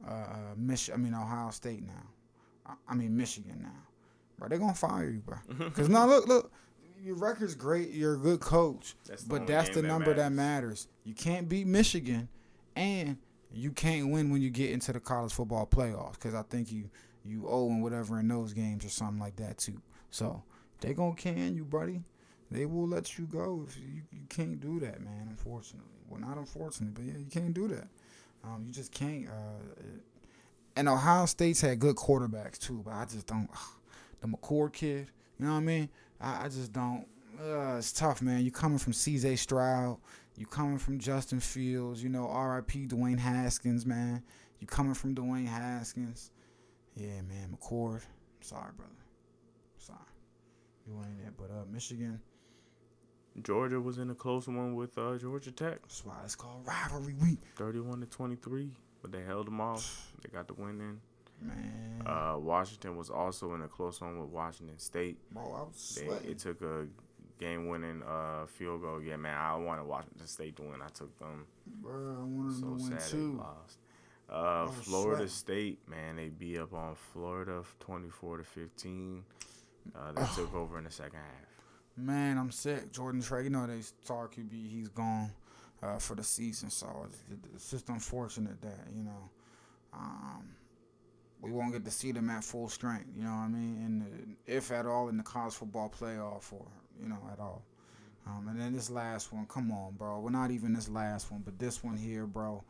uh, 0.08 0.12
uh, 0.12 0.38
Mich- 0.58 0.90
I 0.94 0.98
mean 0.98 1.14
Ohio 1.14 1.50
State 1.52 1.86
now. 1.86 2.04
I, 2.66 2.74
I 2.90 2.96
mean 2.96 3.16
Michigan 3.16 3.60
now. 3.62 3.70
Bro, 4.38 4.50
they're 4.50 4.58
gonna 4.60 4.74
fire 4.74 5.10
you, 5.10 5.20
bro. 5.20 5.38
Cause 5.72 5.90
now 5.90 6.06
look, 6.08 6.28
look, 6.28 6.52
your 7.02 7.16
record's 7.16 7.56
great. 7.56 7.92
You're 7.92 8.16
a 8.16 8.18
good 8.18 8.40
coach. 8.40 8.96
That's 9.08 9.24
But 9.24 9.48
that's 9.48 9.70
the 9.70 9.82
that 9.82 9.88
number 9.88 10.14
that 10.14 10.32
matters. 10.32 10.88
matters. 10.88 10.88
You 11.04 11.14
can't 11.14 11.48
beat 11.50 11.68
Michigan, 11.68 12.28
and 12.76 13.18
you 13.52 13.72
can't 13.72 14.10
win 14.12 14.30
when 14.32 14.42
you 14.42 14.50
get 14.50 14.72
into 14.72 14.92
the 14.94 15.00
college 15.00 15.34
football 15.34 15.68
playoffs. 15.68 16.14
Because 16.14 16.34
I 16.34 16.42
think 16.44 16.72
you 16.72 16.90
you 17.26 17.46
owe 17.48 17.70
and 17.70 17.82
whatever 17.84 18.20
in 18.20 18.28
those 18.28 18.54
games 18.54 18.84
or 18.84 18.90
something 18.90 19.20
like 19.20 19.36
that 19.38 19.58
too. 19.58 19.82
So 20.12 20.44
they 20.82 20.94
gonna 20.94 21.16
can 21.16 21.56
you, 21.56 21.64
buddy. 21.66 22.02
They 22.52 22.66
will 22.68 22.88
let 22.88 23.18
you 23.18 23.26
go 23.26 23.66
if 23.68 23.78
you, 23.78 24.02
you 24.12 24.26
can't 24.30 24.60
do 24.60 24.80
that, 24.82 25.02
man. 25.02 25.28
Unfortunately, 25.30 25.90
well, 26.08 26.20
not 26.20 26.38
unfortunately, 26.38 26.94
but 26.94 27.12
yeah, 27.12 27.18
you 27.20 27.26
can't 27.30 27.54
do 27.54 27.68
that. 27.70 27.88
Um, 28.44 28.64
you 28.66 28.74
just 28.74 28.92
can't. 28.92 29.28
Uh, 29.28 29.84
and 30.76 30.90
Ohio 30.90 31.26
State's 31.26 31.62
had 31.62 31.80
good 31.80 31.96
quarterbacks 31.96 32.58
too, 32.58 32.82
but 32.84 32.94
I 32.94 33.06
just 33.06 33.28
don't. 33.28 33.50
The 34.22 34.30
McCord 34.30 34.72
kid, 34.72 35.12
you 35.38 35.46
know 35.46 35.52
what 35.52 35.58
I 35.58 35.64
mean? 35.64 35.90
I, 36.22 36.46
I 36.46 36.48
just 36.48 36.72
don't. 36.72 37.06
Uh, 37.38 37.76
it's 37.78 37.92
tough, 37.92 38.22
man. 38.22 38.46
You 38.46 38.52
coming 38.52 38.78
from 38.78 38.94
C.J. 38.94 39.36
Stroud, 39.36 39.98
you 40.38 40.46
coming 40.46 40.78
from 40.78 40.98
Justin 40.98 41.42
Fields, 41.42 42.02
you 42.02 42.08
know, 42.08 42.28
R.I.P. 42.30 42.88
Dwayne 42.88 43.20
Haskins, 43.20 43.86
man. 43.86 44.24
You 44.60 44.68
coming 44.68 44.94
from 44.94 45.14
Dwayne 45.14 45.48
Haskins. 45.48 46.32
Yeah, 46.96 47.22
man, 47.28 47.58
McCord. 47.58 48.02
Sorry, 48.40 48.72
brother. 48.78 48.94
Sorry. 49.78 50.00
You 50.88 50.96
ain't 51.00 51.28
it. 51.28 51.34
But 51.38 51.52
uh, 51.52 51.66
Michigan, 51.70 52.22
Georgia 53.42 53.80
was 53.82 53.98
in 53.98 54.10
a 54.12 54.16
close 54.16 54.48
one 54.48 54.76
with 54.76 54.98
uh, 54.98 55.18
Georgia 55.18 55.52
Tech, 55.52 55.82
that's 55.82 56.06
why 56.06 56.16
it's 56.24 56.36
called 56.36 56.66
rivalry 56.68 57.16
week. 57.16 57.40
31 57.56 58.02
to 58.02 58.06
23, 58.06 58.70
but 59.02 59.12
they 59.12 59.24
held 59.24 59.48
them 59.48 59.60
off. 59.62 60.12
They 60.22 60.30
got 60.30 60.48
the 60.48 60.54
win 60.54 60.80
in. 60.80 61.02
Man. 61.42 62.04
Uh, 62.06 62.38
Washington 62.38 62.96
was 62.96 63.10
also 63.10 63.54
in 63.56 63.62
a 63.64 63.68
close 63.68 64.00
one 64.00 64.18
with 64.20 64.30
Washington 64.30 64.78
State. 64.80 65.18
Bro, 65.32 65.44
I 65.44 65.62
was 65.64 66.00
They, 66.00 66.30
it 66.30 66.40
took 66.40 66.62
a 66.62 66.86
game-winning 67.40 68.02
uh, 68.04 68.46
field 68.46 68.82
goal. 68.84 69.02
Yeah, 69.02 69.18
man, 69.18 69.38
I 69.38 69.56
wanted 69.58 69.84
Washington 69.84 70.28
State 70.28 70.56
to 70.58 70.62
win. 70.62 70.82
I 70.82 70.88
took 70.90 71.18
them. 71.20 71.46
Bro, 71.82 72.18
I 72.22 72.24
wanted 72.24 72.56
So 72.56 72.62
to 72.62 72.90
win 72.90 72.98
too. 73.10 73.38
lost. 73.40 73.80
Uh, 74.30 74.68
Florida 74.68 75.28
sweating. 75.28 75.28
State, 75.28 75.90
man, 75.90 76.16
they 76.16 76.30
beat 76.30 76.60
up 76.60 76.74
on 76.74 76.96
Florida 77.12 77.62
24 77.82 78.38
to 78.38 78.44
15. 78.46 79.24
Uh, 79.94 80.12
they 80.14 80.22
took 80.36 80.54
over 80.56 80.78
in 80.78 80.86
the 80.86 80.92
second 80.92 81.16
half. 81.20 81.53
Man, 81.96 82.38
I'm 82.38 82.52
sick. 82.52 82.92
Jordan 82.92 83.22
Trey, 83.22 83.44
you 83.44 83.50
know 83.50 83.68
they 83.68 83.82
star 83.82 84.28
QB, 84.28 84.52
he's 84.52 84.90
gone 84.90 85.32
uh, 85.82 85.98
for 85.98 86.16
the 86.16 86.24
season, 86.24 86.70
so 86.70 87.06
it's, 87.06 87.24
it's 87.54 87.72
just 87.72 87.90
unfortunate 87.90 88.60
that 88.62 88.88
you 88.96 89.04
know 89.04 89.30
um, 89.94 90.56
we 91.42 91.52
won't 91.52 91.74
get 91.74 91.86
to 91.86 91.92
see 91.92 92.12
them 92.12 92.30
at 92.30 92.44
full 92.44 92.68
strength. 92.68 93.10
You 93.16 93.24
know 93.24 93.32
what 93.32 93.44
I 93.44 93.48
mean? 93.50 93.78
And 93.86 94.36
if 94.48 94.72
at 94.72 94.86
all 94.86 95.10
in 95.10 95.18
the 95.18 95.24
college 95.24 95.54
football 95.54 95.94
playoff, 95.96 96.52
or 96.52 96.66
you 97.02 97.10
know 97.10 97.20
at 97.32 97.40
all. 97.40 97.64
Um, 98.26 98.48
and 98.48 98.60
then 98.60 98.74
this 98.74 98.90
last 98.90 99.34
one, 99.34 99.46
come 99.48 99.72
on, 99.72 99.96
bro. 99.98 100.20
We're 100.20 100.30
not 100.30 100.50
even 100.50 100.74
this 100.74 100.88
last 100.88 101.30
one, 101.30 101.42
but 101.44 101.60
this 101.60 101.84
one 101.84 101.98
here, 101.98 102.26
bro. 102.26 102.64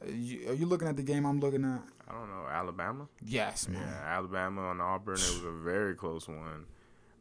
Uh, 0.00 0.10
you, 0.10 0.50
are 0.50 0.54
you 0.54 0.64
looking 0.64 0.86
at 0.86 0.96
the 0.96 1.02
game 1.02 1.26
I'm 1.26 1.40
looking 1.40 1.64
at? 1.64 1.82
I 2.08 2.12
don't 2.12 2.28
know 2.28 2.46
Alabama. 2.48 3.08
Yes, 3.24 3.68
man. 3.68 3.82
Yeah, 3.82 4.16
Alabama 4.16 4.62
on 4.62 4.80
Auburn. 4.80 5.14
It 5.14 5.18
was 5.18 5.44
a 5.44 5.50
very 5.50 5.94
close 5.94 6.28
one. 6.28 6.66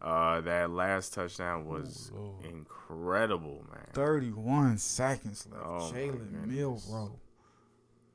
Uh, 0.02 0.42
that 0.42 0.72
last 0.72 1.14
touchdown 1.14 1.66
was 1.66 2.12
incredible, 2.44 3.64
man. 3.72 3.86
31 3.94 4.78
seconds 4.80 5.48
left. 5.52 5.64
Oh, 5.66 5.92
Jalen 5.94 6.48
goodness. 6.48 6.90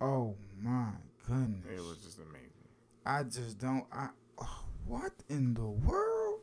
Oh 0.00 0.34
my 0.60 0.90
goodness. 1.26 1.64
It 1.72 1.78
was 1.80 1.98
just 1.98 2.18
amazing. 2.18 2.50
I 3.04 3.22
just 3.22 3.58
don't. 3.58 3.84
I 3.92 4.08
oh, 4.38 4.64
what 4.86 5.12
in 5.28 5.54
the 5.54 5.62
world? 5.66 6.40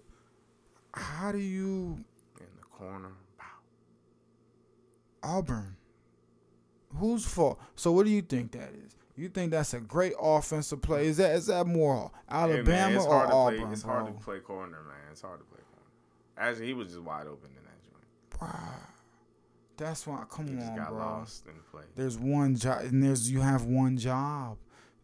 How 0.93 1.31
do 1.31 1.39
you 1.39 1.99
In 2.39 2.47
the 2.57 2.65
corner. 2.71 3.11
Auburn? 5.23 5.75
Whose 6.95 7.25
fault? 7.25 7.59
So 7.75 7.91
what 7.91 8.05
do 8.05 8.11
you 8.11 8.21
think 8.21 8.51
that 8.51 8.71
is? 8.85 8.95
You 9.15 9.29
think 9.29 9.51
that's 9.51 9.73
a 9.73 9.79
great 9.79 10.13
offensive 10.19 10.81
play? 10.81 11.07
Is 11.07 11.17
that 11.17 11.35
is 11.35 11.47
that 11.47 11.67
more 11.67 12.11
Hey, 12.29 12.35
man, 12.35 12.49
Alabama 12.49 13.03
or 13.03 13.33
Auburn, 13.33 13.61
play. 13.61 13.71
It's 13.73 13.83
bro? 13.83 13.93
hard 13.93 14.07
to 14.07 14.23
play 14.23 14.39
corner, 14.39 14.81
man. 14.87 15.02
It's 15.13 15.21
hard 15.21 15.39
to 15.39 15.45
play 15.45 15.61
corner. 15.71 16.49
Actually, 16.49 16.67
he 16.67 16.73
was 16.73 16.89
just 16.89 16.99
wide 17.01 17.27
open 17.27 17.49
in 17.57 17.63
that 17.63 18.39
joint. 18.41 18.51
Bruh. 18.51 18.89
That's 19.77 20.05
why. 20.05 20.23
Come 20.29 20.47
He 20.47 20.55
just 20.55 20.69
on, 20.71 20.75
got 20.77 20.89
bro. 20.89 20.97
lost 20.99 21.45
in 21.47 21.53
the 21.55 21.61
play. 21.71 21.83
There's 21.95 22.17
one 22.17 22.55
job, 22.55 22.81
and 22.81 23.01
there's 23.03 23.31
you 23.31 23.39
have 23.41 23.65
one 23.65 23.97
job. 23.97 24.57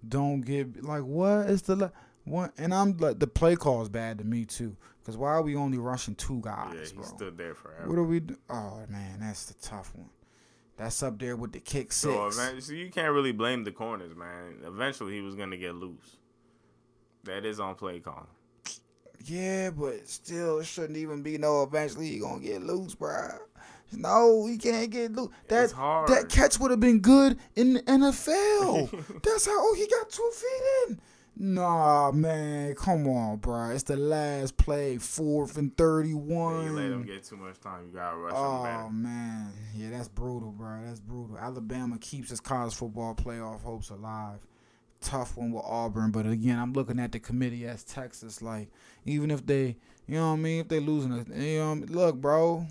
Don't 0.07 0.41
get 0.41 0.84
like 0.84 1.03
what 1.03 1.49
is 1.49 1.62
the 1.64 1.91
one? 2.26 2.51
And 2.57 2.74
I'm 2.74 2.95
like 2.97 3.20
the 3.20 3.28
play 3.28 3.55
call 3.55 3.82
is 3.82 3.89
bad 3.89 4.18
to 4.20 4.24
me 4.24 4.45
too. 4.45 4.76
Cause 5.05 5.18
why 5.18 5.30
are 5.30 5.41
we 5.41 5.55
only 5.55 5.80
rushing 5.80 6.14
two 6.14 6.39
guys, 6.41 6.74
Yeah, 6.76 6.86
he 6.86 6.93
bro? 6.93 7.03
stood 7.03 7.38
there 7.38 7.55
forever. 7.55 7.89
What 7.89 7.97
are 7.97 8.03
we? 8.03 8.20
Do? 8.20 8.38
Oh 8.49 8.84
man, 8.89 9.20
that's 9.22 9.45
the 9.45 9.55
tough 9.68 9.91
one. 9.95 10.10
That's 10.78 11.01
up 11.03 11.18
there 11.20 11.36
with 11.36 11.51
the 11.51 11.60
kick 11.60 11.91
six. 11.91 11.97
So, 11.97 12.28
eventually, 12.28 12.62
so 12.62 12.74
you 12.74 12.89
can't 12.89 13.12
really 13.12 13.32
blame 13.32 13.64
the 13.64 13.72
corners, 13.72 14.16
man. 14.16 14.60
Eventually, 14.66 15.14
he 15.14 15.22
was 15.22 15.36
gonna 15.36 15.57
get 15.57 15.74
loose. 15.76 16.18
That 17.24 17.43
is 17.43 17.60
on 17.60 17.76
play 17.76 17.99
call. 17.99 18.28
Yeah, 19.26 19.70
but 19.72 20.07
still, 20.07 20.59
it 20.59 20.65
shouldn't 20.65 20.97
even 20.97 21.22
be 21.22 21.38
no. 21.38 21.63
Eventually, 21.63 22.09
he 22.09 22.20
gonna 22.20 22.41
get 22.41 22.63
loose, 22.63 22.95
bro. 22.95 23.30
No, 23.91 24.45
he 24.45 24.57
can't 24.57 24.91
get 24.91 25.11
loose. 25.13 25.30
That 25.47 25.72
that 26.07 26.30
catch 26.30 26.59
would 26.59 26.72
have 26.72 26.80
been 26.80 26.99
good 26.99 27.38
in 27.55 27.74
the 27.74 27.82
NFL. 27.82 29.22
That's 29.24 29.45
how. 29.45 29.53
Oh, 29.55 29.76
he 29.76 29.88
got 29.88 30.09
two 30.09 30.30
feet 30.34 30.89
in. 30.89 31.01
Nah, 31.41 32.11
man, 32.11 32.76
come 32.76 33.07
on, 33.07 33.38
bro. 33.38 33.70
It's 33.70 33.84
the 33.84 33.95
last 33.95 34.57
play, 34.57 34.97
fourth 34.97 35.57
and 35.57 35.76
thirty-one. 35.78 36.65
you 36.65 36.72
let 36.74 36.91
him 36.91 37.03
get 37.03 37.24
too 37.24 37.38
much 37.38 37.59
time. 37.61 37.88
You 37.88 37.93
gotta 37.93 38.17
rush 38.17 38.34
him 38.34 38.38
Oh 38.38 38.89
man, 38.91 39.53
yeah, 39.74 39.89
that's 39.91 40.09
brutal, 40.09 40.51
bro. 40.51 40.82
That's 40.86 40.99
brutal. 40.99 41.38
Alabama 41.38 41.97
keeps 41.97 42.30
its 42.32 42.41
college 42.41 42.76
football 42.76 43.15
playoff 43.15 43.61
hopes 43.61 43.89
alive. 43.89 44.39
Tough 45.02 45.38
one 45.38 45.52
with 45.52 45.64
Auburn, 45.66 46.12
but 46.12 46.26
again, 46.26 46.60
I'm 46.60 46.74
looking 46.74 47.00
at 47.00 47.12
the 47.12 47.20
committee 47.20 47.66
as 47.66 47.84
Texas. 47.84 48.41
Like, 48.41 48.70
even 49.06 49.32
if 49.32 49.45
they, 49.45 49.78
you 50.08 50.16
know 50.16 50.28
what 50.28 50.34
I 50.34 50.38
mean, 50.38 50.60
if 50.60 50.68
they 50.68 50.80
losing, 50.80 51.14
it, 51.14 51.28
you 51.30 51.60
know, 51.60 51.74
look, 51.88 52.16
bro. 52.18 52.68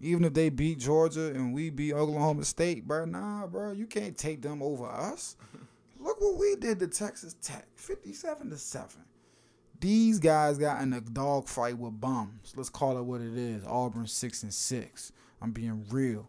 Even 0.00 0.24
if 0.24 0.34
they 0.34 0.50
beat 0.50 0.78
Georgia 0.80 1.28
and 1.28 1.54
we 1.54 1.70
beat 1.70 1.94
Oklahoma 1.94 2.44
State, 2.44 2.86
bro, 2.86 3.06
nah, 3.06 3.46
bro, 3.46 3.72
you 3.72 3.86
can't 3.86 4.18
take 4.18 4.42
them 4.42 4.62
over 4.62 4.86
us. 4.86 5.36
Look 5.98 6.20
what 6.20 6.36
we 6.36 6.56
did 6.56 6.78
to 6.80 6.88
Texas 6.88 7.34
Tech, 7.40 7.66
fifty-seven 7.76 8.50
to 8.50 8.58
seven. 8.58 9.04
These 9.80 10.18
guys 10.18 10.58
got 10.58 10.82
in 10.82 10.92
a 10.92 11.00
dogfight 11.00 11.78
with 11.78 11.98
bums. 11.98 12.52
Let's 12.56 12.68
call 12.68 12.98
it 12.98 13.02
what 13.02 13.22
it 13.22 13.38
is. 13.38 13.64
Auburn 13.64 14.06
six 14.06 14.42
and 14.42 14.52
six. 14.52 15.12
I'm 15.40 15.52
being 15.52 15.86
real. 15.90 16.28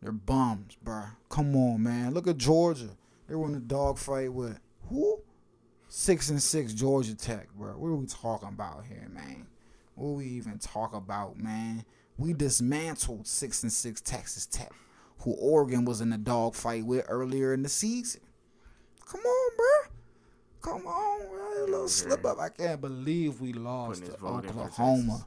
They're 0.00 0.12
bums, 0.12 0.76
bro. 0.82 1.04
Come 1.28 1.54
on, 1.56 1.82
man. 1.82 2.14
Look 2.14 2.26
at 2.26 2.38
Georgia. 2.38 2.90
They 3.28 3.34
were 3.34 3.48
in 3.48 3.54
a 3.54 3.60
dogfight 3.60 4.32
with 4.32 4.58
who? 4.88 5.20
Six 5.88 6.30
and 6.30 6.42
six 6.42 6.72
Georgia 6.72 7.14
Tech, 7.14 7.48
bro. 7.54 7.72
What 7.72 7.88
are 7.88 7.94
we 7.94 8.06
talking 8.06 8.48
about 8.48 8.84
here, 8.86 9.08
man? 9.12 9.46
What 9.94 10.08
are 10.08 10.14
we 10.14 10.26
even 10.26 10.58
talk 10.58 10.94
about, 10.94 11.38
man? 11.38 11.84
We 12.18 12.32
dismantled 12.32 13.26
six 13.26 13.62
and 13.62 13.72
six 13.72 14.00
Texas 14.00 14.46
Tech, 14.46 14.72
who 15.20 15.32
Oregon 15.32 15.84
was 15.84 16.00
in 16.00 16.12
a 16.12 16.18
dogfight 16.18 16.84
with 16.84 17.04
earlier 17.08 17.52
in 17.54 17.62
the 17.62 17.68
season. 17.68 18.22
Come 19.06 19.20
on, 19.20 19.56
bro. 19.56 19.92
Come 20.72 20.86
on, 20.86 21.28
bro. 21.28 21.64
A 21.64 21.66
little 21.66 21.88
slip 21.88 22.24
up. 22.24 22.38
I 22.40 22.48
can't 22.48 22.80
believe 22.80 23.40
we 23.40 23.52
lost 23.52 24.04
to 24.04 24.10
his 24.10 24.20
vote 24.20 24.44
in 24.44 24.52
for 24.52 24.60
Oklahoma. 24.60 25.26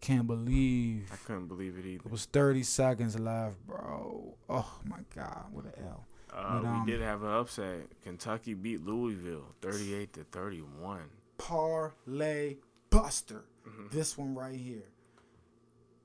Can't 0.00 0.26
believe 0.26 1.10
I 1.12 1.16
couldn't 1.26 1.46
believe 1.46 1.78
it 1.78 1.86
either. 1.86 2.02
it 2.04 2.10
was 2.10 2.26
30 2.26 2.62
seconds 2.62 3.18
left, 3.18 3.56
bro. 3.66 4.34
Oh 4.48 4.78
my 4.84 4.98
God, 5.14 5.46
what 5.50 5.64
an 5.64 5.72
L. 5.84 6.06
Uh, 6.36 6.60
But, 6.60 6.68
um, 6.68 6.84
we 6.84 6.92
did 6.92 7.00
have 7.00 7.22
an 7.22 7.30
upset. 7.30 7.88
Kentucky 8.02 8.52
beat 8.54 8.84
Louisville, 8.84 9.54
thirty-eight 9.62 10.12
to 10.12 10.24
thirty-one. 10.24 11.08
Parlay 11.38 12.58
Buster. 12.90 13.44
Mhm. 13.66 13.90
This 13.90 14.16
one 14.18 14.34
right 14.34 14.58
here. 14.58 14.88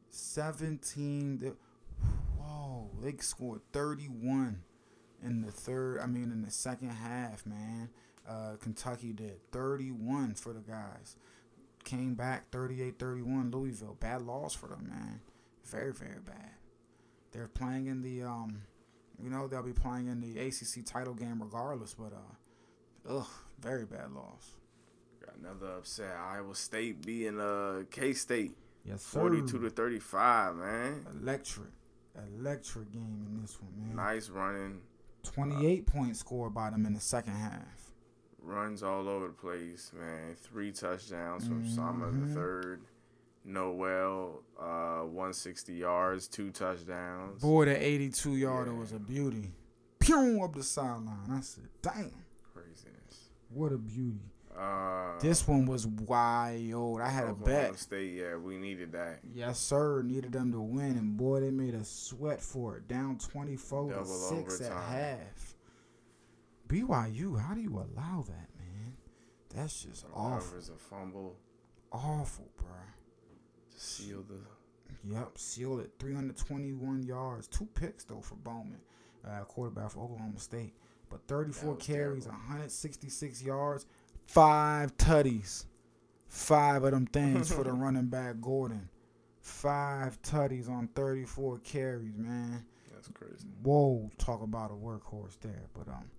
17. 0.09 1.39
To, 1.39 1.55
whoa, 2.38 2.89
they 3.01 3.15
scored 3.17 3.61
31 3.71 4.63
in 5.23 5.41
the 5.41 5.51
third. 5.51 5.99
I 5.99 6.05
mean, 6.05 6.32
in 6.32 6.41
the 6.41 6.51
second 6.51 6.89
half, 6.89 7.45
man. 7.45 7.89
Uh, 8.27 8.55
Kentucky 8.59 9.13
did 9.13 9.39
31 9.51 10.36
for 10.36 10.53
the 10.53 10.59
guys. 10.61 11.15
Came 11.84 12.13
back 12.13 12.49
38 12.51 12.99
31. 12.99 13.51
Louisville. 13.51 13.95
Bad 13.99 14.21
loss 14.23 14.53
for 14.53 14.67
them, 14.67 14.88
man. 14.89 15.21
Very, 15.65 15.93
very 15.93 16.19
bad. 16.19 16.51
They're 17.32 17.47
playing 17.47 17.88
in 17.88 18.01
the, 18.01 18.23
um, 18.23 18.63
you 19.24 19.30
know, 19.30 19.47
they'll 19.47 19.63
be 19.63 19.74
playing 19.74 20.07
in 20.07 20.19
the 20.22 20.39
ACC 20.39 20.86
title 20.86 21.13
game 21.13 21.41
regardless, 21.41 21.93
but, 21.93 22.13
uh, 22.13 23.17
ugh, 23.19 23.28
very 23.59 23.86
bad 23.86 24.11
loss. 24.11 24.55
Got 25.26 25.36
another 25.38 25.74
upset. 25.78 26.15
Iowa 26.15 26.55
State 26.55 27.05
beating 27.05 27.39
uh 27.39 27.84
K 27.91 28.13
State, 28.13 28.51
Yes, 28.84 29.03
sir. 29.03 29.19
forty-two 29.19 29.59
to 29.59 29.69
thirty-five. 29.69 30.55
Man, 30.55 31.05
Electric. 31.22 31.67
Electric 32.38 32.91
game 32.91 33.26
in 33.30 33.41
this 33.41 33.57
one, 33.61 33.72
man. 33.88 33.95
nice 33.95 34.30
running, 34.30 34.82
28 35.24 35.86
points 35.86 36.19
scored 36.19 36.53
by 36.53 36.69
them 36.69 36.86
in 36.86 36.93
the 36.93 36.99
second 36.99 37.34
half. 37.34 37.91
runs 38.43 38.82
all 38.84 39.07
over 39.07 39.28
the 39.28 39.34
place. 39.34 39.91
Man, 39.97 40.36
three 40.36 40.72
touchdowns 40.72 41.47
from 41.47 41.65
Sama 41.69 42.07
Mhm. 42.07 42.28
the 42.30 42.34
third. 42.34 42.82
Noel, 43.43 44.43
uh, 44.59 44.99
one 45.01 45.33
sixty 45.33 45.73
yards, 45.73 46.27
two 46.27 46.51
touchdowns. 46.51 47.41
Boy, 47.41 47.65
that 47.65 47.81
82 47.81 48.35
yarder 48.37 48.71
Yeah. 48.71 48.77
was 48.77 48.91
a 48.91 48.99
beauty. 48.99 49.53
Pew 49.99 50.41
up 50.43 50.53
the 50.55 50.63
sideline. 50.63 51.29
I 51.29 51.41
said, 51.41 51.67
damn, 51.81 52.11
Craziness. 52.53 53.29
what 53.49 53.71
a 53.71 53.77
beauty. 53.77 54.31
Uh, 54.55 55.17
This 55.19 55.47
one 55.47 55.65
was 55.65 55.87
wild. 55.87 56.99
I 57.01 57.09
had 57.09 57.23
a 57.23 57.27
Oklahoma 57.29 57.45
bet. 57.69 57.79
State, 57.79 58.13
yeah, 58.15 58.35
we 58.35 58.57
needed 58.57 58.91
that. 58.91 59.19
Yes, 59.33 59.59
sir. 59.59 60.01
Needed 60.03 60.33
them 60.33 60.51
to 60.51 60.59
win, 60.59 60.97
and 60.97 61.15
boy, 61.17 61.39
they 61.39 61.51
made 61.51 61.73
us 61.73 61.89
sweat 61.89 62.41
for 62.41 62.77
it. 62.77 62.87
Down 62.87 63.17
24 63.17 63.91
Double 63.91 64.03
to 64.03 64.09
6 64.49 64.61
at 64.61 64.71
half. 64.71 65.55
BYU, 66.67 67.39
how 67.39 67.53
do 67.53 67.61
you 67.61 67.71
allow 67.77 68.23
that, 68.27 68.49
man? 68.57 68.97
That's 69.55 69.83
just 69.83 70.05
awful. 70.13 70.35
Recovers 70.37 70.69
a 70.69 70.75
fumble 70.77 71.37
Awful, 71.93 72.49
bruh. 72.57 72.65
Seal 73.82 74.23
the. 74.27 74.36
Yep, 75.03 75.38
sealed 75.38 75.79
it. 75.79 75.91
321 75.99 77.03
yards. 77.03 77.47
Two 77.47 77.67
picks, 77.73 78.03
though, 78.03 78.21
for 78.21 78.36
Bowman, 78.36 78.79
uh, 79.27 79.43
quarterback 79.45 79.91
for 79.91 80.01
Oklahoma 80.01 80.38
State. 80.39 80.73
But 81.09 81.21
34 81.27 81.75
carries, 81.77 82.25
terrible. 82.25 82.43
166 82.43 83.41
yards, 83.43 83.86
five 84.27 84.95
tutties. 84.97 85.65
Five 86.27 86.86
of 86.86 86.91
them 86.91 87.07
things 87.07 87.51
for 87.51 87.65
the 87.65 87.73
running 87.73 88.07
back, 88.07 88.39
Gordon. 88.39 88.88
Five 89.41 90.21
tutties 90.21 90.69
on 90.69 90.88
34 90.95 91.59
carries, 91.59 92.15
man. 92.15 92.63
That's 92.93 93.09
crazy. 93.09 93.47
Whoa, 93.63 94.09
talk 94.17 94.41
about 94.41 94.71
a 94.71 94.75
workhorse 94.75 95.38
there. 95.41 95.63
But, 95.73 95.89
um, 95.89 96.09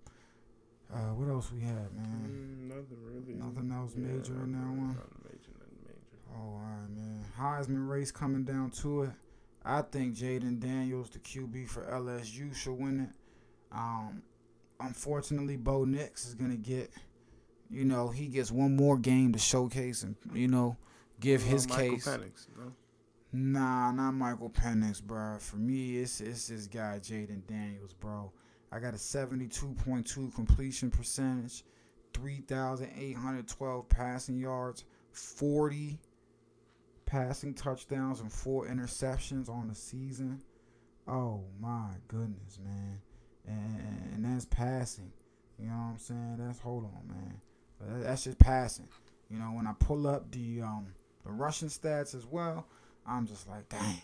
uh, 0.93 1.15
what 1.15 1.31
else 1.31 1.51
we 1.51 1.61
had, 1.61 1.95
man? 1.95 2.29
Mm, 2.29 2.69
nothing 2.69 2.99
really. 3.01 3.35
Nothing 3.35 3.73
else 3.73 3.95
major 3.97 4.35
in 4.43 4.53
that 4.53 4.69
one? 4.69 4.89
Nothing 4.89 5.23
major, 5.25 5.53
nothing 5.59 5.79
major. 5.87 6.19
Oh, 6.35 6.59
right, 6.59 6.89
man. 6.91 7.25
Heisman 7.39 7.89
race 7.89 8.11
coming 8.11 8.45
down 8.45 8.71
to 8.71 9.03
it. 9.05 9.11
I 9.65 9.83
think 9.83 10.17
Jayden 10.17 10.59
Daniels, 10.59 11.11
the 11.11 11.19
QB 11.19 11.69
for 11.69 11.83
LSU, 11.83 12.55
should 12.55 12.73
win 12.75 13.01
it. 13.01 13.11
Um, 13.71 14.23
unfortunately, 14.81 15.57
Bo 15.57 15.85
Nix 15.85 16.27
is 16.27 16.35
gonna 16.35 16.57
get, 16.57 16.91
you 17.71 17.85
know, 17.85 18.09
he 18.09 18.27
gets 18.27 18.51
one 18.51 18.77
more 18.77 18.99
game 18.99 19.33
to 19.33 19.39
showcase 19.39 20.03
and 20.03 20.17
you 20.35 20.49
know 20.49 20.77
give 21.21 21.43
What 21.45 21.53
his 21.53 21.67
case. 21.67 22.07
Penix, 22.07 22.49
no? 22.59 22.73
Nah, 23.33 23.93
not 23.93 24.13
Michael 24.13 24.51
Penix, 24.51 25.03
bro. 25.03 25.39
For 25.39 25.57
me, 25.57 25.99
it's 25.99 26.21
it's 26.21 26.49
this 26.49 26.67
guy 26.67 26.99
Jayden 27.01 27.47
Daniels, 27.47 27.95
bro. 27.95 28.33
I 28.71 28.79
got 28.79 28.95
a 28.95 28.99
seventy-two 28.99 29.75
point 29.85 30.07
two 30.07 30.31
completion 30.35 30.91
percentage, 30.91 31.65
three 32.13 32.41
thousand 32.41 32.91
eight 32.99 33.17
hundred 33.17 33.49
twelve 33.49 33.89
passing 33.89 34.37
yards, 34.37 34.85
forty 35.13 35.99
passing 37.13 37.53
touchdowns 37.53 38.21
and 38.21 38.33
four 38.33 38.67
interceptions 38.67 39.51
on 39.51 39.69
the 39.69 39.75
season. 39.75 40.41
Oh 41.07 41.43
my 41.61 41.91
goodness, 42.09 42.59
man. 42.65 43.03
And, 43.47 44.15
and 44.15 44.25
that's 44.25 44.47
passing. 44.47 45.13
You 45.59 45.67
know 45.67 45.73
what 45.73 45.91
I'm 45.91 45.99
saying? 45.99 46.37
That's 46.39 46.59
hold 46.59 46.85
on, 46.85 47.07
man. 47.09 47.41
That's 48.03 48.25
just 48.25 48.39
passing. 48.39 48.89
You 49.29 49.39
know, 49.39 49.47
when 49.47 49.67
I 49.67 49.75
pull 49.79 50.07
up 50.07 50.31
the 50.31 50.63
um 50.63 50.87
the 51.27 51.33
rushing 51.33 51.69
stats 51.69 52.15
as 52.15 52.25
well, 52.25 52.67
I'm 53.07 53.27
just 53.27 53.47
like, 53.47 53.69
dang. 53.69 54.01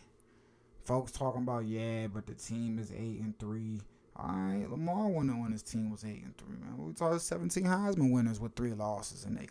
Folks 0.84 1.11
talking 1.11 1.42
about 1.42 1.64
yeah, 1.64 2.09
but 2.09 2.26
the 2.26 2.34
team 2.34 2.78
is 2.78 2.92
eight 2.92 3.20
and 3.20 3.38
three. 3.38 3.80
All 4.16 4.34
right, 4.34 4.70
Lamar 4.70 5.09
won 5.09 5.28
when 5.40 5.52
his 5.52 5.62
team 5.62 5.90
was 5.90 6.04
eight 6.04 6.24
and 6.24 6.36
three, 6.36 6.56
man. 6.56 6.76
We 6.76 6.92
talking 6.92 7.18
17 7.18 7.64
Heisman 7.64 8.12
winners 8.12 8.40
with 8.40 8.54
three 8.54 8.72
losses 8.74 9.24
in 9.24 9.34
their 9.34 9.46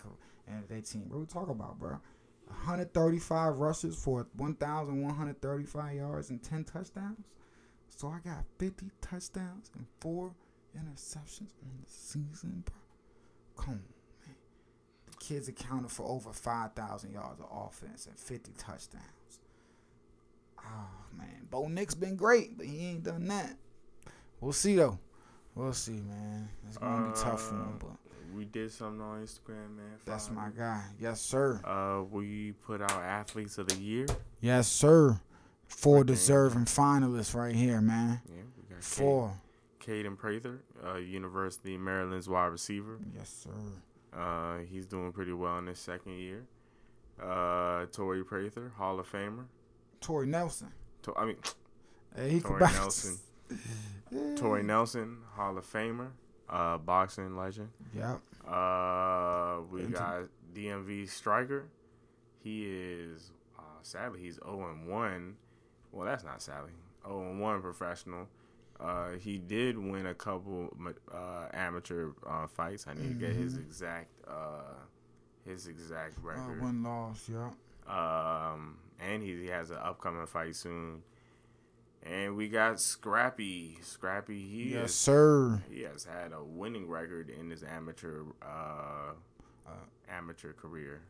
and 0.48 0.68
their 0.68 0.82
team. 0.82 1.06
What 1.10 1.20
we 1.20 1.26
talking 1.26 1.52
about, 1.52 1.80
bro? 1.80 2.00
135 2.50 3.58
rushes 3.58 3.96
for 3.96 4.28
1,135 4.36 5.96
yards 5.96 6.30
and 6.30 6.42
10 6.44 6.64
touchdowns. 6.64 7.26
So 7.90 8.08
I 8.10 8.20
got 8.28 8.44
50 8.60 8.88
touchdowns 9.02 9.72
and 9.76 9.86
four 10.00 10.34
interceptions 10.78 11.54
on 11.64 11.72
the 11.84 11.90
season, 11.90 12.64
bro. 12.66 12.76
Come 13.64 13.74
on, 13.74 13.80
man. 14.26 14.36
The 15.10 15.18
kids 15.18 15.48
accounted 15.48 15.92
for 15.92 16.06
over 16.08 16.32
5,000 16.32 17.12
yards 17.12 17.40
of 17.40 17.48
offense 17.52 18.06
and 18.06 18.18
50 18.18 18.52
touchdowns. 18.58 19.40
Oh, 20.60 20.90
man. 21.18 21.48
Bo 21.50 21.68
Nix 21.68 21.96
been 21.96 22.16
great, 22.16 22.58
but 22.58 22.68
he 22.68 22.88
ain't 22.88 23.04
done 23.04 23.28
that. 23.30 23.56
We'll 24.42 24.54
see, 24.54 24.76
though. 24.76 25.00
We'll 25.56 25.74
see, 25.74 26.02
man. 26.02 26.50
It's 26.68 26.78
going 26.78 27.04
to 27.04 27.10
be 27.10 27.16
tough 27.20 27.42
for 27.42 27.56
him, 27.56 27.80
Uh, 27.82 27.86
but 27.86 28.07
We 28.36 28.46
did 28.46 28.72
something 28.72 29.02
on 29.02 29.24
Instagram, 29.24 29.76
man. 29.76 29.98
that's 30.06 30.30
my 30.32 30.48
me. 30.48 30.54
guy. 30.58 30.84
Yes, 31.00 31.22
sir. 31.22 31.60
Uh, 31.64 32.04
we 32.04 32.52
put 32.66 32.82
out 32.82 32.92
athletes 32.92 33.58
of 33.58 33.68
the 33.68 33.76
year. 33.78 34.06
Yes, 34.42 34.68
sir. 34.68 35.20
Four 35.68 35.98
Right 35.98 36.08
there. 36.08 36.16
deserving 36.16 36.66
finalists 36.66 37.34
right 37.36 37.56
here, 37.56 37.82
man. 37.82 38.22
Yeah, 38.30 38.42
we 38.58 38.74
got 38.76 38.84
Four. 38.84 39.34
Caden 39.86 40.18
Prather, 40.18 40.60
uh, 40.86 40.96
University 40.96 41.76
of 41.76 41.82
Maryland's 41.82 42.28
wide 42.30 42.48
receiver. 42.48 43.00
Yes, 43.16 43.30
sir. 43.46 44.20
Uh, 44.20 44.60
he's 44.70 44.86
doing 44.86 45.12
pretty 45.12 45.34
well 45.34 45.58
in 45.60 45.68
his 45.68 45.80
second 45.80 46.14
year. 46.20 46.44
Uh, 47.22 47.86
Torrey 47.92 48.24
Prather, 48.24 48.72
Hall 48.78 49.00
of 49.00 49.10
Famer. 49.12 49.46
Tory 50.02 50.28
Nelson. 50.28 50.72
To- 51.04 51.16
I 51.18 51.26
mean, 51.26 51.38
Hey, 52.16 52.30
he 52.32 52.40
Torrey. 52.40 52.60
Nelson. 52.74 53.18
Yeah. 54.12 54.36
Torrey 54.36 54.64
Nelson, 54.64 55.18
Hall 55.36 55.58
of 55.58 55.66
Famer, 55.72 56.10
uh, 56.50 56.78
boxing 56.78 57.36
legend. 57.38 57.70
Yep. 57.96 58.20
Uh, 58.48 59.60
we 59.72 59.84
Inter- 59.84 59.98
got 59.98 60.22
DMV 60.54 61.10
striker. 61.10 61.66
He 62.44 62.66
is 62.66 63.32
uh, 63.58 63.62
sadly 63.82 64.22
he's 64.22 64.36
0 64.36 64.70
and 64.72 64.88
1. 64.88 65.36
Well, 65.92 66.06
that's 66.06 66.24
not 66.24 66.42
sadly. 66.42 66.72
0 67.06 67.22
and 67.32 67.42
1 67.42 67.62
professional. 67.62 68.28
Uh, 68.80 69.12
he 69.14 69.38
did 69.40 69.78
win 69.78 70.06
a 70.06 70.14
couple 70.14 70.72
uh, 71.14 71.48
amateur 71.54 72.10
uh, 72.28 72.46
fights. 72.48 72.86
I 72.88 72.94
need 72.94 73.08
to 73.08 73.14
get 73.16 73.36
his 73.36 73.56
Mhm. 73.56 73.62
exact 73.66 74.08
uh, 74.28 74.76
his 75.46 75.68
exact 75.68 76.18
Uh, 76.20 76.22
record. 76.28 76.62
one 76.62 76.84
loss. 76.84 77.28
yeah. 77.30 77.50
Um, 77.88 78.78
and 79.00 79.24
he, 79.24 79.42
he 79.42 79.48
has 79.48 79.72
an 79.72 79.78
upcoming 79.78 80.26
fight 80.28 80.56
soon. 80.56 81.02
And 82.10 82.36
we 82.38 82.48
got 82.48 82.80
Scrappy. 82.80 83.78
Scrappy, 83.82 84.40
he 84.48 84.74
yes, 84.74 84.90
is 84.92 84.96
sir. 84.96 85.62
he 85.70 85.82
has 85.82 86.06
had 86.06 86.32
a 86.32 86.44
winning 86.44 86.88
record 86.88 87.30
in 87.30 87.50
his 87.50 87.64
amateur 87.64 88.22
uh, 88.42 89.12
Uh, 89.68 89.72
amateur 90.10 90.54
career, 90.54 91.02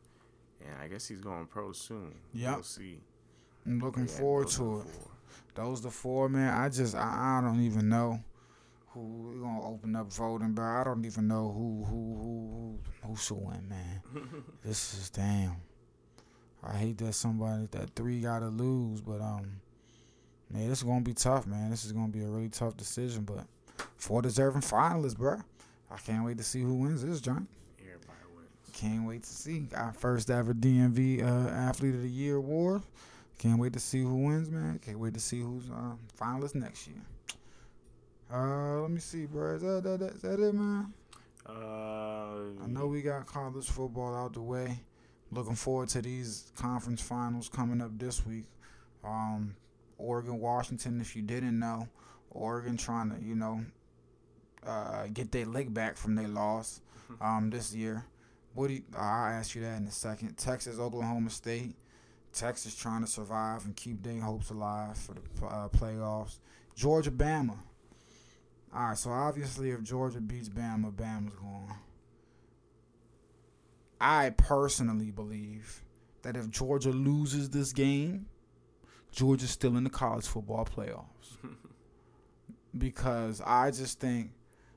and 0.66 0.76
I 0.82 0.88
guess 0.88 1.08
he's 1.08 1.22
going 1.22 1.46
pro 1.46 1.72
soon. 1.72 2.16
Yep. 2.34 2.54
we'll 2.56 2.64
see. 2.64 3.00
I'm 3.68 3.80
looking 3.80 4.08
Yeah, 4.08 4.18
forward 4.20 4.48
to 4.50 4.80
it. 4.80 4.88
four. 4.88 5.12
Those 5.54 5.82
the 5.82 5.92
four, 5.92 6.30
man. 6.30 6.52
I 6.54 6.70
just 6.70 6.96
I, 6.96 7.38
I 7.38 7.42
don't 7.42 7.62
even 7.62 7.88
know 7.90 8.20
who 8.88 9.02
we 9.02 9.40
gonna 9.40 9.68
open 9.70 9.96
up 9.96 10.12
voting, 10.12 10.54
but 10.54 10.64
I 10.64 10.84
don't 10.84 11.06
even 11.06 11.28
know 11.28 11.52
who 11.52 11.84
who 11.86 12.16
who 12.24 12.80
who, 13.04 13.08
who 13.10 13.16
should 13.16 13.38
win, 13.38 13.70
man. 13.70 14.02
this 14.64 14.96
is 14.96 15.12
damn. 15.12 15.58
I 16.64 16.74
hate 16.78 16.98
that 16.98 17.14
somebody 17.14 17.68
that 17.72 17.92
three 17.96 18.22
gotta 18.22 18.48
lose, 18.48 19.02
but 19.02 19.22
um, 19.22 19.62
man, 20.52 20.70
this 20.70 20.80
is 20.80 20.84
gonna 20.84 21.02
be 21.02 21.14
tough, 21.14 21.46
man. 21.48 21.70
This 21.70 21.86
is 21.86 21.92
gonna 21.92 22.08
be 22.08 22.24
a 22.24 22.28
really 22.28 22.50
tough 22.50 22.78
decision, 22.78 23.24
but 23.24 23.46
four 23.98 24.22
deserving 24.22 24.62
finalists, 24.62 25.16
bruh. 25.16 25.44
I 25.90 25.98
can't 25.98 26.26
wait 26.26 26.38
to 26.38 26.44
see 26.44 26.62
who 26.62 26.76
wins 26.76 27.04
this 27.04 27.22
joint. 27.22 27.48
Everybody 27.80 28.20
wins. 28.36 28.50
Can't 28.74 29.08
wait 29.08 29.24
to 29.24 29.30
see 29.30 29.68
our 29.76 29.94
first 29.94 30.30
ever 30.30 30.54
DMV 30.54 31.24
uh, 31.24 31.50
Athlete 31.50 31.96
of 31.96 32.02
the 32.02 32.10
Year 32.10 32.36
award. 32.36 32.82
Can't 33.38 33.60
wait 33.60 33.74
to 33.74 33.80
see 33.80 34.02
who 34.02 34.16
wins, 34.26 34.50
man. 34.50 34.80
Can't 34.80 35.00
wait 35.00 35.14
to 35.14 35.20
see 35.20 35.42
who's 35.42 35.70
uh, 35.70 35.94
finalist 36.20 36.56
next 36.56 36.88
year. 36.88 37.02
Uh, 38.34 38.82
let 38.82 38.92
me 38.92 39.00
see, 39.00 39.26
bro. 39.26 39.56
Is 39.56 39.62
that, 39.62 39.84
that, 39.84 40.00
that, 40.00 40.12
is 40.14 40.22
that 40.22 40.40
it, 40.40 40.54
man? 40.54 40.92
Uh, 41.48 42.64
I 42.64 42.68
know 42.68 42.88
we 42.88 43.02
got 43.02 43.26
college 43.26 43.70
football 43.70 44.16
out 44.16 44.34
the 44.34 44.42
way. 44.42 44.80
Looking 45.32 45.56
forward 45.56 45.90
to 45.90 46.02
these 46.02 46.52
conference 46.58 47.02
finals 47.02 47.48
coming 47.48 47.82
up 47.82 47.98
this 47.98 48.26
week. 48.26 48.46
Um, 49.04 49.56
Oregon, 49.98 50.40
Washington. 50.40 51.02
If 51.02 51.16
you 51.16 51.22
didn't 51.22 51.60
know, 51.60 51.88
Oregon 52.32 52.78
trying 52.78 53.12
to, 53.12 53.22
you 53.24 53.36
know, 53.36 53.66
uh, 54.66 55.08
get 55.14 55.32
their 55.32 55.46
leg 55.46 55.74
back 55.74 55.98
from 55.98 56.16
their 56.16 56.28
loss 56.28 56.82
um, 57.22 57.50
this 57.50 57.74
year. 57.74 58.06
What 58.54 58.68
do 58.68 58.76
you, 58.76 58.84
I'll 58.96 59.34
ask 59.34 59.56
you 59.56 59.62
that 59.62 59.78
in 59.78 59.88
a 59.88 59.92
second. 59.92 60.38
Texas, 60.38 60.80
Oklahoma 60.80 61.30
State. 61.30 61.76
Texas 62.34 62.76
trying 62.76 63.02
to 63.02 63.08
survive 63.08 63.66
and 63.66 63.76
keep 63.76 64.04
their 64.04 64.22
hopes 64.22 64.50
alive 64.50 64.98
for 64.98 65.14
the 65.14 65.46
uh, 65.46 65.70
playoffs. 65.70 66.38
Georgia, 66.76 67.12
Bama. 67.12 67.58
All 68.76 68.90
right, 68.90 68.98
so 68.98 69.10
obviously, 69.10 69.72
if 69.72 69.82
Georgia 69.82 70.22
beats 70.22 70.50
Bama, 70.50 70.92
Bama's 70.92 71.34
going. 71.36 71.74
I 74.00 74.32
personally 74.32 75.10
believe 75.10 75.82
that 76.22 76.36
if 76.36 76.50
Georgia 76.50 76.92
loses 76.92 77.50
this 77.50 77.74
game, 77.74 78.28
Georgia's 79.18 79.50
still 79.50 79.76
in 79.78 79.84
the 79.84 79.90
college 79.90 80.28
football 80.28 80.64
playoffs. 80.64 81.38
because 82.78 83.42
I 83.44 83.72
just 83.72 84.00
think, 84.00 84.30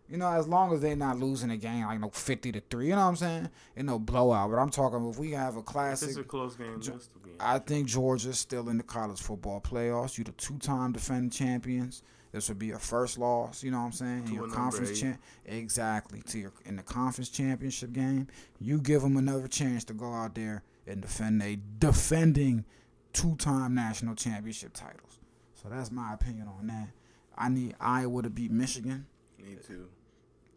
you 0.08 0.16
know, 0.16 0.28
as 0.32 0.48
long 0.48 0.72
as 0.72 0.80
they're 0.80 0.96
not 0.96 1.18
losing 1.18 1.50
a 1.50 1.58
game 1.58 1.84
like 1.84 2.00
no 2.00 2.08
fifty 2.08 2.50
to 2.52 2.62
three, 2.70 2.86
you 2.86 2.92
know 2.92 3.02
what 3.02 3.08
I'm 3.08 3.16
saying? 3.16 3.50
And 3.76 3.86
no 3.86 3.98
blowout. 3.98 4.50
But 4.50 4.56
I'm 4.56 4.70
talking 4.70 5.06
if 5.10 5.18
we 5.18 5.32
have 5.32 5.56
a 5.56 5.60
This 5.60 5.64
classic 5.66 6.08
is 6.08 6.16
a 6.16 6.22
close 6.22 6.56
game. 6.56 6.80
Ge- 6.80 6.92
I 7.38 7.58
think 7.58 7.86
Georgia's 7.86 8.38
still 8.38 8.70
in 8.70 8.78
the 8.78 8.82
college 8.82 9.20
football 9.20 9.60
playoffs. 9.60 10.16
You're 10.16 10.24
the 10.24 10.32
two-time 10.32 10.92
defending 10.92 11.28
champions. 11.30 12.02
This 12.32 12.48
would 12.48 12.58
be 12.58 12.70
a 12.70 12.78
first 12.78 13.18
loss. 13.18 13.62
You 13.62 13.72
know 13.72 13.80
what 13.80 13.86
I'm 13.86 13.92
saying? 13.92 14.18
In 14.20 14.26
To 14.28 14.32
your 14.32 14.48
conference 14.48 14.98
champ, 14.98 15.20
exactly. 15.44 16.22
To 16.22 16.38
your 16.38 16.52
in 16.64 16.76
the 16.76 16.82
conference 16.82 17.28
championship 17.28 17.92
game, 17.92 18.26
you 18.58 18.80
give 18.80 19.02
them 19.02 19.18
another 19.18 19.48
chance 19.48 19.84
to 19.84 19.92
go 19.92 20.14
out 20.14 20.34
there 20.34 20.62
and 20.86 21.02
defend 21.02 21.42
a 21.42 21.58
defending 21.78 22.64
two-time 23.12 23.74
national 23.74 24.14
championship 24.14 24.72
titles. 24.74 25.18
So 25.54 25.68
that's 25.68 25.90
my 25.90 26.14
opinion 26.14 26.48
on 26.48 26.66
that. 26.68 26.88
I 27.36 27.48
need 27.48 27.74
Iowa 27.80 28.22
to 28.22 28.30
beat 28.30 28.50
Michigan 28.50 29.06
Me 29.38 29.56
too. 29.66 29.88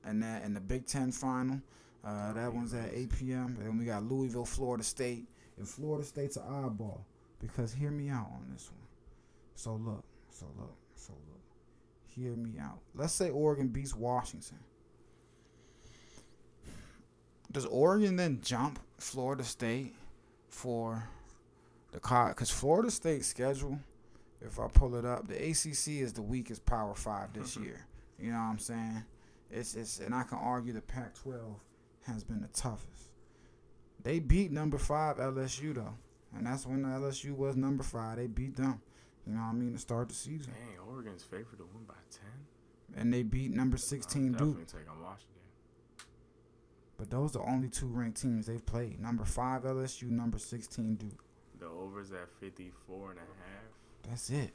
and 0.03 0.21
that 0.23 0.43
in 0.43 0.53
the 0.53 0.59
Big 0.59 0.85
Ten 0.85 1.11
final. 1.11 1.61
Uh, 2.05 2.33
that 2.33 2.53
one's 2.53 2.73
at 2.73 2.89
8 2.93 3.17
p.m. 3.17 3.55
And 3.57 3.65
then 3.65 3.77
we 3.77 3.85
got 3.85 4.03
Louisville, 4.03 4.45
Florida 4.45 4.83
State, 4.83 5.25
and 5.57 5.67
Florida 5.67 6.05
State's 6.05 6.35
an 6.35 6.43
oddball 6.43 6.99
because 7.39 7.73
hear 7.73 7.91
me 7.91 8.09
out 8.09 8.27
on 8.33 8.45
this 8.51 8.69
one. 8.69 8.87
So 9.55 9.75
look, 9.75 10.03
so 10.29 10.45
look, 10.57 10.75
so 10.95 11.13
look. 11.13 11.39
Hear 12.07 12.35
me 12.35 12.59
out. 12.59 12.79
Let's 12.93 13.13
say 13.13 13.29
Oregon 13.29 13.69
beats 13.69 13.95
Washington. 13.95 14.59
Does 17.51 17.65
Oregon 17.67 18.15
then 18.15 18.39
jump 18.41 18.79
Florida 18.97 19.43
State 19.43 19.93
for 20.49 21.07
the 21.93 21.99
Because 21.99 22.49
Florida 22.49 22.91
State's 22.91 23.27
schedule, 23.27 23.79
if 24.41 24.59
I 24.59 24.67
pull 24.67 24.95
it 24.95 25.05
up, 25.05 25.27
the 25.27 25.35
ACC 25.35 26.01
is 26.01 26.11
the 26.13 26.21
weakest 26.21 26.65
Power 26.65 26.93
Five 26.95 27.33
this 27.33 27.55
mm-hmm. 27.55 27.65
year. 27.65 27.85
You 28.19 28.31
know 28.31 28.37
what 28.37 28.43
I'm 28.43 28.59
saying? 28.59 29.03
It's 29.49 29.75
it's 29.75 29.99
and 29.99 30.13
I 30.13 30.23
can 30.23 30.39
argue 30.39 30.73
the 30.73 30.81
Pac-12 30.81 31.39
has 32.07 32.23
been 32.23 32.41
the 32.41 32.47
toughest. 32.47 33.11
They 34.03 34.19
beat 34.19 34.51
number 34.51 34.77
five 34.77 35.17
LSU 35.17 35.75
though, 35.75 35.93
and 36.35 36.45
that's 36.45 36.65
when 36.65 36.83
LSU 36.83 37.35
was 37.35 37.55
number 37.55 37.83
five. 37.83 38.17
They 38.17 38.27
beat 38.27 38.57
them. 38.57 38.81
You 39.25 39.33
know 39.33 39.41
what 39.41 39.51
I 39.51 39.53
mean 39.53 39.73
to 39.73 39.79
start 39.79 40.09
the 40.09 40.15
season, 40.15 40.51
Dang, 40.51 40.79
Oregon's 40.89 41.23
favored 41.23 41.57
to 41.57 41.65
win 41.73 41.85
by 41.87 41.93
ten. 42.11 42.99
and 42.99 43.13
they 43.13 43.23
beat 43.23 43.51
number 43.51 43.77
16 43.77 44.33
Definitely 44.33 44.55
Duke. 44.55 44.67
take 44.67 44.89
on 44.91 45.01
Washington. 45.01 45.29
But 46.97 47.09
those 47.09 47.35
are 47.35 47.39
the 47.39 47.49
only 47.49 47.69
two 47.69 47.87
ranked 47.87 48.21
teams 48.21 48.47
they've 48.47 48.65
played. 48.65 48.99
Number 48.99 49.23
five 49.23 49.63
LSU, 49.63 50.09
number 50.09 50.37
16 50.37 50.95
Duke. 50.95 51.23
The 51.63 51.69
overs 51.69 52.11
at 52.11 52.27
54 52.41 53.11
and 53.11 53.19
a 53.19 53.21
half. 53.21 54.09
That's 54.09 54.29
it. 54.31 54.51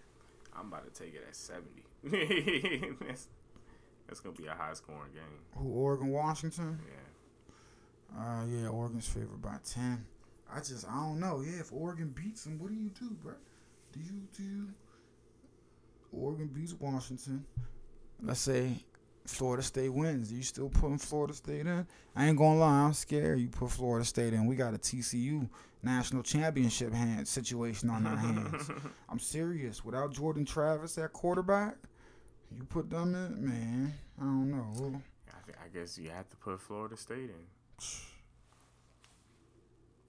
I'm 0.55 0.67
about 0.67 0.93
to 0.93 1.03
take 1.03 1.15
it 1.15 1.25
at 1.27 1.35
70. 1.35 1.65
that's, 3.07 3.29
that's 4.07 4.21
going 4.21 4.37
to 4.37 4.43
be 4.43 4.47
a 4.47 4.53
high 4.53 4.75
scoring 4.75 5.13
game. 5.15 5.23
Who 5.57 5.71
Oregon 5.71 6.09
Washington? 6.09 6.79
Yeah. 6.87 8.21
Uh, 8.21 8.45
yeah, 8.45 8.69
Oregon's 8.69 9.09
favored 9.09 9.41
by 9.41 9.57
10. 9.65 10.05
I 10.55 10.59
just 10.59 10.87
I 10.87 10.97
don't 10.97 11.19
know. 11.19 11.41
Yeah, 11.41 11.61
if 11.61 11.73
Oregon 11.73 12.13
beats 12.15 12.45
them, 12.45 12.59
what 12.59 12.69
do 12.69 12.75
you 12.75 12.91
do, 12.91 13.17
bro? 13.23 13.35
Do 13.93 14.01
you 14.01 14.21
do? 14.37 14.69
Oregon 16.13 16.49
beats 16.49 16.75
Washington. 16.75 17.45
Let's 18.23 18.41
say 18.41 18.85
Florida 19.27 19.63
State 19.63 19.93
wins. 19.95 20.29
Do 20.29 20.37
you 20.37 20.43
still 20.43 20.69
putting 20.69 20.99
Florida 20.99 21.33
State 21.33 21.67
in? 21.67 21.87
I 22.15 22.27
ain't 22.27 22.37
gonna 22.37 22.59
lie, 22.59 22.81
I'm 22.81 22.93
scared. 22.93 23.41
You 23.41 23.49
put 23.49 23.71
Florida 23.71 24.05
State 24.05 24.35
in. 24.35 24.47
We 24.47 24.57
got 24.57 24.75
a 24.75 24.79
TCU 24.79 25.49
national 25.83 26.23
championship 26.23 26.93
hand 26.93 27.27
situation 27.29 27.91
on 27.91 28.07
our 28.07 28.17
hands. 28.17 28.71
I'm 29.09 29.19
serious. 29.19 29.85
Without 29.85 30.13
Jordan 30.13 30.45
Travis 30.45 30.99
at 30.99 31.13
quarterback, 31.13 31.77
you 32.57 32.65
put 32.65 32.91
them 32.91 33.15
in, 33.15 33.45
man. 33.47 33.95
I 34.21 34.25
don't 34.25 34.51
know. 34.51 35.01
I, 35.29 35.45
th- 35.47 35.59
I 35.65 35.69
guess 35.79 35.99
you 35.99 36.11
have 36.11 36.29
to 36.31 36.37
put 36.37 36.61
Florida 36.61 36.97
State 36.97 37.31
in. 37.31 37.47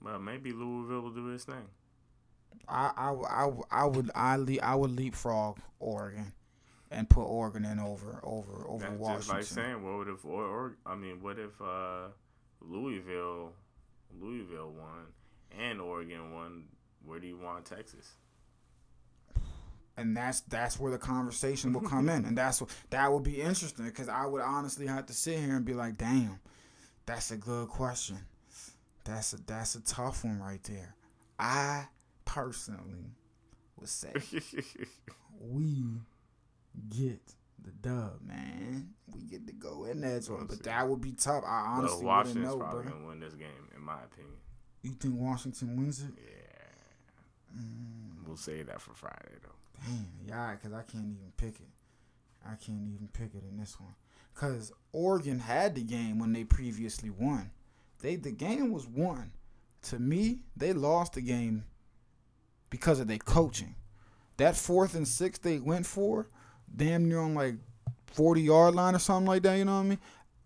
Well, 0.01 0.19
maybe 0.19 0.51
Louisville 0.53 1.01
will 1.01 1.11
do 1.11 1.25
his 1.25 1.43
thing. 1.43 1.67
I 2.67 2.91
I 2.95 3.11
I, 3.11 3.51
I 3.81 3.85
would 3.85 4.11
I 4.15 4.35
le- 4.37 4.61
I 4.61 4.75
would 4.75 4.91
leapfrog 4.91 5.59
Oregon, 5.79 6.31
and 6.89 7.09
put 7.09 7.23
Oregon 7.23 7.65
in 7.65 7.79
over 7.79 8.19
over 8.23 8.65
over 8.67 8.85
That's 8.85 8.97
Washington. 8.97 9.19
just 9.41 9.57
like 9.57 9.65
saying, 9.65 9.83
what 9.83 10.07
if 10.07 10.23
or, 10.23 10.43
or 10.45 10.77
I 10.85 10.95
mean, 10.95 11.21
what 11.21 11.37
if 11.37 11.59
uh, 11.61 12.07
Louisville, 12.61 13.51
Louisville 14.21 14.71
won 14.71 15.07
and 15.57 15.79
Oregon 15.81 16.33
won? 16.33 16.63
Where 17.05 17.19
do 17.19 17.27
you 17.27 17.37
want 17.37 17.65
Texas? 17.65 18.15
and 19.99 20.15
that's 20.15 20.39
that's 20.41 20.79
where 20.79 20.91
the 20.91 20.97
conversation 20.97 21.73
will 21.73 21.81
come 21.81 22.07
in, 22.07 22.23
and 22.23 22.37
that's 22.37 22.61
what 22.61 22.69
that 22.89 23.11
would 23.11 23.23
be 23.23 23.41
interesting 23.41 23.85
because 23.85 24.07
I 24.07 24.25
would 24.25 24.41
honestly 24.41 24.87
have 24.87 25.05
to 25.07 25.13
sit 25.13 25.39
here 25.39 25.57
and 25.57 25.65
be 25.65 25.73
like, 25.73 25.97
damn, 25.97 26.39
that's 27.05 27.31
a 27.31 27.37
good 27.37 27.67
question. 27.67 28.17
That's 29.03 29.33
a 29.33 29.37
that's 29.45 29.75
a 29.75 29.81
tough 29.83 30.23
one 30.23 30.39
right 30.39 30.63
there. 30.63 30.95
I 31.37 31.87
personally 32.23 33.11
would 33.77 33.89
say 33.89 34.13
we 35.41 35.83
get 36.89 37.19
the 37.61 37.71
dub, 37.71 38.21
man. 38.21 38.93
We 39.13 39.23
get 39.23 39.47
to 39.47 39.53
go 39.53 39.83
in 39.83 39.99
that 40.01 40.23
joint, 40.25 40.47
but 40.47 40.63
that 40.63 40.87
would 40.87 41.01
be 41.01 41.11
tough. 41.11 41.43
I 41.45 41.65
honestly 41.75 41.97
wouldn't 41.97 42.07
Washington's 42.07 42.47
know, 42.47 42.57
probably 42.57 42.83
bro. 42.83 42.91
gonna 42.93 43.07
win 43.07 43.19
this 43.19 43.33
game, 43.33 43.67
in 43.75 43.83
my 43.83 43.97
opinion. 44.03 44.35
You 44.81 44.91
think 44.91 45.15
Washington 45.17 45.77
wins 45.77 46.01
it? 46.01 46.13
Yeah, 46.17 47.61
mm. 47.61 48.27
we'll 48.27 48.37
save 48.37 48.67
that 48.67 48.81
for 48.81 48.93
Friday 48.93 49.35
though. 49.43 49.49
Damn, 49.85 50.07
yeah, 50.27 50.55
because 50.55 50.73
I 50.73 50.83
can't 50.83 51.05
even 51.05 51.31
pick 51.37 51.55
it. 51.55 51.67
I 52.45 52.55
can't 52.55 52.87
even 52.93 53.09
pick 53.11 53.35
it 53.35 53.43
in 53.49 53.57
this 53.57 53.79
one. 53.79 53.95
Because 54.33 54.71
Oregon 54.93 55.39
had 55.39 55.75
the 55.75 55.83
game 55.83 56.19
when 56.19 56.31
they 56.33 56.43
previously 56.43 57.09
won. 57.09 57.51
They 58.01 58.15
The 58.15 58.31
game 58.31 58.71
was 58.71 58.87
won. 58.87 59.31
To 59.83 59.99
me, 59.99 60.39
they 60.55 60.73
lost 60.73 61.13
the 61.13 61.21
game 61.21 61.65
because 62.69 62.99
of 62.99 63.07
their 63.07 63.17
coaching. 63.17 63.75
That 64.37 64.55
fourth 64.55 64.95
and 64.95 65.07
six 65.07 65.37
they 65.37 65.59
went 65.59 65.85
for, 65.85 66.27
damn 66.73 67.09
near 67.09 67.19
on 67.19 67.35
like 67.35 67.55
40 68.07 68.41
yard 68.41 68.75
line 68.75 68.95
or 68.95 68.99
something 68.99 69.27
like 69.27 69.43
that, 69.43 69.55
you 69.55 69.65
know 69.65 69.75
what 69.75 69.79
I 69.79 69.83
mean? 69.83 69.99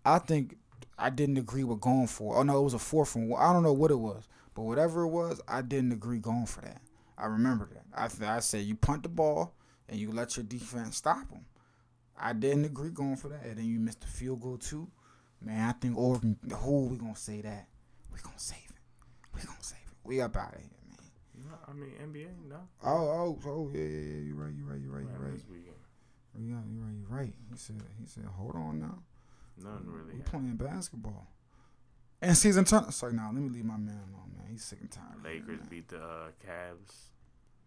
I 0.04 0.18
think 0.18 0.56
I 0.98 1.10
didn't 1.10 1.38
agree 1.38 1.64
with 1.64 1.80
going 1.80 2.06
for. 2.06 2.36
Oh, 2.36 2.42
no, 2.42 2.58
it 2.58 2.62
was 2.62 2.74
a 2.74 2.78
fourth 2.78 3.14
and 3.16 3.28
one. 3.28 3.42
I 3.42 3.52
don't 3.52 3.62
know 3.62 3.72
what 3.72 3.90
it 3.90 3.98
was. 3.98 4.28
But 4.54 4.62
whatever 4.62 5.02
it 5.02 5.08
was, 5.08 5.40
I 5.48 5.62
didn't 5.62 5.92
agree 5.92 6.18
going 6.18 6.46
for 6.46 6.60
that. 6.60 6.80
I 7.18 7.26
remember 7.26 7.68
that. 7.72 7.84
I 7.92 8.08
th- 8.08 8.22
I 8.22 8.40
said 8.40 8.64
you 8.64 8.76
punt 8.76 9.02
the 9.02 9.08
ball 9.08 9.54
and 9.88 9.98
you 9.98 10.10
let 10.12 10.36
your 10.36 10.44
defense 10.44 10.96
stop 10.96 11.28
them. 11.28 11.44
I 12.16 12.32
didn't 12.32 12.64
agree 12.64 12.90
going 12.90 13.16
for 13.16 13.28
that, 13.28 13.44
and 13.44 13.56
then 13.58 13.66
you 13.66 13.80
missed 13.80 14.00
the 14.00 14.06
field 14.06 14.40
goal 14.40 14.56
too. 14.56 14.88
Man, 15.40 15.68
I 15.68 15.72
think 15.72 15.98
Oregon. 15.98 16.36
Who 16.60 16.86
we 16.86 16.96
gonna 16.96 17.16
say 17.16 17.40
that? 17.42 17.66
We 18.12 18.20
gonna 18.20 18.38
save 18.38 18.58
it. 18.70 18.76
We 19.34 19.42
gonna 19.42 19.58
save 19.60 19.78
it. 19.78 19.96
We 20.04 20.20
up 20.20 20.36
out 20.36 20.54
of 20.54 20.60
here, 20.60 20.70
man. 20.88 21.50
No, 21.50 21.54
I 21.68 21.72
mean 21.72 21.90
NBA, 22.00 22.48
no. 22.48 22.56
Oh, 22.84 22.90
oh, 22.90 23.38
oh, 23.46 23.70
yeah, 23.72 23.80
yeah, 23.80 23.88
yeah. 23.88 24.20
You 24.22 24.34
right, 24.34 24.52
you 24.54 24.64
right, 24.64 24.80
you 24.80 24.90
right, 24.90 25.02
you 25.02 25.08
Right, 25.08 25.20
right. 25.20 25.32
This 25.34 25.44
weekend, 25.48 25.74
You 26.38 26.54
right, 26.54 26.64
you 26.70 26.80
right, 26.80 26.94
you 26.94 27.06
right. 27.08 27.34
He 27.50 27.58
said, 27.58 27.82
he 28.00 28.06
said, 28.06 28.24
hold 28.24 28.54
on 28.54 28.80
now. 28.80 28.98
Nothing 29.62 29.90
really. 29.90 30.14
We 30.14 30.22
playing 30.22 30.56
basketball. 30.56 31.28
And 32.20 32.36
season 32.36 32.64
turn. 32.64 32.90
Sorry, 32.90 33.12
now 33.12 33.30
let 33.32 33.42
me 33.42 33.50
leave 33.50 33.64
my 33.64 33.76
man 33.76 34.00
alone, 34.08 34.32
man. 34.36 34.46
He's 34.50 34.64
sick 34.64 34.80
and 34.80 34.90
tired. 34.90 35.22
Lakers 35.22 35.60
that. 35.60 35.70
beat 35.70 35.88
the 35.88 35.98
uh, 35.98 36.28
Cavs 36.46 37.10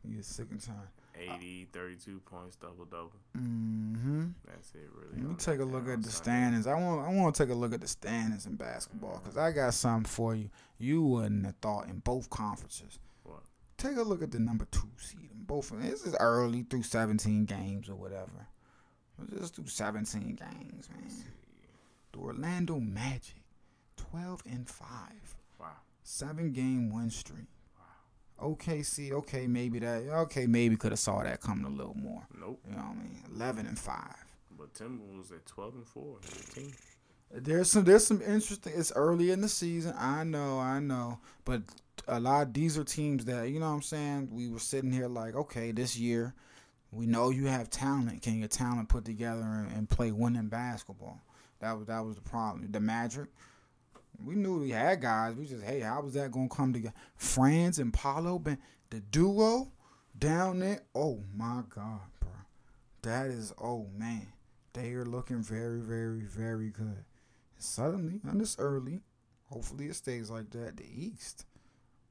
He 0.04 0.18
is 0.18 0.26
sick 0.26 0.48
and 0.50 0.62
tired. 0.62 0.90
AD, 1.16 1.74
32 1.74 2.20
points, 2.26 2.56
double 2.56 2.86
double. 2.86 3.14
Mm-hmm. 3.38 4.26
That's 4.48 4.72
it, 4.76 4.90
really. 4.94 5.22
Let 5.22 5.30
me 5.30 5.36
take 5.38 5.60
a 5.60 5.64
look 5.64 5.88
at 5.88 6.04
the 6.04 6.10
standings. 6.10 6.68
I 6.68 6.74
want 6.74 7.08
I 7.08 7.14
want 7.14 7.36
to 7.36 7.44
take 7.44 7.52
a 7.52 7.56
look 7.56 7.74
at 7.74 7.82
the 7.82 7.88
standings 7.88 8.46
in 8.46 8.56
basketball 8.56 9.22
because 9.24 9.38
I 9.38 9.52
got 9.52 9.74
something 9.74 10.06
for 10.06 10.36
you. 10.36 10.50
You 10.78 11.04
wouldn't 11.04 11.46
have 11.46 11.56
thought 11.56 11.88
in 11.88 12.00
both 12.00 12.30
conferences. 12.30 13.00
What? 13.24 13.42
Take 13.78 13.98
a 13.98 14.04
look 14.04 14.22
at 14.22 14.32
the 14.32 14.40
number 14.40 14.66
two 14.72 14.90
seed 14.98 15.30
in 15.34 15.44
both. 15.44 15.72
of 15.72 15.82
This 15.82 16.06
is 16.06 16.16
early 16.20 16.64
through 16.64 16.84
17 16.84 17.46
games 17.46 17.90
or 17.90 17.96
whatever. 17.96 18.48
Just 19.40 19.56
do 19.56 19.66
17 19.66 20.36
games, 20.36 20.90
man. 20.92 21.12
The 22.12 22.20
Orlando 22.20 22.80
Magic, 22.80 23.42
12 23.98 24.42
and 24.50 24.68
five, 24.70 25.36
Wow. 25.60 25.68
seven 26.04 26.52
game 26.54 26.90
win 26.94 27.10
streak. 27.10 27.48
Wow. 28.40 28.50
OKC, 28.56 29.12
okay, 29.12 29.48
maybe 29.48 29.80
that. 29.80 30.04
Okay, 30.08 30.48
maybe 30.48 30.76
could 30.76 30.92
have 30.92 31.00
saw 31.00 31.24
that 31.24 31.42
coming 31.42 31.66
a 31.66 31.70
little 31.70 31.96
more. 31.96 32.26
Nope. 32.40 32.60
You 32.68 32.76
know 32.76 32.84
what 32.84 32.92
I 32.98 33.02
mean? 33.02 33.24
11 33.36 33.68
and 33.68 33.78
five. 33.80 34.16
But 34.58 34.74
Timberwolves 34.74 35.32
at 35.32 35.46
12 35.46 35.76
and 35.76 35.88
4. 35.88 36.18
15. 36.22 36.74
There's 37.30 37.70
some 37.70 37.84
there's 37.84 38.08
some 38.08 38.22
interesting. 38.22 38.72
It's 38.76 38.94
early 38.96 39.32
in 39.32 39.42
the 39.42 39.50
season. 39.50 39.94
I 39.98 40.24
know, 40.24 40.60
I 40.60 40.80
know, 40.80 41.20
but 41.44 41.62
a 42.08 42.20
lot. 42.22 42.48
of 42.48 42.54
These 42.54 42.78
are 42.78 42.86
teams 42.86 43.26
that 43.26 43.50
you 43.50 43.60
know. 43.60 43.68
what 43.70 43.76
I'm 43.76 43.82
saying 43.82 44.30
we 44.32 44.48
were 44.48 44.60
sitting 44.60 44.94
here 44.94 45.08
like, 45.10 45.36
okay, 45.36 45.72
this 45.74 45.98
year, 45.98 46.34
we 46.90 47.06
know 47.06 47.30
you 47.30 47.48
have 47.48 47.70
talent. 47.70 48.22
Can 48.22 48.40
your 48.40 48.48
talent 48.48 48.88
put 48.88 49.04
together 49.04 49.42
and, 49.44 49.70
and 49.74 49.90
play 49.90 50.14
winning 50.14 50.48
basketball? 50.48 51.20
That 51.60 51.78
was 51.78 51.88
that 51.88 52.04
was 52.04 52.16
the 52.16 52.22
problem. 52.22 52.68
The 52.72 52.80
Magic, 52.80 53.28
we 54.24 54.36
knew 54.36 54.60
we 54.60 54.72
had 54.72 55.02
guys. 55.02 55.36
We 55.36 55.46
just 55.46 55.64
hey, 55.64 55.80
how 55.80 56.02
was 56.02 56.14
that 56.14 56.32
gonna 56.32 56.50
come 56.50 56.74
together? 56.74 56.96
Franz 57.16 57.80
and 57.80 57.94
Paolo, 57.94 58.40
ben, 58.40 58.58
the 58.90 59.00
duo 59.00 59.72
down 60.18 60.60
there. 60.60 60.82
Oh 60.94 61.24
my 61.36 61.64
God, 61.70 62.02
bro, 62.20 62.30
that 63.02 63.28
is 63.28 63.54
oh 63.60 63.88
man, 63.96 64.28
they 64.74 64.94
are 64.94 65.06
looking 65.06 65.42
very, 65.42 65.80
very, 65.80 66.22
very 66.22 66.70
good. 66.70 67.06
Suddenly, 67.58 68.22
and 68.24 68.42
it's 68.42 68.58
early. 68.60 69.02
Hopefully, 69.50 69.88
it 69.88 69.96
stays 69.96 70.30
like 70.30 70.52
that. 70.52 70.78
The 70.78 70.86
East, 70.86 71.46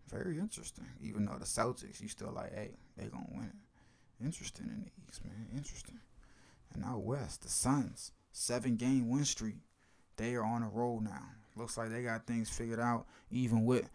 very 0.08 0.38
interesting. 0.38 0.86
Even 1.00 1.26
though 1.26 1.38
the 1.38 1.44
Celtics, 1.44 2.00
you 2.00 2.08
still 2.08 2.32
like, 2.32 2.52
hey, 2.54 2.70
they 2.96 3.06
gonna 3.06 3.26
win 3.30 3.46
it. 3.46 4.24
Interesting 4.24 4.66
in 4.66 4.80
the 4.80 4.90
East, 5.06 5.24
man. 5.24 5.46
Interesting. 5.54 6.00
And 6.74 6.84
out 6.84 7.02
West, 7.02 7.42
the 7.42 7.48
Suns, 7.48 8.12
seven 8.36 8.76
game 8.76 9.08
win 9.08 9.24
streak. 9.24 9.56
They 10.16 10.34
are 10.34 10.44
on 10.44 10.62
a 10.62 10.68
roll 10.68 11.00
now. 11.00 11.22
Looks 11.56 11.78
like 11.78 11.90
they 11.90 12.02
got 12.02 12.26
things 12.26 12.50
figured 12.50 12.78
out, 12.78 13.06
even 13.30 13.64
with 13.64 13.88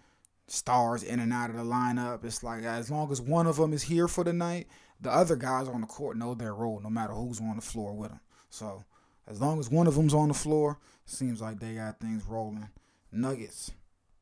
stars 0.47 1.03
in 1.03 1.19
and 1.19 1.31
out 1.31 1.51
of 1.51 1.57
the 1.57 1.63
lineup. 1.63 2.23
It's 2.25 2.43
like 2.43 2.63
as 2.63 2.89
long 2.89 3.11
as 3.11 3.21
one 3.21 3.45
of 3.45 3.57
them 3.57 3.71
is 3.71 3.83
here 3.83 4.07
for 4.07 4.23
the 4.23 4.33
night, 4.33 4.67
the 4.99 5.11
other 5.11 5.35
guys 5.35 5.67
on 5.67 5.81
the 5.81 5.87
court 5.87 6.17
know 6.17 6.33
their 6.33 6.55
role, 6.55 6.79
no 6.81 6.89
matter 6.89 7.13
who's 7.13 7.39
on 7.39 7.55
the 7.55 7.61
floor 7.61 7.93
with 7.93 8.09
them. 8.09 8.19
So 8.49 8.83
as 9.27 9.39
long 9.39 9.59
as 9.59 9.69
one 9.69 9.87
of 9.87 9.95
them's 9.95 10.13
on 10.13 10.29
the 10.29 10.33
floor, 10.33 10.79
seems 11.05 11.41
like 11.41 11.59
they 11.59 11.75
got 11.75 11.99
things 11.99 12.25
rolling. 12.25 12.69
Nuggets 13.11 13.71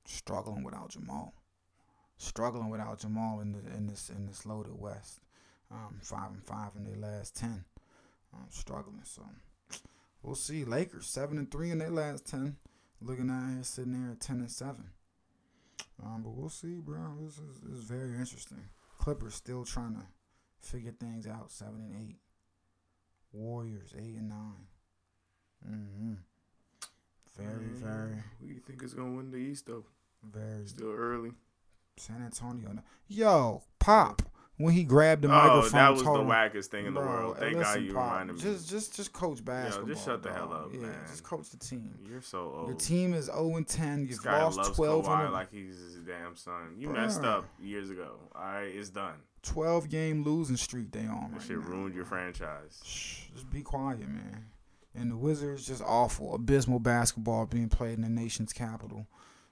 struggling 0.06 0.64
without 0.64 0.90
Jamal, 0.90 1.34
struggling 2.18 2.70
without 2.70 3.00
Jamal 3.00 3.40
in 3.40 3.54
the 3.54 3.60
in 3.78 3.88
this 3.88 4.10
in 4.10 4.26
this 4.26 4.46
loaded 4.46 4.78
West. 4.78 5.22
Um, 5.72 6.00
five 6.02 6.32
and 6.32 6.44
five 6.44 6.72
in 6.76 6.84
their 6.84 6.98
last 6.98 7.36
ten. 7.36 7.64
Um, 8.34 8.48
struggling. 8.50 9.02
So 9.04 9.24
we'll 10.24 10.36
see. 10.36 10.64
Lakers 10.66 11.08
seven 11.08 11.38
and 11.38 11.50
three 11.52 11.72
in 11.72 11.78
their 11.80 11.90
last 11.90 12.26
ten. 12.28 12.58
Looking 13.02 13.30
out 13.30 13.54
here 13.54 13.64
sitting 13.64 13.94
there 13.94 14.12
at 14.12 14.20
ten 14.20 14.40
and 14.40 14.52
seven. 14.52 14.90
Um, 16.04 16.22
but 16.24 16.32
we'll 16.32 16.50
see, 16.50 16.80
bro. 16.80 17.00
This 17.22 17.38
is, 17.38 17.60
this 17.62 17.78
is 17.80 17.84
very 17.84 18.16
interesting. 18.18 18.64
Clippers 18.98 19.36
still 19.36 19.64
trying 19.66 19.96
to 19.96 20.04
figure 20.60 20.92
things 20.92 21.28
out. 21.28 21.52
Seven 21.52 21.82
and 21.82 21.96
eight. 22.10 22.18
Warriors 23.32 23.94
eight 23.98 24.16
and 24.18 24.30
nine. 24.30 24.68
Mm-hmm. 25.70 26.14
Very, 27.38 27.66
Mm, 27.70 27.74
very, 27.76 28.24
Who 28.42 28.48
do 28.48 28.54
you 28.54 28.60
think 28.60 28.84
is 28.84 28.94
going 28.94 29.12
to 29.12 29.18
win 29.18 29.32
the 29.32 29.38
East, 29.38 29.68
though? 29.68 29.86
very. 30.24 30.68
Still 30.68 30.92
early. 30.92 31.32
San 31.98 32.22
Antonio. 32.22 32.80
Yo, 33.08 33.64
Pop, 33.80 34.22
when 34.60 34.74
he 34.74 34.84
grabbed 34.84 35.22
the 35.22 35.30
oh, 35.30 35.32
microphone, 35.32 35.72
that 35.72 35.94
was 35.94 36.04
the 36.04 36.10
wackest 36.10 36.66
thing 36.66 36.86
in 36.86 36.94
the 36.94 37.00
world. 37.00 37.38
Thank 37.40 37.62
God 37.62 37.82
you 37.82 37.94
Pop, 37.94 38.12
reminded 38.12 38.36
me. 38.36 38.42
Just, 38.42 38.70
just, 38.70 38.94
just 38.94 39.14
coach 39.14 39.44
basketball. 39.44 39.88
Just 39.88 40.04
shut 40.04 40.22
the 40.22 40.34
hell 40.34 40.52
up, 40.52 40.72
yeah, 40.74 40.82
man. 40.82 40.96
just 41.10 41.24
coach 41.24 41.50
the 41.50 41.58
team. 41.58 41.98
You're 42.06 42.22
so 42.22 42.54
old. 42.58 42.68
Your 42.68 42.76
team 42.76 43.14
is 43.14 43.28
0 43.28 43.56
and 43.56 43.66
10. 43.66 44.02
This 44.02 44.18
You've 44.18 44.24
guy 44.26 44.44
lost 44.44 44.58
loves 44.58 44.70
12 44.72 45.06
Kawhi 45.06 45.32
like 45.32 45.50
he's 45.50 45.78
his 45.78 46.04
damn 46.06 46.36
son. 46.36 46.76
You 46.78 46.90
Bruh. 46.90 46.96
messed 46.96 47.24
up 47.24 47.46
years 47.62 47.90
ago. 47.90 48.18
All 48.36 48.42
right, 48.44 48.64
it's 48.64 48.90
done. 48.90 49.16
12 49.44 49.88
game 49.88 50.24
losing 50.26 50.58
streak 50.58 50.92
they 50.92 51.06
on 51.06 51.30
That 51.32 51.38
right 51.38 51.42
shit 51.42 51.58
now. 51.58 51.66
ruined 51.66 51.96
your 51.96 52.04
franchise. 52.04 52.82
Shh, 52.84 53.28
just 53.34 53.50
be 53.50 53.62
quiet, 53.62 54.02
man. 54.02 54.48
And 54.94 55.10
the 55.10 55.16
Wizards 55.16 55.68
just 55.68 55.82
awful, 55.82 56.36
abysmal 56.36 56.80
basketball 56.80 57.46
being 57.46 57.70
played 57.70 57.94
in 57.94 58.02
the 58.02 58.10
nation's 58.10 58.52
capital. 58.52 59.08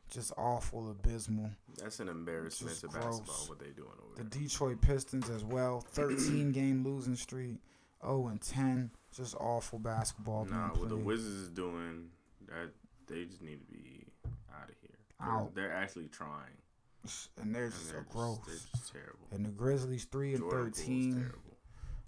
Just 0.10 0.32
awful, 0.38 0.90
abysmal. 0.90 1.50
That's 1.82 2.00
an 2.00 2.08
embarrassment 2.08 2.72
Just 2.72 2.82
to 2.82 2.88
gross. 2.88 3.20
basketball. 3.20 3.46
What 3.50 3.60
they 3.60 3.72
doing 3.72 3.90
over 4.04 4.16
The 4.16 4.24
there? 4.24 4.30
The 4.30 4.40
Detroit 4.40 4.82
Pistons 4.82 5.30
as 5.30 5.44
well, 5.44 5.82
13 5.82 6.52
game 6.52 6.84
losing 6.84 7.16
streak, 7.16 7.58
0 8.02 8.28
and 8.28 8.42
10. 8.42 8.92
Just 9.14 9.36
awful 9.36 9.80
basketball 9.80 10.46
Nah, 10.46 10.70
what 10.70 10.90
the. 10.90 10.96
Wizards 10.98 11.36
is 11.36 11.50
doing, 11.50 12.10
that 12.48 12.70
they 13.08 13.26
just 13.26 13.42
need 13.42 13.60
to 13.60 13.66
be 13.72 14.06
out 14.56 14.70
of 14.70 14.76
here. 14.82 14.98
Out. 15.20 15.54
They're 15.56 15.74
actually 15.74 16.08
trying. 16.08 16.54
and 17.42 17.54
they're 17.54 17.66
And 17.66 17.74
just 17.74 17.92
they're 17.92 18.00
so 18.00 18.04
just, 18.04 18.12
gross. 18.16 18.40
they're 18.48 18.56
just 18.80 18.92
terrible. 18.92 19.28
And 19.32 19.46
the 19.46 19.50
Grizzlies 19.50 20.06
3 20.06 20.36
and 20.36 20.40
Jordan 20.50 20.72
13. 20.72 21.32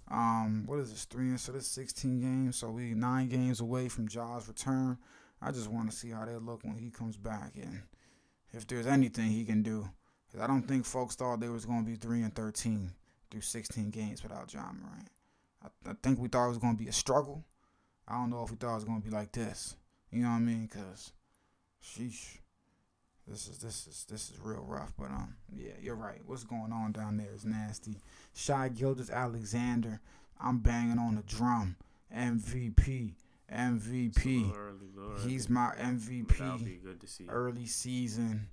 Um, 0.08 0.64
what 0.66 0.78
is 0.80 0.90
this? 0.90 1.04
Three 1.04 1.28
and 1.28 1.38
so 1.38 1.52
this 1.52 1.68
16 1.68 2.20
games. 2.20 2.56
So 2.56 2.70
we 2.70 2.94
nine 2.94 3.28
games 3.28 3.60
away 3.60 3.88
from 3.88 4.08
Ja's 4.08 4.48
return. 4.48 4.98
I 5.42 5.50
just 5.52 5.68
want 5.68 5.90
to 5.90 5.96
see 5.96 6.10
how 6.10 6.24
they 6.24 6.36
look 6.36 6.62
when 6.64 6.76
he 6.76 6.90
comes 6.90 7.16
back 7.16 7.52
and 7.56 7.82
if 8.52 8.66
there's 8.66 8.86
anything 8.86 9.30
he 9.30 9.44
can 9.44 9.62
do. 9.62 9.88
'Cause 10.30 10.40
I 10.40 10.46
don't 10.46 10.62
think 10.62 10.84
folks 10.84 11.16
thought 11.16 11.40
they 11.40 11.48
was 11.48 11.66
going 11.66 11.84
to 11.84 11.90
be 11.90 11.96
three 11.96 12.22
and 12.22 12.34
13 12.34 12.92
through 13.30 13.40
16 13.40 13.90
games 13.90 14.22
without 14.22 14.52
Ja 14.52 14.70
Morant. 14.72 15.08
I, 15.62 15.90
I 15.90 15.94
think 16.02 16.18
we 16.20 16.28
thought 16.28 16.46
it 16.46 16.50
was 16.50 16.58
going 16.58 16.76
to 16.76 16.82
be 16.82 16.88
a 16.88 16.92
struggle. 16.92 17.44
I 18.06 18.14
don't 18.14 18.30
know 18.30 18.44
if 18.44 18.50
we 18.50 18.56
thought 18.56 18.72
it 18.72 18.74
was 18.76 18.84
going 18.84 19.02
to 19.02 19.08
be 19.08 19.14
like 19.14 19.32
this. 19.32 19.76
You 20.12 20.22
know 20.22 20.30
what 20.30 20.36
I 20.36 20.40
mean? 20.40 20.68
Cause, 20.68 21.12
sheesh, 21.82 22.38
this 23.26 23.48
is 23.48 23.58
this 23.58 23.86
is 23.86 24.06
this 24.08 24.30
is 24.30 24.38
real 24.40 24.64
rough. 24.66 24.92
But 24.96 25.10
um, 25.10 25.36
yeah, 25.54 25.72
you're 25.80 25.96
right. 25.96 26.20
What's 26.26 26.44
going 26.44 26.72
on 26.72 26.92
down 26.92 27.16
there 27.16 27.32
is 27.34 27.44
nasty. 27.44 27.96
Shai 28.34 28.68
Gilgeous-Alexander. 28.68 30.00
I'm 30.40 30.58
banging 30.58 30.98
on 30.98 31.16
the 31.16 31.22
drum. 31.22 31.76
MVP. 32.16 33.14
MVP. 33.54 34.52
He's 35.24 35.48
my 35.48 35.74
MVP. 35.78 36.64
be 36.64 36.80
good 36.82 37.00
to 37.00 37.06
see. 37.06 37.26
Early 37.28 37.66
season. 37.66 38.48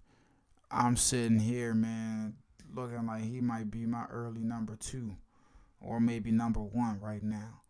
I'm 0.69 0.97
sitting 0.97 1.39
here, 1.39 1.73
man, 1.73 2.35
looking 2.73 3.05
like 3.07 3.23
he 3.23 3.39
might 3.39 3.71
be 3.71 3.85
my 3.85 4.05
early 4.09 4.43
number 4.43 4.75
two. 4.75 5.15
Or 5.79 5.99
maybe 5.99 6.31
number 6.31 6.59
one 6.59 6.99
right 6.99 7.23
now. 7.23 7.61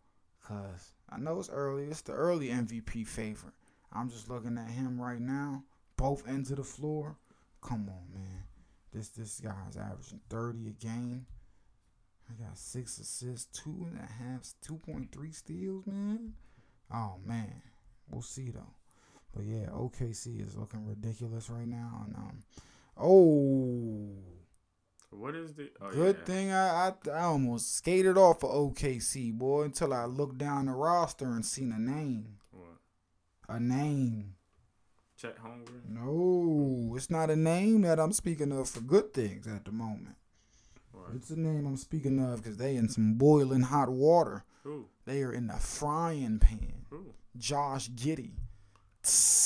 Cause 0.47 0.93
I 1.09 1.17
know 1.17 1.39
it's 1.39 1.49
early. 1.49 1.85
It's 1.85 2.01
the 2.01 2.13
early 2.13 2.47
MVP 2.47 3.05
favorite. 3.05 3.53
I'm 3.91 4.09
just 4.09 4.29
looking 4.29 4.57
at 4.57 4.69
him 4.69 4.99
right 4.99 5.19
now. 5.19 5.63
Both 5.97 6.27
ends 6.27 6.51
of 6.51 6.57
the 6.57 6.63
floor. 6.63 7.17
Come 7.61 7.89
on, 7.89 8.13
man. 8.13 8.43
This 8.93 9.09
this 9.09 9.41
guy's 9.41 9.75
averaging 9.75 10.21
30 10.29 10.69
a 10.69 10.71
game. 10.71 11.25
I 12.29 12.43
got 12.43 12.57
six 12.57 12.97
assists, 12.99 13.45
two 13.61 13.87
and 13.89 13.99
a 13.99 14.23
half, 14.23 14.53
two 14.61 14.77
point 14.77 15.11
three 15.11 15.31
steals, 15.31 15.85
man. 15.85 16.33
Oh 16.93 17.15
man, 17.25 17.61
we'll 18.09 18.21
see 18.21 18.49
though. 18.49 18.73
But 19.35 19.45
yeah, 19.45 19.67
OKC 19.71 20.45
is 20.45 20.55
looking 20.55 20.85
ridiculous 20.85 21.49
right 21.49 21.67
now, 21.67 22.05
and 22.05 22.15
um, 22.15 22.39
oh, 22.97 24.13
What 25.11 25.35
is 25.35 25.53
the? 25.53 25.69
Oh, 25.81 25.91
good 25.91 26.17
yeah. 26.19 26.25
thing 26.25 26.51
I, 26.51 26.87
I 26.89 27.09
I 27.11 27.21
almost 27.23 27.75
skated 27.75 28.17
off 28.17 28.43
of 28.43 28.51
OKC 28.51 29.33
boy 29.33 29.63
until 29.63 29.93
I 29.93 30.05
looked 30.05 30.37
down 30.37 30.65
the 30.67 30.73
roster 30.73 31.25
and 31.25 31.45
seen 31.45 31.71
a 31.71 31.79
name, 31.79 32.37
What? 32.51 32.79
a 33.49 33.59
name. 33.59 34.35
Chet 35.17 35.37
Holmgren. 35.39 35.89
No, 35.89 36.93
it's 36.95 37.09
not 37.09 37.29
a 37.31 37.35
name 37.35 37.81
that 37.81 37.99
I'm 37.99 38.13
speaking 38.13 38.51
of 38.51 38.69
for 38.69 38.81
good 38.81 39.13
things 39.13 39.47
at 39.47 39.65
the 39.65 39.71
moment. 39.71 40.15
What? 40.91 41.15
It's 41.15 41.31
a 41.31 41.39
name 41.39 41.65
I'm 41.65 41.77
speaking 41.77 42.19
of 42.23 42.37
because 42.43 42.57
they 42.57 42.75
in 42.75 42.87
some 42.87 43.15
boiling 43.15 43.61
hot 43.63 43.89
water. 43.89 44.43
Who? 44.67 44.87
They 45.05 45.23
are 45.23 45.31
in 45.31 45.47
the 45.47 45.53
frying 45.53 46.39
pan. 46.39 46.83
Who? 46.89 47.13
Josh 47.37 47.89
Giddey. 47.91 48.31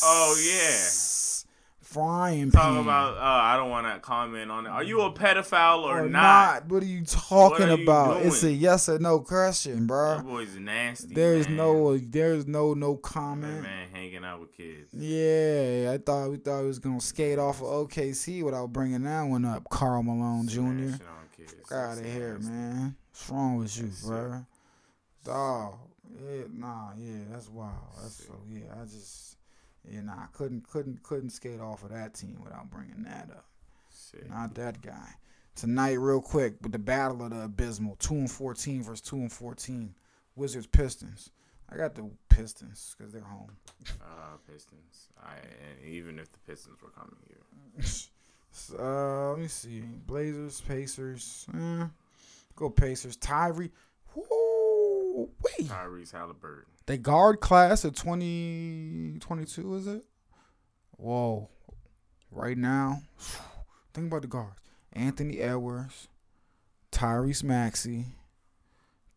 Oh, 0.03 0.35
yeah. 0.43 0.87
Frying 1.79 2.49
pan. 2.49 2.59
Talking 2.59 2.81
about. 2.81 3.17
Uh, 3.17 3.21
I 3.21 3.55
don't 3.55 3.69
want 3.69 3.85
to 3.85 3.99
comment 3.99 4.49
on 4.49 4.65
it. 4.65 4.69
Are 4.69 4.81
you 4.83 5.01
a 5.01 5.13
pedophile 5.13 5.83
or, 5.83 6.05
or 6.05 6.09
not? 6.09 6.65
What 6.65 6.81
are 6.81 6.87
you 6.87 7.05
talking 7.05 7.69
are 7.69 7.77
you 7.77 7.83
about? 7.83 8.25
It's 8.25 8.41
a 8.41 8.51
yes 8.51 8.89
or 8.89 8.97
no 8.97 9.19
question, 9.19 9.85
bro. 9.85 10.15
That 10.15 10.25
boy's 10.25 10.55
nasty. 10.57 11.13
There's 11.13 11.47
man. 11.47 11.57
no, 11.57 11.97
there's 11.99 12.47
no, 12.47 12.73
no 12.73 12.93
That 12.93 13.03
comment. 13.03 13.61
man 13.61 13.89
hanging 13.93 14.25
out 14.25 14.39
with 14.39 14.57
kids. 14.57 14.91
Yeah, 14.91 15.91
I 15.93 15.99
thought 15.99 16.31
we 16.31 16.37
thought 16.37 16.61
he 16.61 16.65
was 16.67 16.79
gonna 16.79 16.99
skate 16.99 17.37
off 17.37 17.61
of 17.61 17.67
OKC 17.67 18.41
without 18.41 18.73
bringing 18.73 19.03
that 19.03 19.21
one 19.21 19.45
up. 19.45 19.69
Karl 19.69 20.01
Malone 20.01 20.47
Jr. 20.47 20.95
Out 21.71 21.99
of 21.99 22.05
here, 22.05 22.39
man. 22.39 22.95
What's 23.11 23.29
wrong 23.29 23.57
with 23.57 23.77
you, 23.77 23.83
That's 23.85 24.01
bro? 24.01 24.31
sick. 24.31 24.50
Dog. 25.23 25.75
Yeah, 26.23 26.43
nah, 26.53 26.89
yeah, 26.97 27.19
that's 27.31 27.49
wild. 27.49 27.73
That's 28.01 28.25
so 28.25 28.33
yeah. 28.49 28.73
I 28.79 28.85
just 28.85 29.37
yeah, 29.89 30.01
nah, 30.01 30.13
I 30.13 30.25
couldn't 30.33 30.67
couldn't 30.67 31.01
couldn't 31.03 31.29
skate 31.29 31.59
off 31.59 31.83
of 31.83 31.91
that 31.91 32.13
team 32.13 32.39
without 32.43 32.69
bringing 32.69 33.03
that 33.03 33.29
up. 33.31 33.45
Sick. 33.89 34.29
Not 34.29 34.55
that 34.55 34.81
guy. 34.81 35.15
Tonight, 35.55 35.93
real 35.93 36.21
quick, 36.21 36.55
with 36.61 36.71
the 36.71 36.79
battle 36.79 37.23
of 37.23 37.31
the 37.31 37.43
abysmal, 37.43 37.95
two 37.97 38.15
and 38.15 38.31
fourteen 38.31 38.83
versus 38.83 39.01
two 39.01 39.17
and 39.17 39.31
fourteen, 39.31 39.93
Wizards 40.35 40.67
Pistons. 40.67 41.31
I 41.69 41.77
got 41.77 41.95
the 41.95 42.09
Pistons 42.29 42.95
because 42.97 43.13
they're 43.13 43.21
home. 43.21 43.51
Uh, 44.01 44.37
Pistons. 44.51 45.09
I 45.23 45.35
and 45.35 45.93
even 45.93 46.19
if 46.19 46.31
the 46.31 46.39
Pistons 46.39 46.81
were 46.81 46.89
coming 46.89 47.15
here, 47.27 47.83
So, 48.51 48.75
uh, 48.77 49.29
let 49.31 49.39
me 49.39 49.47
see. 49.47 49.81
Blazers, 50.05 50.61
Pacers. 50.61 51.47
Eh, 51.55 51.85
go 52.55 52.69
Pacers. 52.69 53.15
Tyree. 53.15 53.71
Woo, 54.13 54.23
wait. 55.11 55.67
Tyrese 55.69 56.11
Halliburton. 56.11 56.65
They 56.85 56.97
guard 56.97 57.39
class 57.39 57.83
of 57.85 57.95
2022, 57.95 59.75
is 59.75 59.87
it? 59.87 60.03
Whoa. 60.97 61.49
Right 62.31 62.57
now, 62.57 63.01
think 63.93 64.07
about 64.07 64.21
the 64.21 64.27
guards. 64.27 64.59
Anthony 64.93 65.39
Edwards, 65.39 66.07
Tyrese 66.91 67.43
Maxey, 67.43 68.05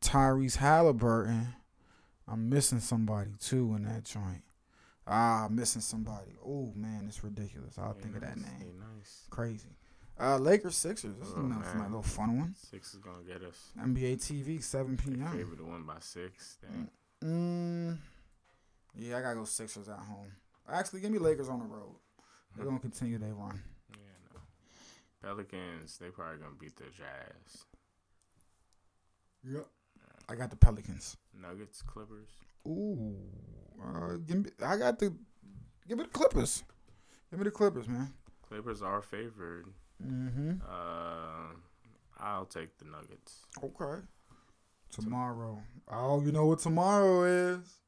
Tyrese 0.01 0.57
Halliburton. 0.57 1.55
I'm 2.27 2.49
missing 2.49 2.81
somebody 2.81 3.31
too 3.41 3.75
in 3.77 3.85
that 3.85 4.05
joint. 4.05 4.43
Ah, 5.07 5.49
missing 5.51 5.83
somebody. 5.83 6.33
Oh 6.45 6.73
man, 6.75 7.05
it's 7.07 7.23
ridiculous. 7.23 7.77
I'll 7.79 7.93
think 7.93 8.15
of 8.17 8.23
that 8.23 8.37
name. 8.37 8.79
Nice. 8.97 9.27
Crazy. 9.31 9.69
Uh, 10.21 10.39
Lakers 10.39 10.77
Sixers. 10.77 11.17
This 11.17 11.29
is 11.29 11.35
Oh, 11.37 11.43
nice, 11.43 11.75
man. 11.75 11.85
little 11.85 12.03
fun 12.03 12.39
one. 12.39 12.55
Six 12.71 12.95
is 12.95 13.01
gonna 13.01 13.25
get 13.27 13.43
us. 13.43 13.73
NBA 13.79 14.17
TV, 14.17 14.63
7 14.63 14.97
p.m. 14.97 15.27
Favorite 15.33 15.57
to 15.59 15.65
win 15.65 15.83
by 15.85 15.97
six. 15.99 16.59
Mm, 17.23 17.99
yeah, 18.97 19.19
I 19.19 19.23
gotta 19.23 19.35
go 19.37 19.45
Sixers 19.45 19.89
at 19.89 19.99
home. 19.99 20.31
Actually, 20.69 21.01
give 21.01 21.11
me 21.11 21.19
Lakers 21.19 21.49
on 21.49 21.59
the 21.59 21.65
road. 21.67 21.97
They're 22.55 22.65
gonna 22.65 22.79
continue 22.79 23.19
their 23.19 23.35
run. 23.35 23.61
Yeah, 23.91 23.97
no. 24.35 24.41
Pelicans. 25.29 25.99
They 25.99 26.11
probably 26.11 26.39
gonna 26.39 26.55
beat 26.61 26.77
the 26.77 26.85
Jazz. 26.85 27.65
Yep. 29.43 29.67
I 30.29 30.35
got 30.37 30.51
the 30.51 30.57
Pelicans. 30.57 31.17
Nuggets. 31.39 31.83
Clippers. 31.83 32.29
Ooh, 32.69 33.17
uh, 33.85 34.17
give 34.27 34.45
me. 34.45 34.51
I 34.65 34.77
got 34.77 34.99
the. 34.99 35.13
Give 35.89 35.99
me 35.99 36.05
the 36.05 36.11
Clippers. 36.11 36.63
Give 37.31 37.41
me 37.41 37.45
the 37.45 37.51
Clippers, 37.51 37.89
man. 37.89 38.13
Clippers 38.49 38.81
are 38.81 39.03
favored. 39.03 39.67
Mm-hmm. 40.03 40.53
Uh, 40.69 41.55
I'll 42.19 42.47
take 42.47 42.79
the 42.79 42.85
Nuggets. 42.87 43.47
Okay. 43.63 44.03
Tomorrow. 44.91 45.61
Oh, 45.91 46.23
you 46.23 46.33
know 46.33 46.47
what 46.47 46.61
tomorrow 46.61 47.25
is? 47.25 47.81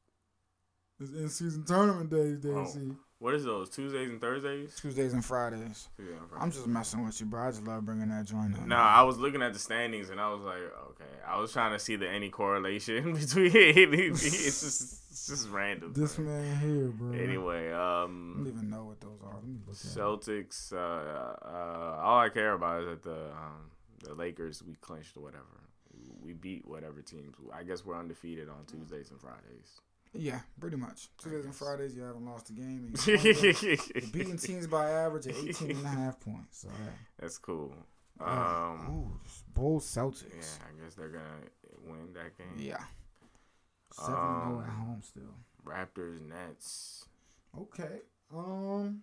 It's 0.99 1.11
in 1.11 1.29
season 1.29 1.63
tournament 1.65 2.09
days, 2.09 2.45
Oh. 2.45 2.95
What 3.19 3.33
is 3.33 3.43
those? 3.43 3.69
Tuesdays 3.69 4.09
and 4.09 4.21
Thursdays? 4.21 4.75
Tuesdays 4.79 5.13
and 5.13 5.25
Fridays. 5.25 5.89
Tuesday 5.97 6.13
and 6.13 6.29
Friday. 6.29 6.43
I'm 6.43 6.51
just 6.51 6.67
messing 6.67 7.03
with 7.03 7.19
you, 7.19 7.25
bro. 7.25 7.47
I 7.47 7.49
just 7.49 7.63
love 7.63 7.83
bringing 7.83 8.09
that 8.09 8.25
joint 8.25 8.53
up. 8.55 8.67
No, 8.67 8.75
I 8.75 9.01
was 9.01 9.17
looking 9.17 9.41
at 9.41 9.53
the 9.53 9.59
standings 9.59 10.11
and 10.11 10.21
I 10.21 10.31
was 10.31 10.41
like, 10.41 10.61
okay. 10.91 11.03
I 11.27 11.39
was 11.39 11.51
trying 11.51 11.71
to 11.71 11.79
see 11.79 11.95
the 11.95 12.07
any 12.07 12.29
correlation 12.29 13.13
between 13.19 13.51
it's 13.55 14.61
just 14.61 15.01
it's 15.09 15.27
just 15.27 15.49
random. 15.51 15.93
This 15.93 16.15
bro. 16.15 16.25
man 16.25 16.59
here, 16.59 16.87
bro. 16.89 17.17
Anyway, 17.17 17.69
I 17.73 18.01
don't 18.01 18.03
um, 18.05 18.45
even 18.47 18.69
know 18.69 18.85
what 18.85 19.01
those 19.01 19.19
are. 19.25 19.33
Let 19.33 19.47
me 19.47 19.57
look 19.65 19.75
at 19.75 19.83
it. 19.83 19.97
Celtics. 19.97 20.71
Uh, 20.71 20.77
uh, 20.77 21.99
all 22.03 22.19
I 22.19 22.29
care 22.29 22.53
about 22.53 22.83
is 22.83 22.87
that 22.89 23.03
the 23.03 23.31
um, 23.31 23.71
the 24.03 24.13
Lakers 24.13 24.61
we 24.63 24.75
clinched 24.75 25.17
or 25.17 25.21
whatever. 25.21 25.43
We 26.21 26.33
beat 26.33 26.67
whatever 26.67 27.01
teams. 27.01 27.35
I 27.51 27.63
guess 27.63 27.83
we're 27.83 27.97
undefeated 27.97 28.47
on 28.47 28.65
Tuesdays 28.67 29.09
and 29.09 29.19
Fridays. 29.19 29.81
Yeah, 30.13 30.39
pretty 30.59 30.77
much. 30.77 31.09
Tuesdays 31.21 31.45
and. 31.45 31.55
Fridays, 31.55 31.95
you 31.95 32.03
haven't 32.03 32.25
lost 32.25 32.49
a 32.49 32.53
game. 32.53 32.93
And 32.93 33.07
you're 33.07 34.11
beating 34.11 34.37
teams 34.41 34.67
by 34.67 34.89
average 34.89 35.27
at 35.27 35.35
18 35.35 35.71
and 35.71 35.85
a 35.85 35.89
half 35.89 36.19
points. 36.25 36.59
So, 36.61 36.69
hey. 36.69 36.91
That's 37.19 37.37
cool. 37.37 37.73
Uh, 38.19 38.23
Um, 38.23 38.89
ooh, 38.89 39.19
Bulls 39.53 39.95
yeah, 39.95 40.03
I 40.03 40.83
guess 40.83 40.95
they're 40.95 41.09
gonna 41.09 41.23
win 41.85 42.13
that 42.13 42.35
game. 42.37 42.47
Yeah. 42.57 42.83
7 43.91 44.13
0 44.13 44.19
at 44.65 44.69
Um, 44.69 44.75
home 44.75 45.01
still. 45.03 45.35
Raptors 45.65 46.21
Nets 46.27 47.05
Okay. 47.59 47.99
Um, 48.33 49.01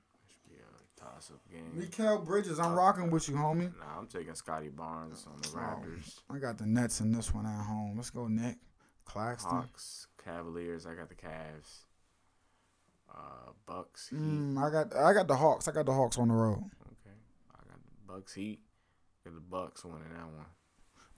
toss 0.97 1.31
up 1.33 1.41
game. 1.51 1.73
Mikal 1.77 2.25
Bridges, 2.25 2.59
I'm 2.59 2.73
rocking 2.75 3.11
with 3.11 3.29
you, 3.29 3.35
homie. 3.37 3.77
Nah, 3.79 3.99
I'm 3.99 4.07
taking 4.07 4.35
Scottie 4.35 4.69
Barnes 4.69 5.27
on 5.33 5.41
the 5.43 5.49
Oh. 5.49 5.61
Raptors. 5.61 6.21
I 6.31 6.39
got 6.39 6.59
the 6.59 6.67
Nets 6.67 7.01
in 7.01 7.13
this 7.13 7.33
one 7.35 7.47
at 7.47 7.65
home. 7.67 7.95
Let's 7.97 8.11
go, 8.11 8.27
Nic. 8.29 8.57
Claxton. 9.05 9.51
Hawks, 9.51 10.07
Cavaliers. 10.25 10.87
I 10.87 10.95
got 10.95 11.09
the 11.09 11.15
Cavs. 11.15 11.85
Uh, 13.13 13.53
Bucks. 13.67 14.09
Heat. 14.09 14.19
Mm, 14.19 14.59
I 14.59 14.71
got 14.71 14.97
I 14.97 15.13
got 15.13 15.29
the 15.29 15.37
Hawks. 15.37 15.69
I 15.69 15.73
got 15.73 15.87
the 15.87 15.93
Hawks 15.93 16.19
on 16.19 16.29
the 16.29 16.35
road. 16.35 16.59
Okay. 16.59 17.17
I 17.53 17.59
got 17.69 17.79
the 17.85 18.13
Bucks. 18.13 18.35
Heat. 18.35 18.61
Got 19.25 19.35
the 19.35 19.41
Bucks 19.41 19.85
winning 19.85 20.01
that 20.15 20.25
one. 20.25 20.47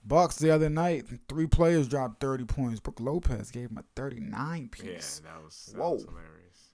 Bucks 0.05 0.37
the 0.37 0.51
other 0.51 0.69
night, 0.69 1.05
three 1.27 1.47
players 1.47 1.87
dropped 1.87 2.21
thirty 2.21 2.45
points. 2.45 2.79
Brook 2.79 2.99
Lopez 3.01 3.51
gave 3.51 3.69
him 3.71 3.77
a 3.77 3.83
thirty-nine 3.95 4.69
piece. 4.69 5.21
Yeah, 5.23 5.31
that 5.31 5.43
was, 5.43 5.73
that 5.73 5.81
Whoa. 5.81 5.93
was 5.93 6.03
hilarious. 6.03 6.73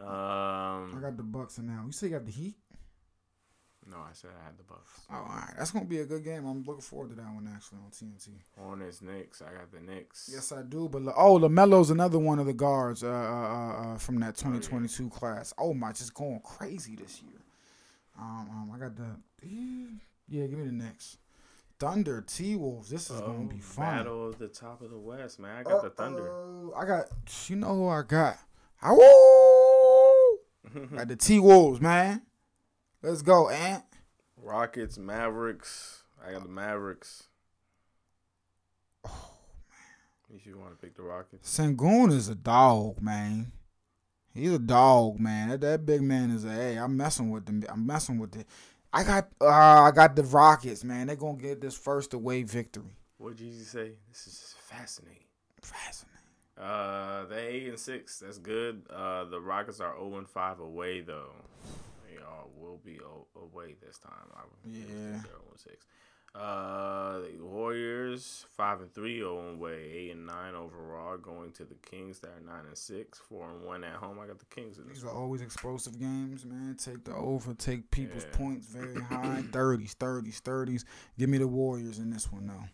Um, 0.00 0.98
I 0.98 1.00
got 1.00 1.16
the 1.16 1.22
Bucks 1.22 1.58
in 1.58 1.66
now. 1.66 1.84
You 1.86 1.92
say 1.92 2.08
you 2.08 2.14
got 2.14 2.24
the 2.24 2.32
Heat? 2.32 2.56
No, 3.90 3.96
I 3.98 4.12
said 4.12 4.30
I 4.40 4.44
had 4.46 4.56
the 4.56 4.62
Bucks. 4.62 4.90
Oh, 5.10 5.16
all 5.16 5.22
right. 5.26 5.54
That's 5.58 5.70
gonna 5.72 5.84
be 5.84 5.98
a 5.98 6.04
good 6.06 6.22
game. 6.24 6.46
I'm 6.46 6.62
looking 6.64 6.82
forward 6.82 7.10
to 7.10 7.16
that 7.16 7.24
one 7.34 7.50
actually 7.52 7.78
on 7.84 7.90
TNT. 7.90 8.28
On 8.58 8.64
Hornets, 8.64 9.02
Knicks. 9.02 9.42
I 9.42 9.52
got 9.52 9.72
the 9.72 9.80
Knicks. 9.80 10.30
Yes, 10.32 10.52
I 10.52 10.62
do. 10.62 10.88
But 10.88 11.02
oh, 11.16 11.38
LaMelo's 11.38 11.90
another 11.90 12.18
one 12.18 12.38
of 12.38 12.46
the 12.46 12.52
guards 12.52 13.02
uh, 13.02 13.08
uh, 13.08 13.10
uh, 13.10 13.94
uh, 13.94 13.98
from 13.98 14.20
that 14.20 14.36
2022 14.36 15.08
class. 15.10 15.52
Oh 15.58 15.74
my, 15.74 15.90
just 15.92 16.14
going 16.14 16.40
crazy 16.44 16.94
this 16.94 17.20
year. 17.22 17.40
Um, 18.18 18.48
um, 18.50 18.72
I 18.74 18.78
got 18.78 18.94
the 18.96 19.16
yeah. 20.28 20.46
Give 20.46 20.58
me 20.58 20.66
the 20.66 20.72
Knicks. 20.72 21.18
Thunder, 21.80 22.22
T 22.24 22.54
Wolves. 22.54 22.88
This 22.88 23.10
is 23.10 23.20
gonna 23.20 23.48
be 23.48 23.56
Oh, 23.58 23.62
fun. 23.62 23.84
Battle 23.96 24.28
of 24.28 24.38
the 24.38 24.46
top 24.48 24.82
of 24.82 24.90
the 24.90 24.98
West, 24.98 25.40
man. 25.40 25.56
I 25.58 25.62
got 25.64 25.82
the 25.82 25.90
Thunder. 25.90 26.30
I 26.76 26.84
got. 26.84 27.06
You 27.48 27.56
know 27.56 27.74
who 27.74 27.88
I 27.88 28.02
got? 28.02 28.38
I 28.82 28.94
got 30.96 31.08
the 31.08 31.16
T 31.16 31.40
Wolves, 31.40 31.80
man. 31.80 32.22
Let's 33.02 33.22
go, 33.22 33.48
Ant. 33.48 33.82
Rockets, 34.36 34.96
Mavericks. 34.96 36.04
I 36.24 36.32
got 36.32 36.44
the 36.44 36.48
Mavericks. 36.48 37.24
Oh, 39.04 39.34
man. 39.68 40.32
You 40.32 40.38
should 40.38 40.56
want 40.56 40.78
to 40.78 40.86
pick 40.86 40.96
the 40.96 41.02
Rockets. 41.02 41.58
Sengun 41.58 42.12
is 42.12 42.28
a 42.28 42.36
dog, 42.36 43.02
man. 43.02 43.50
He's 44.32 44.52
a 44.52 44.58
dog, 44.58 45.18
man. 45.18 45.48
That, 45.48 45.60
that 45.62 45.84
big 45.84 46.00
man 46.02 46.30
is 46.30 46.44
a 46.44 46.52
hey. 46.52 46.76
I'm 46.76 46.96
messing 46.96 47.30
with 47.30 47.44
them. 47.44 47.64
I'm 47.68 47.84
messing 47.84 48.18
with 48.18 48.36
it. 48.36 48.46
I 48.92 49.02
got 49.02 49.28
uh, 49.40 49.46
I 49.48 49.90
got 49.90 50.14
the 50.14 50.22
Rockets, 50.22 50.84
man. 50.84 51.08
They're 51.08 51.16
gonna 51.16 51.38
get 51.38 51.60
this 51.60 51.76
first 51.76 52.14
away 52.14 52.44
victory. 52.44 52.96
What 53.18 53.36
did 53.36 53.46
you 53.46 53.64
say? 53.64 53.92
This 54.08 54.26
is 54.26 54.54
fascinating. 54.58 55.24
Fascinating. 55.60 56.18
Uh, 56.56 57.24
they 57.26 57.46
eight 57.48 57.68
and 57.68 57.78
six. 57.78 58.20
That's 58.20 58.38
good. 58.38 58.82
Uh, 58.88 59.24
the 59.24 59.40
Rockets 59.40 59.80
are 59.80 59.94
zero 59.96 60.18
and 60.18 60.28
five 60.28 60.60
away 60.60 61.00
though. 61.00 61.32
They 62.16 62.22
all 62.22 62.50
will 62.56 62.78
be 62.84 62.98
o- 63.00 63.26
away 63.36 63.76
this 63.84 63.98
time. 63.98 64.12
I 64.34 64.40
Yeah. 64.64 65.20
they're 65.22 65.56
six. 65.56 65.86
Uh, 66.34 67.18
the 67.20 67.36
Warriors 67.44 68.46
five 68.56 68.80
and 68.80 68.90
three, 68.94 69.18
zero 69.18 69.38
and 69.50 69.58
away, 69.60 69.82
eight 69.92 70.12
and 70.12 70.26
nine 70.26 70.54
overall. 70.54 71.18
Going 71.18 71.52
to 71.52 71.64
the 71.64 71.74
Kings, 71.74 72.20
they're 72.20 72.32
nine 72.46 72.64
and 72.66 72.76
six, 72.78 73.18
four 73.18 73.50
and 73.50 73.62
one 73.64 73.84
at 73.84 73.96
home. 73.96 74.18
I 74.18 74.26
got 74.26 74.38
the 74.38 74.46
Kings 74.46 74.78
in 74.78 74.86
this 74.88 74.94
These 74.98 75.04
are 75.04 75.08
one. 75.08 75.16
always 75.16 75.42
explosive 75.42 75.98
games, 75.98 76.46
man. 76.46 76.76
Take 76.78 77.04
the 77.04 77.14
over, 77.14 77.52
take 77.52 77.90
people's 77.90 78.24
Yeah. 78.24 78.36
points 78.36 78.66
very 78.66 78.98
high. 79.02 79.42
30s, 79.50 79.94
30s, 79.94 80.40
30s. 80.40 80.84
Give 81.18 81.28
me 81.28 81.36
the 81.36 81.48
Warriors 81.48 81.98
in 81.98 82.08
this 82.08 82.32
one, 82.32 82.46
though. 82.46 82.64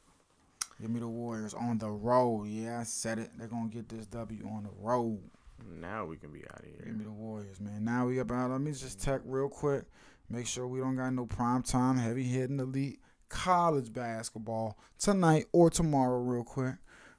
Give 0.80 0.90
me 0.90 1.00
the 1.00 1.08
Warriors 1.08 1.54
on 1.54 1.78
the 1.78 1.90
road. 1.90 2.44
Yeah, 2.46 2.78
I 2.78 2.84
said 2.84 3.18
it. 3.18 3.32
They're 3.36 3.48
going 3.48 3.70
to 3.70 3.74
get 3.76 3.88
this 3.88 4.06
W 4.06 4.46
on 4.48 4.62
the 4.62 4.70
road. 4.78 5.28
Now 5.66 6.04
we 6.04 6.16
can 6.16 6.30
be 6.32 6.44
out 6.44 6.60
of 6.60 6.64
Give 6.76 6.84
here. 6.84 6.94
me 6.94 7.04
the 7.04 7.10
Warriors, 7.10 7.60
man. 7.60 7.84
Now 7.84 8.06
we 8.06 8.18
about. 8.18 8.50
Let 8.50 8.60
me 8.60 8.72
just 8.72 9.02
check 9.04 9.20
real 9.24 9.48
quick. 9.48 9.84
Make 10.30 10.46
sure 10.46 10.66
we 10.66 10.80
don't 10.80 10.96
got 10.96 11.10
no 11.12 11.26
prime 11.26 11.62
time, 11.62 11.96
heavy 11.96 12.24
hitting 12.24 12.60
elite 12.60 13.00
college 13.28 13.92
basketball 13.92 14.78
tonight 14.98 15.46
or 15.52 15.70
tomorrow, 15.70 16.18
real 16.20 16.44
quick. 16.44 16.74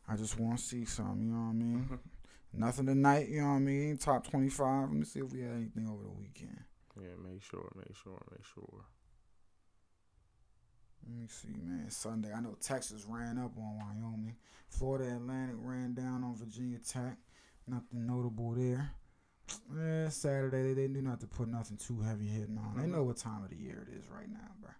I 0.07 0.15
just 0.15 0.39
want 0.39 0.57
to 0.59 0.63
see 0.63 0.85
some. 0.85 1.21
You 1.21 1.31
know 1.31 1.39
what 1.39 1.49
I 1.49 1.53
mean? 1.53 1.99
Nothing 2.53 2.87
tonight. 2.87 3.29
You 3.29 3.41
know 3.41 3.49
what 3.49 3.53
I 3.53 3.59
mean? 3.59 3.97
Top 3.97 4.27
twenty-five. 4.27 4.89
Let 4.89 4.97
me 4.97 5.05
see 5.05 5.19
if 5.19 5.31
we 5.31 5.41
had 5.41 5.53
anything 5.53 5.87
over 5.87 6.03
the 6.03 6.09
weekend. 6.09 6.59
Yeah, 6.99 7.09
make 7.23 7.41
sure, 7.41 7.71
make 7.75 7.95
sure, 7.95 8.19
make 8.31 8.45
sure. 8.45 8.83
Let 11.07 11.21
me 11.21 11.27
see, 11.27 11.55
man. 11.63 11.89
Sunday. 11.89 12.33
I 12.33 12.41
know 12.41 12.55
Texas 12.59 13.05
ran 13.07 13.37
up 13.37 13.51
on 13.57 13.77
Wyoming. 13.77 14.35
Florida 14.67 15.15
Atlantic 15.15 15.55
ran 15.59 15.93
down 15.93 16.23
on 16.23 16.35
Virginia 16.35 16.77
Tech. 16.79 17.17
Nothing 17.69 18.07
notable 18.07 18.53
there. 18.53 18.91
Eh, 19.79 20.09
Saturday, 20.09 20.73
they, 20.73 20.73
they 20.73 20.87
do 20.87 21.01
not 21.01 21.19
to 21.21 21.27
put 21.27 21.47
nothing 21.47 21.77
too 21.77 22.01
heavy 22.01 22.27
hitting 22.27 22.57
on. 22.57 22.79
They 22.79 22.87
know 22.87 23.03
what 23.03 23.17
time 23.17 23.43
of 23.43 23.49
the 23.49 23.55
year 23.55 23.87
it 23.89 23.97
is 23.97 24.09
right 24.09 24.29
now, 24.29 24.49
bro. 24.61 24.71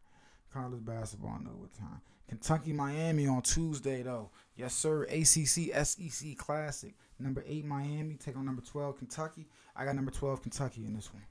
College 0.53 0.83
basketball 0.85 1.39
know 1.43 1.51
what 1.57 1.73
time. 1.73 2.01
Kentucky, 2.27 2.73
Miami 2.73 3.27
on 3.27 3.41
Tuesday, 3.41 4.03
though. 4.03 4.29
Yes, 4.55 4.73
sir. 4.75 5.03
ACC 5.03 5.73
SEC 5.85 6.37
Classic. 6.37 6.93
Number 7.19 7.43
eight, 7.47 7.65
Miami. 7.65 8.15
Take 8.15 8.37
on 8.37 8.45
number 8.45 8.61
12, 8.61 8.97
Kentucky. 8.97 9.47
I 9.75 9.85
got 9.85 9.95
number 9.95 10.11
12, 10.11 10.41
Kentucky 10.43 10.85
in 10.85 10.93
this 10.93 11.09
one. 11.13 11.23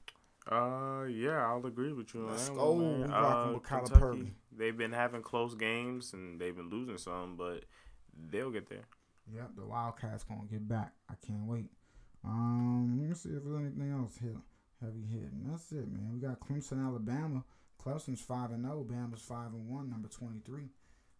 Uh, 0.51 1.05
yeah, 1.05 1.45
I'll 1.45 1.65
agree 1.65 1.93
with 1.93 2.13
you 2.13 2.21
on 2.21 2.31
Let's 2.31 2.49
that 2.49 2.55
go. 2.55 2.71
one, 2.73 3.01
man. 3.01 3.07
We 3.09 3.13
rocking 3.13 3.49
Uh, 3.49 3.53
with 3.53 3.63
Kentucky. 3.63 4.33
They've 4.57 4.77
been 4.77 4.91
having 4.91 5.21
close 5.21 5.55
games 5.55 6.11
and 6.13 6.39
they've 6.41 6.55
been 6.55 6.69
losing 6.69 6.97
some, 6.97 7.35
but 7.37 7.65
they'll 8.31 8.51
get 8.51 8.67
there. 8.69 8.83
Yep, 9.33 9.51
the 9.57 9.65
Wildcats 9.65 10.23
gonna 10.23 10.41
get 10.49 10.67
back. 10.67 10.93
I 11.09 11.13
can't 11.25 11.45
wait. 11.45 11.69
Um, 12.23 12.97
let 12.99 13.09
me 13.09 13.15
see 13.15 13.29
if 13.29 13.43
there's 13.43 13.59
anything 13.59 13.91
else 13.91 14.17
here. 14.19 14.37
Heavy 14.81 15.05
hitting. 15.05 15.43
That's 15.47 15.71
it, 15.71 15.87
man. 15.91 16.11
We 16.13 16.19
got 16.19 16.39
Clemson, 16.39 16.83
Alabama. 16.85 17.43
Clemson's 17.83 18.21
five 18.21 18.51
and 18.51 18.63
zero. 18.65 18.85
Bama's 18.89 19.21
five 19.21 19.53
and 19.53 19.67
one. 19.69 19.89
Number 19.89 20.07
twenty 20.07 20.39
three. 20.45 20.69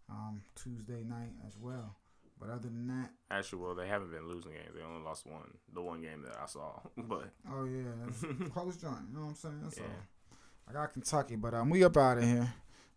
Um, 0.10 0.42
Tuesday 0.56 1.04
night 1.04 1.34
as 1.48 1.56
well. 1.58 1.96
But 2.40 2.50
other 2.50 2.70
than 2.70 2.88
that, 2.88 3.12
Actually, 3.30 3.62
well, 3.64 3.76
they 3.76 3.88
haven't 3.88 4.12
been 4.12 4.28
losing 4.28 4.54
games. 4.54 4.72
They 4.74 4.82
only 4.82 5.04
lost 5.04 5.26
one, 5.28 5.54
the 5.74 5.82
one 5.82 6.02
game 6.02 6.22
that 6.24 6.38
I 6.42 6.46
saw. 6.46 6.80
But 6.98 7.30
oh 7.52 7.66
yeah, 7.66 8.48
close 8.54 8.78
joint. 8.78 8.96
You 9.12 9.16
know 9.18 9.22
what 9.26 9.30
I'm 9.30 9.36
saying? 9.36 9.60
That's 9.64 9.78
Yeah. 9.78 9.84
all. 9.84 10.38
I 10.70 10.74
got 10.74 10.94
Kentucky, 10.94 11.36
but 11.36 11.54
um, 11.54 11.70
we 11.70 11.84
up 11.84 11.98
out 11.98 12.18
of 12.18 12.24
here. 12.24 12.54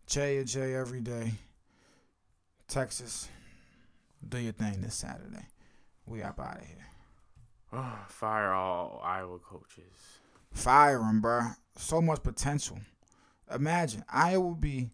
J 0.07 0.37
and 0.37 0.47
J 0.47 0.73
every 0.75 1.01
day. 1.01 1.33
Texas, 2.67 3.27
do 4.27 4.37
your 4.37 4.53
thing 4.53 4.81
this 4.81 4.95
Saturday. 4.95 5.47
We 6.05 6.21
up 6.21 6.39
out 6.39 6.57
of 6.57 6.67
here. 6.67 6.87
fire 8.07 8.51
all 8.51 9.01
Iowa 9.03 9.39
coaches. 9.39 10.19
Fire 10.51 11.01
him, 11.01 11.21
bruh. 11.21 11.55
So 11.77 12.01
much 12.01 12.21
potential. 12.23 12.79
Imagine 13.53 14.03
Iowa 14.11 14.45
will 14.45 14.55
be 14.55 14.89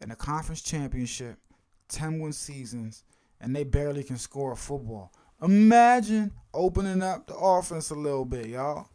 in 0.00 0.10
a 0.10 0.16
conference 0.16 0.62
championship, 0.62 1.38
10 1.88 2.20
win 2.20 2.32
seasons, 2.32 3.04
and 3.40 3.54
they 3.54 3.64
barely 3.64 4.02
can 4.02 4.16
score 4.16 4.52
a 4.52 4.56
football. 4.56 5.12
Imagine 5.42 6.32
opening 6.52 7.02
up 7.02 7.26
the 7.26 7.36
offense 7.36 7.90
a 7.90 7.94
little 7.94 8.24
bit, 8.24 8.46
y'all. 8.46 8.88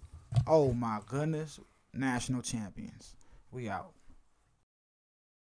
Oh 0.48 0.74
my 0.74 1.00
goodness. 1.06 1.60
National 1.94 2.42
champions. 2.42 3.16
We 3.52 3.70
out. 3.70 3.94